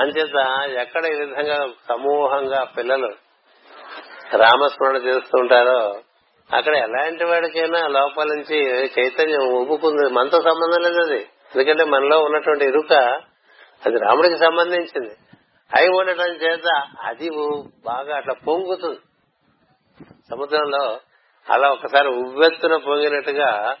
అంచేత 0.00 0.38
ఎక్కడ 0.78 1.04
ఈ 1.04 1.14
విధంగా 1.20 1.56
సమూహంగా 1.88 2.64
పిల్లలు 2.76 3.10
రామస్మరణ 4.36 4.96
చేస్తుంటారో 4.96 6.00
అక్కడ 6.54 6.74
ఎలాంటి 6.74 7.24
వాడికైనా 7.24 7.88
లోపల 7.88 8.24
నుంచి 8.24 8.58
చైతన్యం 8.86 9.48
ఉబ్బుకుంది 9.48 10.12
మనతో 10.12 10.40
సంబంధం 10.40 10.82
లేదు 10.82 11.06
అది. 11.06 11.22
ఎందుకంటే 11.22 11.84
మనలో 11.84 12.18
ఉన్నటువంటి 12.18 12.64
ఇరుక 12.64 12.92
అది 13.86 13.98
రాముడికి 13.98 14.38
సంబంధించింది. 14.38 15.16
అయి 15.76 15.88
ఉండటం 15.88 16.28
చేత 16.28 16.82
అది 17.00 17.30
బాగా 17.84 18.16
అట్లా 18.16 18.34
పొంగుతుంది. 18.48 18.98
సముద్రంలో 20.30 21.00
అలా 21.50 21.68
ఒకసారి 21.68 22.08
ఉవ్వెత్తున 22.08 22.76
పొంగినట్టుగా 22.76 23.76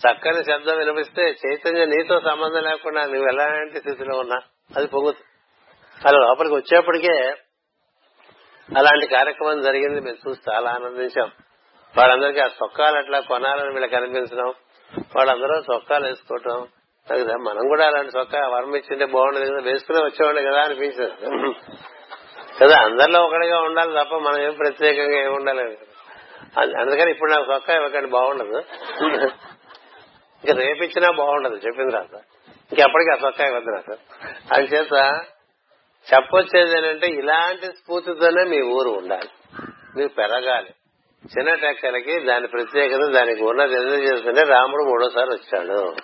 చక్కని 0.00 0.44
శబ్దం 0.44 0.76
వినిపిస్తే 0.78 1.34
చైతన్యం 1.46 1.88
నీతో 1.88 2.20
సంబంధం 2.20 2.62
లేకుండా 2.62 3.04
నువ్వు 3.04 3.28
ఎలాంటి 3.28 3.78
స్థితిలో 3.78 4.18
ఉన్నా 4.18 4.36
అది 4.76 4.86
పొంగుతుంది. 4.86 5.28
అలా 6.08 6.18
లోపలికి 6.18 6.54
వచ్చేప్పటికే 6.54 7.34
అలాంటి 8.68 9.06
కార్యక్రమం 9.06 9.62
జరిగింది 9.62 10.00
మేము 10.00 10.18
చూసి 10.28 10.50
చాలా 10.50 10.70
ఆనందించాం. 10.70 11.30
వాళ్ళందరికీ 11.96 12.40
ఆ 12.40 12.46
చొక్కాలు 12.46 12.96
అట్లా 12.96 13.20
కొనాలని 13.20 13.72
వీళ్ళకి 13.72 13.96
అనిపించడం 13.96 14.48
వాళ్ళందరూ 15.16 15.62
చొక్కాలు 15.74 16.04
వేసుకోవటం 16.06 16.66
మనం 17.42 17.68
కూడా 17.68 17.86
అలాంటి 17.86 18.18
చొక్కా 18.18 18.48
వరం 18.48 18.76
ఇచ్చింటే 18.76 19.04
బాగుండదు 19.04 19.46
కదా 19.52 19.60
వేసుకునే 19.60 20.00
వచ్చేవాళ్ళు 20.04 20.42
కదా 20.42 20.60
అనిపించింది. 20.62 21.12
కదా 22.60 22.76
అందరిలో 22.84 23.24
ఒకటిగా 23.24 23.58
ఉండాలి 23.60 23.92
తప్ప 24.00 24.14
మనం 24.14 24.40
ఏం 24.40 24.52
ప్రత్యేకంగా 24.52 25.18
ఏమి 25.18 25.34
ఉండాలి 25.34 25.64
అందుకని 26.56 27.10
ఇప్పుడు 27.10 27.30
నాకు 27.30 27.52
చొక్కా 27.52 27.74
ఇవ్వకండి 27.74 28.10
బాగుండదు. 28.10 28.58
ఇంకా 30.44 30.54
రేపిచ్చినా 30.62 31.10
బాగుండదు 31.10 31.54
చెప్పింది 31.54 31.92
రాత 31.92 32.14
ఇంకెప్పటికీ 32.72 33.10
ఆ 33.12 33.28
చొక్కా 33.28 33.44
ఇవ్వద్దు 33.46 33.96
అది 34.52 34.66
చేస్తా 34.66 35.02
చెప్పొచ్చేది 36.12 36.76
ఏంటంటే 36.76 37.06
ఇలాంటి 37.06 37.66
స్ఫూర్తితోనే 37.66 38.44
మీ 38.44 38.62
ఊరు 38.62 38.88
ఉండాలి. 38.88 39.28
మీరు 39.96 40.08
పెరగాలి. 40.08 40.70
చిన్న 41.38 41.54
టెక్కలకి 41.54 42.20
దాని 42.20 42.46
ప్రత్యేకత 42.46 43.10
దానికి 43.10 43.44
ఉన్నది 43.44 43.74
ఎందుకు 43.74 44.02
చేస్తుంటే 44.02 44.42
రాముడు 44.42 44.82
మూడోసారి 44.82 45.30
వచ్చాడు. 45.30 45.94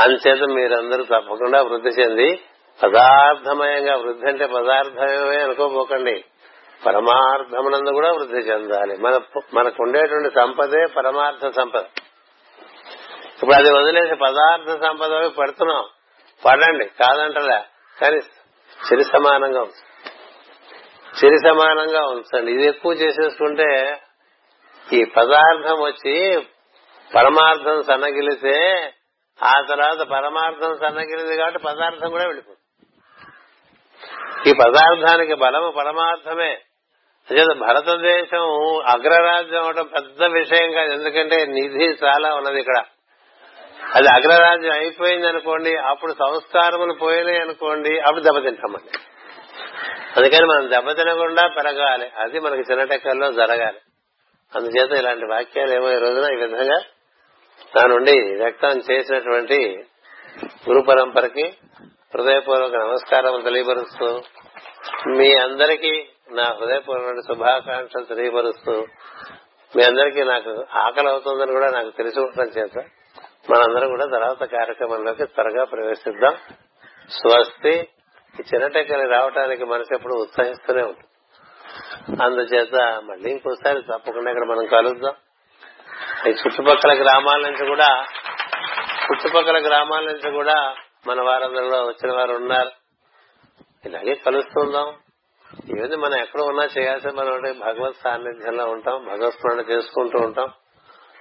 అందుచేత 0.00 0.42
మీరందరూ 0.42 1.04
తప్పకుండా 1.04 1.62
వృద్ధి 1.62 1.88
చెంది 1.88 2.40
పదార్థమయంగా 2.82 3.96
వృద్ధి 3.96 4.26
అంటే 4.26 4.46
పదార్థమయమే 4.46 5.42
అనుకోపోకండి. 5.42 6.24
పరమార్థమునందు 6.86 7.90
కూడా 7.90 8.12
వృద్ధి 8.12 8.36
చెందాలి. 8.36 8.96
మన 8.96 9.20
మనకు 9.54 9.82
ఉండేటువంటి 9.82 10.34
సంపదే 10.34 10.86
పరమార్థ 10.86 11.48
సంపద. 11.56 11.82
ఇప్పుడు 13.34 13.54
అది 13.54 13.72
వదిలేసి 13.72 14.14
పదార్థ 14.14 14.84
సంపద 14.84 15.26
పడుతున్నాం. 15.26 15.84
పడండి 16.44 16.84
కాదంటలే. 16.84 17.60
కానీ 18.02 18.20
చిరి 18.86 19.04
సమానంగా 19.04 19.60
ఉంది 19.60 19.84
చిరి 21.24 21.38
సమానంగా 21.38 22.02
ఉంచండి. 22.06 22.52
ఇది 22.52 22.64
ఎక్కువ 22.64 22.92
చేసేసుకుంటే 22.92 24.00
ఈ 24.92 25.04
పదార్థం 25.04 25.74
వచ్చి 25.74 26.46
పరమార్థం 27.14 27.82
సన్నగిలితే 27.82 28.74
ఆ 29.42 29.60
తర్వాత 29.68 29.98
పరమార్థం 30.08 30.78
సన్నగిలింది 30.78 31.36
కాబట్టి 31.36 31.58
పదార్థం 31.58 32.10
కూడా 32.10 32.24
వెళ్ళిపోతుంది. 32.24 32.58
ఈ 34.50 34.52
పదార్థానికి 34.52 35.34
బలము 35.34 35.70
పరమార్థమే. 35.70 36.58
అదే 37.30 37.44
భారతదేశం 37.54 38.42
అగ్రరాజ్యం 38.86 39.64
అవడం 39.64 39.86
పెద్ద 39.86 40.24
విషయం 40.24 40.72
కాదు. 40.72 40.92
ఎందుకంటే 40.92 41.46
నిధి 41.46 41.84
చాలా 41.84 42.34
ఉన్నది 42.34 42.60
ఇక్కడ. 42.60 42.84
అది 43.94 44.08
అగ్రరాజ్యం 44.08 44.72
అయిపోయింది 44.72 45.28
అనుకోండి 45.28 45.76
అప్పుడు 45.76 46.12
సంస్కారములు 46.12 46.92
పోయినాయి 46.92 47.38
అనుకోండి 47.38 47.98
అప్పుడు 47.98 48.24
దెబ్బతింటామండి 48.24 48.98
అందుకని 50.16 50.46
మనం 50.46 50.70
దెబ్బతినకుండా 50.70 51.48
పెరగాలి. 51.48 52.10
అది 52.18 52.40
మనకి 52.40 52.72
చిన్నటెక్కల్లో 52.72 53.32
జరగాలి. 53.32 53.78
అందుచేత 54.56 54.98
ఇలాంటి 54.98 55.26
వాక్యాలు 55.26 55.74
ఏమో 55.74 55.90
ఈ 55.90 55.98
రోజున 55.98 56.38
ఈ 56.38 56.40
విధంగా 56.40 56.78
నా 57.76 57.86
నుండి 57.86 58.36
వ్యక్తం 58.42 58.80
చేసినటువంటి 58.90 59.84
గురు 60.70 60.86
పరంపరకి 60.86 61.54
హృదయపూర్వక 62.14 62.74
నమస్కారం 62.74 63.40
తెలియపరుస్తూ 63.40 64.20
మీ 65.06 65.34
అందరికీ 65.34 66.08
నా 66.30 66.42
హృదయపూర్వక 66.42 67.14
శుభాకాంక్షలు 67.28 68.04
తెలియపరుస్తూ 68.04 68.72
మీ 69.76 69.82
అందరికీ 69.82 70.24
నాకు 70.24 70.64
ఆకలి 70.72 71.08
అవుతుందని 71.08 71.52
కూడా 71.52 71.70
నాకు 71.70 71.90
తెలిసి 71.90 72.20
ఉండటం 72.20 72.44
చేత 72.44 72.84
మనందరం 73.50 73.88
కూడా 73.88 74.06
తర్వాత 74.06 74.44
కార్యక్రమంలోకి 74.44 75.26
త్వరగా 75.26 75.64
ప్రవేశిద్దాం. 75.64 76.36
స్వస్తి. 77.10 77.88
ఈ 78.40 78.42
చిన్నటెక్కని 78.54 79.08
రావడానికి 79.08 79.64
మనసు 79.64 79.94
ఎప్పుడు 79.94 80.14
ఉత్సాహిస్తూనే 80.14 80.82
ఉంటుంది. 80.82 81.04
అందుచేత 82.22 83.02
మళ్ళీ 83.04 83.30
ఇంకోసారి 83.30 83.82
తప్పకుండా 83.82 84.30
ఇక్కడ 84.30 84.44
మనం 84.44 84.66
కలుద్దాం. 84.66 85.14
ఈ 86.26 86.30
చుట్టుపక్కల 86.30 86.92
గ్రామాల 86.92 87.40
నుంచి 87.40 87.66
కూడా 87.66 88.06
చుట్టుపక్కల 89.12 89.66
గ్రామాల 89.66 90.04
నుంచి 90.04 90.30
కూడా 90.30 90.74
మన 91.06 91.22
వారందరిలో 91.22 91.84
వచ్చిన 91.84 92.16
వారు 92.16 92.32
ఉన్నారు. 92.32 92.70
ఇలాగే 93.86 94.14
కలుస్తుందాం. 94.14 94.94
ఏది 95.78 95.96
మనం 95.96 96.14
ఎక్కడ 96.14 96.40
ఉన్నా 96.40 96.68
చేయాల్సిన 96.78 97.10
మనం 97.10 97.58
భగవత్ 97.58 97.96
సాన్నిధ్యంలో 98.04 98.64
ఉంటాం 98.64 99.04
భగవత్ 99.04 99.34
స్మరణ 99.34 99.60
చేసుకుంటూ 99.60 100.18
ఉంటాం. 100.18 100.48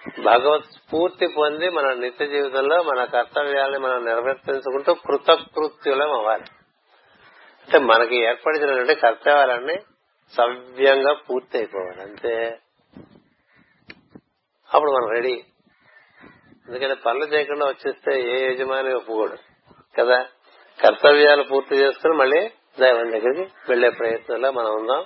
భగవత్ 0.08 0.66
స్ఫూర్తి 0.66 1.28
పొంది 1.28 1.70
మన 1.70 1.94
నిత్య 1.94 2.28
జీవితంలో 2.28 2.84
మన 2.84 3.06
కర్తవ్యాలని 3.06 3.80
మనం 3.80 4.06
నిర్వర్తించుకుంటూ 4.06 4.94
కృతకృత్యులం 4.94 6.12
అవ్వాలి. 6.12 6.44
అంటే 7.64 7.80
మనకి 7.80 8.24
ఏర్పడినటువంటి 8.24 8.96
కర్తవ్యాలన్నీ 8.96 9.76
సవ్యంగా 10.38 11.14
పూర్తి 11.14 11.58
అయిపోవాలి 11.58 12.02
అంతే. 12.02 12.60
అప్పుడు 14.74 14.92
మనం 14.92 15.10
రెడీ. 15.10 15.44
ఎందుకంటే 16.68 16.94
పనులు 16.94 17.26
చేయకుండా 17.26 17.66
వచ్చేస్తే 17.66 18.22
ఏ 18.22 18.54
యజమాని 18.54 18.96
ఒప్పుకోడు 18.96 19.38
కదా. 20.00 20.26
కర్తవ్యాలు 20.84 21.44
పూర్తి 21.44 21.76
చేసుకుని 21.76 22.14
మళ్ళీ 22.14 22.52
దైవం 22.80 23.12
దగ్గరికి 23.12 23.54
వెళ్ళే 23.70 23.90
ప్రయత్నంలో 23.90 24.52
మనం 24.52 24.72
ఉందాం. 24.76 25.06